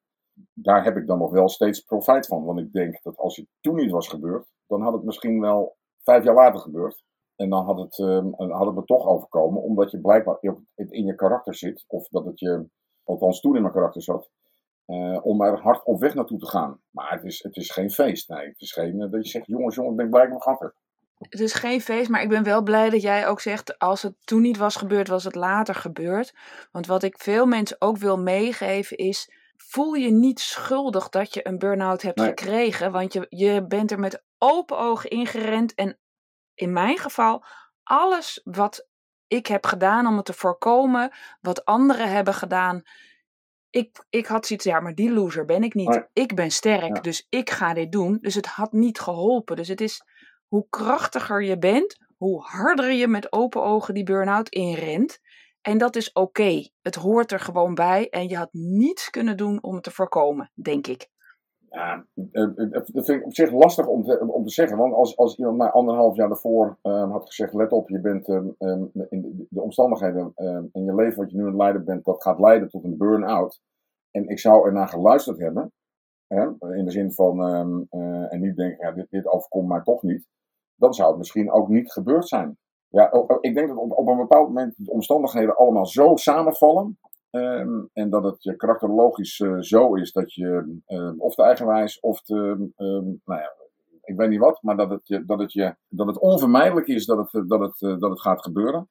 Daar 0.53 0.83
heb 0.83 0.97
ik 0.97 1.07
dan 1.07 1.17
nog 1.17 1.31
wel 1.31 1.49
steeds 1.49 1.79
profijt 1.79 2.27
van. 2.27 2.43
Want 2.43 2.59
ik 2.59 2.71
denk 2.71 3.01
dat 3.03 3.17
als 3.17 3.35
het 3.35 3.47
toen 3.59 3.75
niet 3.75 3.91
was 3.91 4.07
gebeurd, 4.07 4.47
dan 4.67 4.81
had 4.81 4.93
het 4.93 5.03
misschien 5.03 5.39
wel 5.39 5.77
vijf 6.03 6.23
jaar 6.23 6.35
later 6.35 6.59
gebeurd. 6.59 7.03
En 7.35 7.49
dan 7.49 7.65
had 7.65 7.79
het, 7.79 7.97
um, 7.97 8.33
had 8.37 8.65
het 8.65 8.75
me 8.75 8.83
toch 8.85 9.07
overkomen, 9.07 9.61
omdat 9.61 9.91
je 9.91 10.01
blijkbaar 10.01 10.37
in 10.75 11.05
je 11.05 11.15
karakter 11.15 11.55
zit. 11.55 11.83
Of 11.87 12.07
dat 12.07 12.25
het 12.25 12.39
je 12.39 12.69
althans 13.03 13.39
toen 13.39 13.55
in 13.55 13.61
mijn 13.61 13.73
karakter 13.73 14.01
zat, 14.01 14.29
uh, 14.87 15.25
om 15.25 15.41
er 15.41 15.59
hard 15.59 15.83
op 15.83 15.99
weg 15.99 16.13
naartoe 16.13 16.39
te 16.39 16.47
gaan. 16.47 16.81
Maar 16.89 17.11
het 17.11 17.23
is, 17.23 17.43
het 17.43 17.55
is 17.55 17.71
geen 17.71 17.91
feest. 17.91 18.29
Nee, 18.29 18.47
het 18.47 18.61
is 18.61 18.71
geen 18.71 18.95
uh, 18.99 19.11
dat 19.11 19.23
je 19.23 19.29
zegt, 19.29 19.47
jongens, 19.47 19.75
jongens, 19.75 19.93
ik 19.93 19.99
ben 20.01 20.09
blij 20.09 20.27
dat 20.27 20.35
ik 20.35 20.41
gehad 20.41 20.59
heb. 20.59 20.73
Het 21.29 21.39
is 21.39 21.53
geen 21.53 21.81
feest, 21.81 22.09
maar 22.09 22.21
ik 22.21 22.29
ben 22.29 22.43
wel 22.43 22.61
blij 22.61 22.89
dat 22.89 23.01
jij 23.01 23.27
ook 23.27 23.39
zegt, 23.39 23.79
als 23.79 24.01
het 24.01 24.13
toen 24.23 24.41
niet 24.41 24.57
was 24.57 24.75
gebeurd, 24.75 25.07
was 25.07 25.23
het 25.23 25.35
later 25.35 25.75
gebeurd. 25.75 26.33
Want 26.71 26.87
wat 26.87 27.03
ik 27.03 27.17
veel 27.17 27.45
mensen 27.45 27.75
ook 27.79 27.97
wil 27.97 28.17
meegeven 28.17 28.97
is, 28.97 29.31
voel 29.57 29.93
je 29.93 30.11
niet 30.11 30.39
schuldig 30.39 31.09
dat 31.09 31.33
je 31.33 31.47
een 31.47 31.57
burn-out 31.57 32.01
hebt 32.01 32.21
gekregen. 32.21 32.91
Want 32.91 33.13
je, 33.13 33.25
je 33.29 33.65
bent 33.67 33.91
er 33.91 33.99
met 33.99 34.23
open 34.37 34.77
ogen 34.77 35.09
ingerend 35.09 35.73
en 35.73 35.97
in 36.53 36.73
mijn 36.73 36.97
geval, 36.97 37.43
alles 37.83 38.41
wat 38.43 38.87
ik 39.33 39.47
heb 39.47 39.65
gedaan 39.65 40.07
om 40.07 40.15
het 40.15 40.25
te 40.25 40.33
voorkomen 40.33 41.11
wat 41.41 41.65
anderen 41.65 42.09
hebben 42.11 42.33
gedaan. 42.33 42.81
Ik, 43.69 44.05
ik 44.09 44.25
had 44.25 44.45
zoiets, 44.47 44.65
ja, 44.65 44.79
maar 44.79 44.95
die 44.95 45.11
loser 45.11 45.45
ben 45.45 45.63
ik 45.63 45.73
niet. 45.73 46.07
Ik 46.13 46.35
ben 46.35 46.51
sterk, 46.51 46.95
Ja. 46.95 47.01
dus 47.01 47.25
ik 47.29 47.49
ga 47.49 47.73
dit 47.73 47.91
doen. 47.91 48.17
Dus 48.21 48.35
het 48.35 48.45
had 48.45 48.71
niet 48.71 48.99
geholpen. 48.99 49.55
Dus 49.55 49.67
het 49.67 49.81
is 49.81 50.03
hoe 50.47 50.65
krachtiger 50.69 51.43
je 51.43 51.57
bent, 51.57 51.97
hoe 52.17 52.41
harder 52.43 52.91
je 52.91 53.07
met 53.07 53.31
open 53.31 53.63
ogen 53.63 53.93
die 53.93 54.03
burn-out 54.03 54.49
inrent. 54.49 55.19
En 55.61 55.77
dat 55.77 55.95
is 55.95 56.11
oké. 56.11 56.67
Het 56.81 56.95
hoort 56.95 57.31
er 57.31 57.39
gewoon 57.39 57.75
bij. 57.75 58.09
En 58.09 58.27
je 58.27 58.37
had 58.37 58.49
niets 58.51 59.09
kunnen 59.09 59.37
doen 59.37 59.63
om 59.63 59.73
het 59.73 59.83
te 59.83 59.91
voorkomen, 59.91 60.51
denk 60.53 60.87
ik. 60.87 61.07
Ja, 61.73 62.05
eh, 62.31 62.43
eh, 62.43 62.71
dat 62.71 63.05
vind 63.05 63.09
ik 63.09 63.25
op 63.25 63.33
zich 63.33 63.51
lastig 63.51 63.87
om 63.87 64.03
te, 64.03 64.27
om 64.27 64.45
te 64.45 64.53
zeggen. 64.53 64.77
Want 64.77 64.93
als, 64.93 65.17
als 65.17 65.37
iemand 65.37 65.57
mij 65.57 65.69
anderhalf 65.69 66.15
jaar 66.15 66.27
daarvoor 66.27 66.77
eh, 66.81 67.11
had 67.11 67.25
gezegd: 67.25 67.53
let 67.53 67.71
op, 67.71 67.89
je 67.89 67.99
bent 67.99 68.27
eh, 68.27 68.35
eh, 68.57 68.81
in 69.09 69.21
de, 69.21 69.45
de 69.49 69.61
omstandigheden 69.61 70.31
eh, 70.35 70.59
in 70.71 70.83
je 70.83 70.95
leven 70.95 71.19
wat 71.19 71.31
je 71.31 71.35
nu 71.35 71.41
aan 71.41 71.47
het 71.47 71.57
leiden 71.57 71.85
bent, 71.85 72.05
dat 72.05 72.23
gaat 72.23 72.39
leiden 72.39 72.69
tot 72.69 72.83
een 72.83 72.97
burn-out. 72.97 73.61
En 74.11 74.27
ik 74.27 74.39
zou 74.39 74.65
ernaar 74.65 74.87
geluisterd 74.87 75.39
hebben. 75.39 75.71
Hè, 76.27 76.43
in 76.75 76.85
de 76.85 76.91
zin 76.91 77.11
van, 77.11 77.43
ehm, 77.43 77.81
eh, 77.89 78.33
en 78.33 78.41
niet 78.41 78.55
denken, 78.55 78.87
ja, 78.87 78.91
dit, 78.93 79.07
dit 79.09 79.27
overkomt 79.27 79.67
mij 79.67 79.81
toch 79.83 80.01
niet. 80.01 80.27
Dan 80.75 80.93
zou 80.93 81.09
het 81.09 81.17
misschien 81.17 81.51
ook 81.51 81.67
niet 81.67 81.91
gebeurd 81.91 82.27
zijn. 82.27 82.57
Ja, 82.87 83.11
ik 83.39 83.55
denk 83.55 83.67
dat 83.67 83.77
op, 83.77 83.91
op 83.91 84.07
een 84.07 84.17
bepaald 84.17 84.47
moment 84.47 84.73
de 84.77 84.91
omstandigheden 84.91 85.55
allemaal 85.55 85.85
zo 85.85 86.15
samenvallen. 86.15 86.97
Ehm, 87.33 87.81
en 87.93 88.09
dat 88.09 88.23
het 88.23 88.43
je 88.43 88.55
karakterologisch 88.55 89.39
eh, 89.39 89.57
zo 89.59 89.95
is 89.95 90.11
dat 90.11 90.33
je 90.33 90.79
ehm, 90.85 91.19
of 91.19 91.35
te 91.35 91.43
eigenwijs 91.43 91.99
of 91.99 92.21
te, 92.21 92.71
ehm, 92.75 93.05
nou 93.25 93.41
ja, 93.41 93.53
ik 94.03 94.15
weet 94.15 94.29
niet 94.29 94.39
wat, 94.39 94.61
maar 94.61 94.77
dat 94.77 94.89
het, 94.89 95.07
je, 95.07 95.25
dat 95.25 95.39
het, 95.39 95.53
je, 95.53 95.75
dat 95.87 96.07
het 96.07 96.19
onvermijdelijk 96.19 96.87
is 96.87 97.05
dat 97.05 97.17
het, 97.17 97.33
eh, 97.33 97.41
dat, 97.47 97.59
het, 97.59 97.81
eh, 97.81 97.99
dat 97.99 98.09
het 98.09 98.21
gaat 98.21 98.41
gebeuren. 98.41 98.89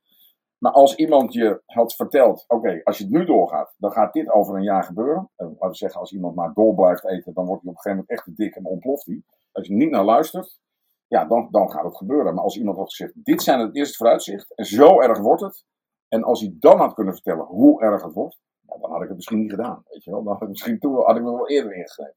Maar 0.59 0.73
als 0.73 0.95
iemand 0.95 1.33
je 1.33 1.63
had 1.67 1.95
verteld, 1.95 2.45
oké, 2.49 2.81
als 2.85 2.99
je 2.99 3.05
het 3.05 3.13
nu 3.13 3.25
doorgaat, 3.25 3.75
dan 3.77 3.93
gaat 3.93 4.13
dit 4.13 4.31
over 4.31 4.57
een 4.57 4.63
jaar 4.63 4.85
gebeuren. 4.85 5.31
En 5.37 5.47
laten 5.47 5.69
we 5.69 5.75
zeggen, 5.75 6.01
als 6.01 6.13
iemand 6.13 6.35
maar 6.35 6.53
door 6.55 6.75
blijft 6.75 7.07
eten, 7.07 7.35
dan 7.35 7.47
wordt 7.47 7.63
hij 7.63 7.71
op 7.71 7.77
een 7.77 7.83
gegeven 7.83 7.91
moment 7.91 8.09
echt 8.09 8.25
te 8.25 8.33
dik 8.35 8.57
en 8.57 8.65
ontploft 8.65 9.07
hij. 9.07 9.23
Als 9.53 9.67
je 9.67 9.75
niet 9.75 9.91
naar 9.91 10.05
luistert, 10.05 10.61
ja, 11.07 11.25
dan, 11.25 11.49
dan 11.51 11.71
gaat 11.71 11.85
het 11.85 11.97
gebeuren. 11.97 12.35
Maar 12.35 12.45
als 12.45 12.57
iemand 12.57 12.77
had 12.77 12.89
gezegd, 12.89 13.25
dit 13.25 13.43
zijn 13.43 13.61
het 13.61 13.77
eerste 13.77 13.97
vooruitzicht, 13.97 14.55
en 14.55 14.65
zo 14.65 15.01
erg 15.01 15.19
wordt 15.19 15.43
het. 15.43 15.65
En 16.13 16.23
als 16.23 16.41
hij 16.41 16.57
dan 16.59 16.79
had 16.79 16.95
kunnen 16.95 17.15
vertellen 17.15 17.45
hoe 17.45 17.83
erg 17.83 18.03
het 18.03 18.13
wordt, 18.13 18.41
ja, 18.61 18.79
dan 18.79 18.91
had 18.91 19.03
ik 19.03 19.09
het 19.09 19.17
misschien 19.17 19.39
niet 19.39 19.51
gedaan. 19.51 19.83
Weet 19.89 20.05
je 20.05 20.11
wel? 20.11 20.23
Dan 20.23 20.33
had 20.33 20.43
ik 20.43 20.49
misschien 20.49 20.79
toen 20.79 20.95
had 20.95 21.17
ik 21.17 21.23
me 21.23 21.31
wel 21.31 21.49
eerder 21.49 21.75
ingegrepen. 21.75 22.17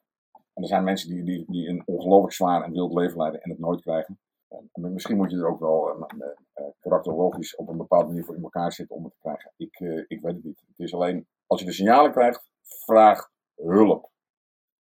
En 0.54 0.62
er 0.62 0.68
zijn 0.68 0.84
mensen 0.84 1.10
die, 1.10 1.24
die, 1.24 1.46
die 1.48 1.70
een 1.70 1.84
ongelooflijk 1.86 2.34
zwaar 2.34 2.64
en 2.64 2.72
wild 2.72 2.94
leven 2.94 3.18
leiden 3.18 3.42
en 3.42 3.50
het 3.50 3.60
nooit 3.60 3.82
krijgen. 3.82 4.20
En 4.50 4.94
misschien 4.94 5.18
moet 5.18 5.32
je 5.32 5.38
er 5.38 5.48
ook 5.48 5.60
wel 5.60 6.08
eh, 6.08 6.64
karakterologisch 6.80 7.56
op 7.56 7.68
een 7.68 7.78
bepaalde 7.78 8.08
manier 8.08 8.24
voor 8.24 8.36
in 8.36 8.44
elkaar 8.44 8.72
zitten 8.72 8.96
om 8.96 9.04
het 9.04 9.14
te 9.14 9.20
krijgen. 9.20 9.52
Ik, 9.58 9.80
ik 10.08 10.22
weet 10.22 10.36
het 10.36 10.44
niet. 10.44 10.64
Het 10.68 10.80
is 10.80 10.94
alleen, 10.94 11.28
als 11.48 11.60
je 11.60 11.66
de 11.66 11.72
signalen 11.72 12.12
krijgt, 12.12 12.50
vraag 12.62 13.30
hulp. 13.56 14.10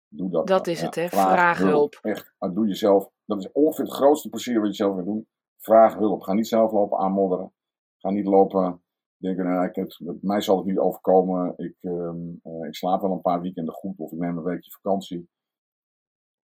Doe 0.09 0.31
dat. 0.31 0.47
Dat 0.47 0.67
is 0.67 0.81
het, 0.81 0.95
hè? 0.95 1.09
Vraag 1.09 1.59
hulp. 1.59 1.99
Echt, 2.03 2.35
maar 2.39 2.53
doe 2.53 2.67
jezelf. 2.67 3.11
Dat 3.25 3.39
is 3.39 3.53
ongeveer 3.53 3.85
het 3.85 3.95
grootste 3.95 4.29
plezier 4.29 4.61
wat 4.61 4.69
je 4.69 4.75
zelf 4.75 4.95
wil 4.95 5.05
doen. 5.05 5.29
Vraag 5.57 5.95
hulp. 5.95 6.23
Ga 6.23 6.33
niet 6.33 6.49
zelf 6.49 6.73
lopen 6.73 6.99
aanmodderen. 6.99 7.53
Ga 7.97 8.11
niet 8.11 8.27
lopen 8.27 8.83
denken, 9.19 9.45
nou, 9.45 9.67
ik 9.67 9.75
heb, 9.75 10.19
mij 10.21 10.41
zal 10.41 10.57
het 10.57 10.67
niet 10.67 10.79
overkomen. 10.79 11.55
Ik, 11.57 11.77
ehm, 11.81 12.19
eh, 12.43 12.67
ik 12.67 12.75
slaap 12.75 13.01
wel 13.01 13.13
een 13.13 13.21
paar 13.21 13.41
weekenden 13.41 13.75
goed 13.75 13.99
of 13.99 14.13
ik 14.13 14.19
neem 14.19 14.37
een 14.37 14.45
weekje 14.45 14.71
vakantie. 14.71 15.29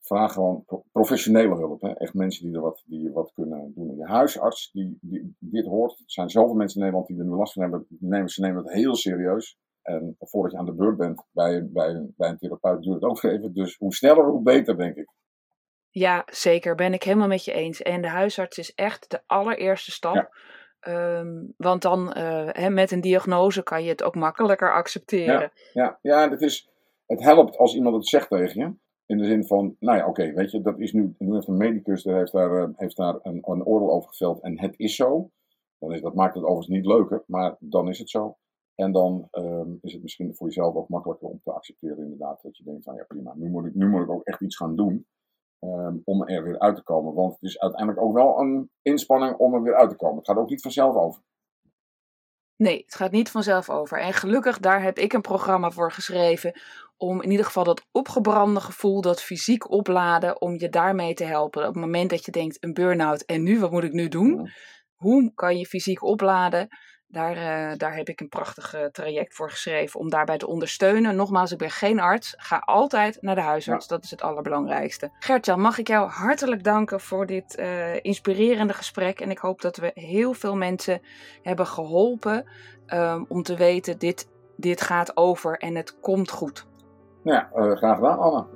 Vraag 0.01 0.33
gewoon 0.33 0.65
pro- 0.65 0.85
professionele 0.93 1.55
hulp. 1.57 1.81
Hè? 1.83 1.93
Echt 1.93 2.15
mensen 2.15 2.47
die 2.47 2.55
er 2.55 2.61
wat, 2.61 2.83
die 2.87 3.11
wat 3.13 3.33
kunnen 3.33 3.73
doen. 3.75 3.97
Je 3.97 4.07
huisarts 4.07 4.71
die, 4.73 4.99
die 5.01 5.37
dit 5.39 5.67
hoort. 5.67 5.99
Er 5.99 6.05
zijn 6.07 6.31
zoveel 6.31 6.55
mensen 6.55 6.77
in 6.77 6.83
Nederland 6.83 7.09
die 7.09 7.19
er 7.19 7.25
nu 7.25 7.31
last 7.37 7.53
van 7.53 7.63
hebben. 7.63 7.87
Die 7.89 8.09
nemen, 8.09 8.29
ze 8.29 8.41
nemen 8.41 8.65
het 8.65 8.73
heel 8.73 8.95
serieus. 8.95 9.59
En 9.83 10.17
voordat 10.19 10.53
je 10.53 10.59
aan 10.59 10.65
de 10.65 10.75
beurt 10.75 10.97
bent 10.97 11.25
bij, 11.31 11.69
bij, 11.73 12.07
bij 12.17 12.29
een 12.29 12.39
therapeut 12.39 12.83
duurt 12.83 12.95
het 12.95 13.05
ook 13.11 13.23
even. 13.23 13.53
Dus 13.53 13.77
hoe 13.77 13.95
sneller, 13.95 14.25
hoe 14.25 14.43
beter, 14.43 14.77
denk 14.77 14.97
ik. 14.97 15.13
Ja, 15.91 16.23
zeker. 16.27 16.75
Ben 16.75 16.93
ik 16.93 17.03
helemaal 17.03 17.29
met 17.29 17.45
je 17.45 17.53
eens. 17.53 17.83
En 17.83 18.03
de 18.03 18.09
huisarts 18.09 18.59
is 18.59 18.75
echt 18.75 19.11
de 19.11 19.23
allereerste 19.27 19.91
stap. 19.91 20.15
Ja. 20.15 20.31
Ehm, 20.85 21.43
want 21.57 21.83
dan 21.83 22.13
eh, 22.13 22.69
met 22.69 22.91
een 22.91 23.01
diagnose 23.01 23.63
kan 23.63 23.83
je 23.83 23.89
het 23.89 24.03
ook 24.03 24.15
makkelijker 24.15 24.73
accepteren. 24.73 25.53
Ja, 25.73 25.99
ja 26.03 26.31
het, 26.31 26.41
is, 26.41 26.71
het 27.07 27.23
helpt 27.23 27.59
als 27.59 27.75
iemand 27.75 27.97
het 27.97 28.09
zegt 28.09 28.29
tegen 28.29 28.61
je. 28.61 28.73
In 29.07 29.19
de 29.19 29.25
zin 29.25 29.47
van, 29.47 29.77
nou 29.79 29.99
ja, 29.99 30.07
oké, 30.07 30.33
weet 30.33 30.51
je, 30.51 30.61
dat 30.61 30.79
is 30.79 30.93
nu, 30.93 31.15
nu 31.19 31.35
heeft 31.35 31.49
een 31.49 31.57
medicus, 31.57 32.03
die 32.03 32.13
heeft 32.13 32.33
daar, 32.33 32.63
eh, 32.63 32.69
heeft 32.77 32.97
daar 32.97 33.19
een, 33.23 33.43
een 33.43 33.65
oordeel 33.65 33.91
over 33.91 34.09
geveld 34.09 34.41
en 34.41 34.61
het 34.61 34.75
is 34.77 34.97
zo. 34.97 35.31
Dan 35.79 35.93
is, 35.93 36.01
dat 36.01 36.15
maakt 36.15 36.35
het 36.35 36.45
overigens 36.45 36.77
niet 36.77 36.87
leuker, 36.87 37.23
maar 37.27 37.57
dan 37.59 37.89
is 37.89 37.99
het 37.99 38.11
zo. 38.11 38.37
En 38.75 38.93
dan 38.93 39.29
ehm, 39.31 39.71
is 39.81 39.93
het 39.93 40.03
misschien 40.03 40.35
voor 40.35 40.47
jezelf 40.47 40.75
ook 40.75 40.89
makkelijker 40.89 41.29
om 41.29 41.41
te 41.45 41.53
accepteren 41.53 41.99
inderdaad. 41.99 42.43
Dat 42.43 42.57
je 42.57 42.65
denkt 42.65 42.85
van, 42.85 42.95
ja 42.95 43.05
prima, 43.09 43.35
nu 43.37 43.51
moet 43.51 43.67
ik, 43.67 43.75
nu 43.75 43.89
moet 43.89 44.03
ik 44.03 44.11
ook 44.11 44.25
echt 44.25 44.41
iets 44.41 44.57
gaan 44.57 44.77
doen 44.77 45.07
ehm, 45.73 45.97
om 46.05 46.29
er 46.29 46.43
weer 46.43 46.59
uit 46.59 46.77
te 46.77 46.83
komen. 46.83 47.15
Want 47.15 47.33
het 47.33 47.43
is 47.43 47.59
uiteindelijk 47.59 48.03
ook 48.03 48.15
wel 48.15 48.41
een 48.41 48.71
inspanning 48.83 49.37
om 49.37 49.55
er 49.55 49.63
weer 49.63 49.75
uit 49.75 49.91
te 49.91 49.97
komen. 49.97 50.17
Het 50.17 50.27
gaat 50.27 50.37
ook 50.37 50.51
niet 50.51 50.63
vanzelf 50.63 50.97
over. 50.97 51.23
Nee, 52.57 52.83
het 52.85 52.95
gaat 52.95 53.11
niet 53.11 53.31
vanzelf 53.31 53.71
over. 53.71 54.01
En 54.01 54.13
gelukkig, 54.13 54.59
daar 54.59 54.83
heb 54.83 54.99
ik 54.99 55.13
een 55.13 55.21
programma 55.21 55.71
voor 55.71 55.93
geschreven. 55.93 56.61
Om 56.97 57.23
in 57.23 57.31
ieder 57.31 57.47
geval 57.47 57.65
dat 57.65 57.87
opgebrande 57.93 58.61
gevoel, 58.61 59.01
dat 59.01 59.23
fysiek 59.23 59.71
opladen, 59.71 60.41
om 60.41 60.59
je 60.59 60.69
daarmee 60.69 61.15
te 61.15 61.25
helpen. 61.25 61.61
Op 61.61 61.75
het 61.75 61.85
moment 61.85 62.11
dat 62.11 62.25
je 62.25 62.31
denkt, 62.31 62.65
een 62.65 62.73
burn-out 62.73 63.23
en 63.23 63.43
nu, 63.43 63.61
wat 63.61 63.71
moet 63.71 63.85
ik 63.85 63.93
nu 63.93 64.09
doen? 64.09 64.51
Hoe 64.95 65.33
kan 65.35 65.59
je 65.59 65.67
fysiek 65.67 66.03
opladen? 66.03 66.69
Daar, 67.15 67.37
eh, 67.37 67.79
daar 67.79 67.97
heb 67.97 68.09
ik 68.09 68.21
een 68.21 68.29
prachtig 68.29 68.75
eh, 68.75 68.85
traject 68.85 69.35
voor 69.35 69.51
geschreven 69.51 70.01
om 70.01 70.11
daarbij 70.11 70.39
te 70.39 70.47
ondersteunen. 70.47 71.17
Nogmaals, 71.17 71.53
ik 71.53 71.59
ben 71.59 71.71
geen 71.71 72.01
arts. 72.01 72.35
Ga 72.37 72.57
altijd 72.59 73.19
naar 73.21 73.35
de 73.35 73.41
huisarts. 73.41 73.87
Dat 73.87 74.05
is 74.05 74.11
het 74.11 74.23
allerbelangrijkste. 74.23 75.11
Gertjan, 75.19 75.61
mag 75.61 75.79
ik 75.79 75.89
jou 75.89 76.09
hartelijk 76.09 76.65
danken 76.65 77.01
voor 77.01 77.27
dit 77.27 77.55
eh, 77.55 78.05
inspirerende 78.05 78.73
gesprek. 78.73 79.21
En 79.21 79.31
ik 79.31 79.39
hoop 79.39 79.61
dat 79.61 79.77
we 79.77 79.91
heel 79.95 80.33
veel 80.33 80.57
mensen 80.57 81.01
hebben 81.43 81.67
geholpen 81.67 82.49
ehm, 82.87 83.25
om 83.29 83.43
te 83.43 83.57
weten, 83.57 83.99
dit, 83.99 84.29
dit 84.57 84.81
gaat 84.81 85.17
over 85.17 85.59
en 85.59 85.75
het 85.75 86.01
komt 86.01 86.31
goed. 86.31 86.67
Ja, 87.23 87.49
graag 87.53 87.95
gedaan, 87.95 88.19
Anne. 88.19 88.54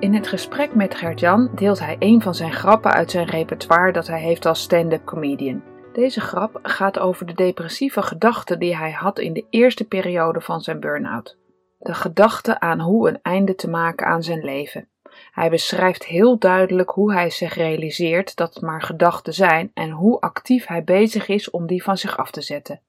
In 0.00 0.14
het 0.14 0.28
gesprek 0.28 0.74
met 0.74 0.94
Gert-Jan 0.94 1.50
deelt 1.54 1.78
hij 1.78 1.96
een 1.98 2.22
van 2.22 2.34
zijn 2.34 2.52
grappen 2.52 2.92
uit 2.92 3.10
zijn 3.10 3.26
repertoire 3.26 3.92
dat 3.92 4.06
hij 4.06 4.20
heeft 4.20 4.46
als 4.46 4.60
stand-up 4.60 5.04
comedian. 5.04 5.62
Deze 5.92 6.20
grap 6.20 6.58
gaat 6.62 6.98
over 6.98 7.26
de 7.26 7.32
depressieve 7.32 8.02
gedachten 8.02 8.58
die 8.58 8.76
hij 8.76 8.90
had 8.90 9.18
in 9.18 9.32
de 9.32 9.46
eerste 9.50 9.84
periode 9.84 10.40
van 10.40 10.60
zijn 10.60 10.80
burn-out. 10.80 11.38
De 11.78 11.94
gedachte 11.94 12.60
aan 12.60 12.80
hoe 12.80 13.08
een 13.08 13.18
einde 13.22 13.54
te 13.54 13.70
maken 13.70 14.06
aan 14.06 14.22
zijn 14.22 14.44
leven. 14.44 14.88
Hij 15.30 15.50
beschrijft 15.50 16.04
heel 16.04 16.38
duidelijk 16.38 16.90
hoe 16.90 17.12
hij 17.12 17.30
zich 17.30 17.54
realiseert 17.54 18.36
dat 18.36 18.54
het 18.54 18.62
maar 18.62 18.82
gedachten 18.82 19.34
zijn 19.34 19.70
en 19.74 19.90
hoe 19.90 20.20
actief 20.20 20.66
hij 20.66 20.84
bezig 20.84 21.28
is 21.28 21.50
om 21.50 21.66
die 21.66 21.82
van 21.82 21.96
zich 21.96 22.16
af 22.16 22.30
te 22.30 22.42
zetten. 22.42 22.80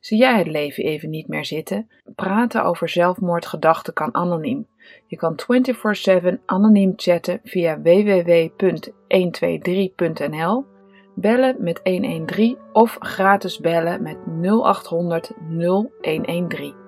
Zie 0.00 0.18
jij 0.18 0.38
het 0.38 0.46
leven 0.46 0.84
even 0.84 1.10
niet 1.10 1.28
meer 1.28 1.44
zitten? 1.44 1.90
Praten 2.14 2.64
over 2.64 2.88
zelfmoordgedachten 2.88 3.92
kan 3.92 4.14
anoniem. 4.14 4.68
Je 5.06 5.16
kan 5.16 5.36
24/7 5.36 6.40
anoniem 6.46 6.92
chatten 6.96 7.40
via 7.44 7.80
www.123.nl, 7.82 10.64
bellen 11.14 11.56
met 11.58 11.80
113 11.84 12.58
of 12.72 12.96
gratis 13.00 13.58
bellen 13.58 14.02
met 14.02 14.16
0800 14.40 15.32
0113. 15.48 16.80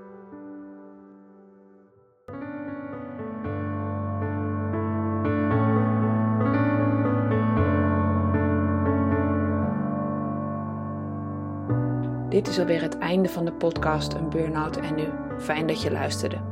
Dit 12.33 12.49
is 12.49 12.59
alweer 12.59 12.83
het 12.83 12.99
einde 12.99 13.29
van 13.29 13.45
de 13.45 13.53
podcast 13.53 14.15
Een 14.15 14.29
Burnout 14.29 14.77
en 14.77 14.95
Nu. 14.95 15.09
Fijn 15.39 15.67
dat 15.67 15.83
je 15.83 15.91
luisterde. 15.91 16.52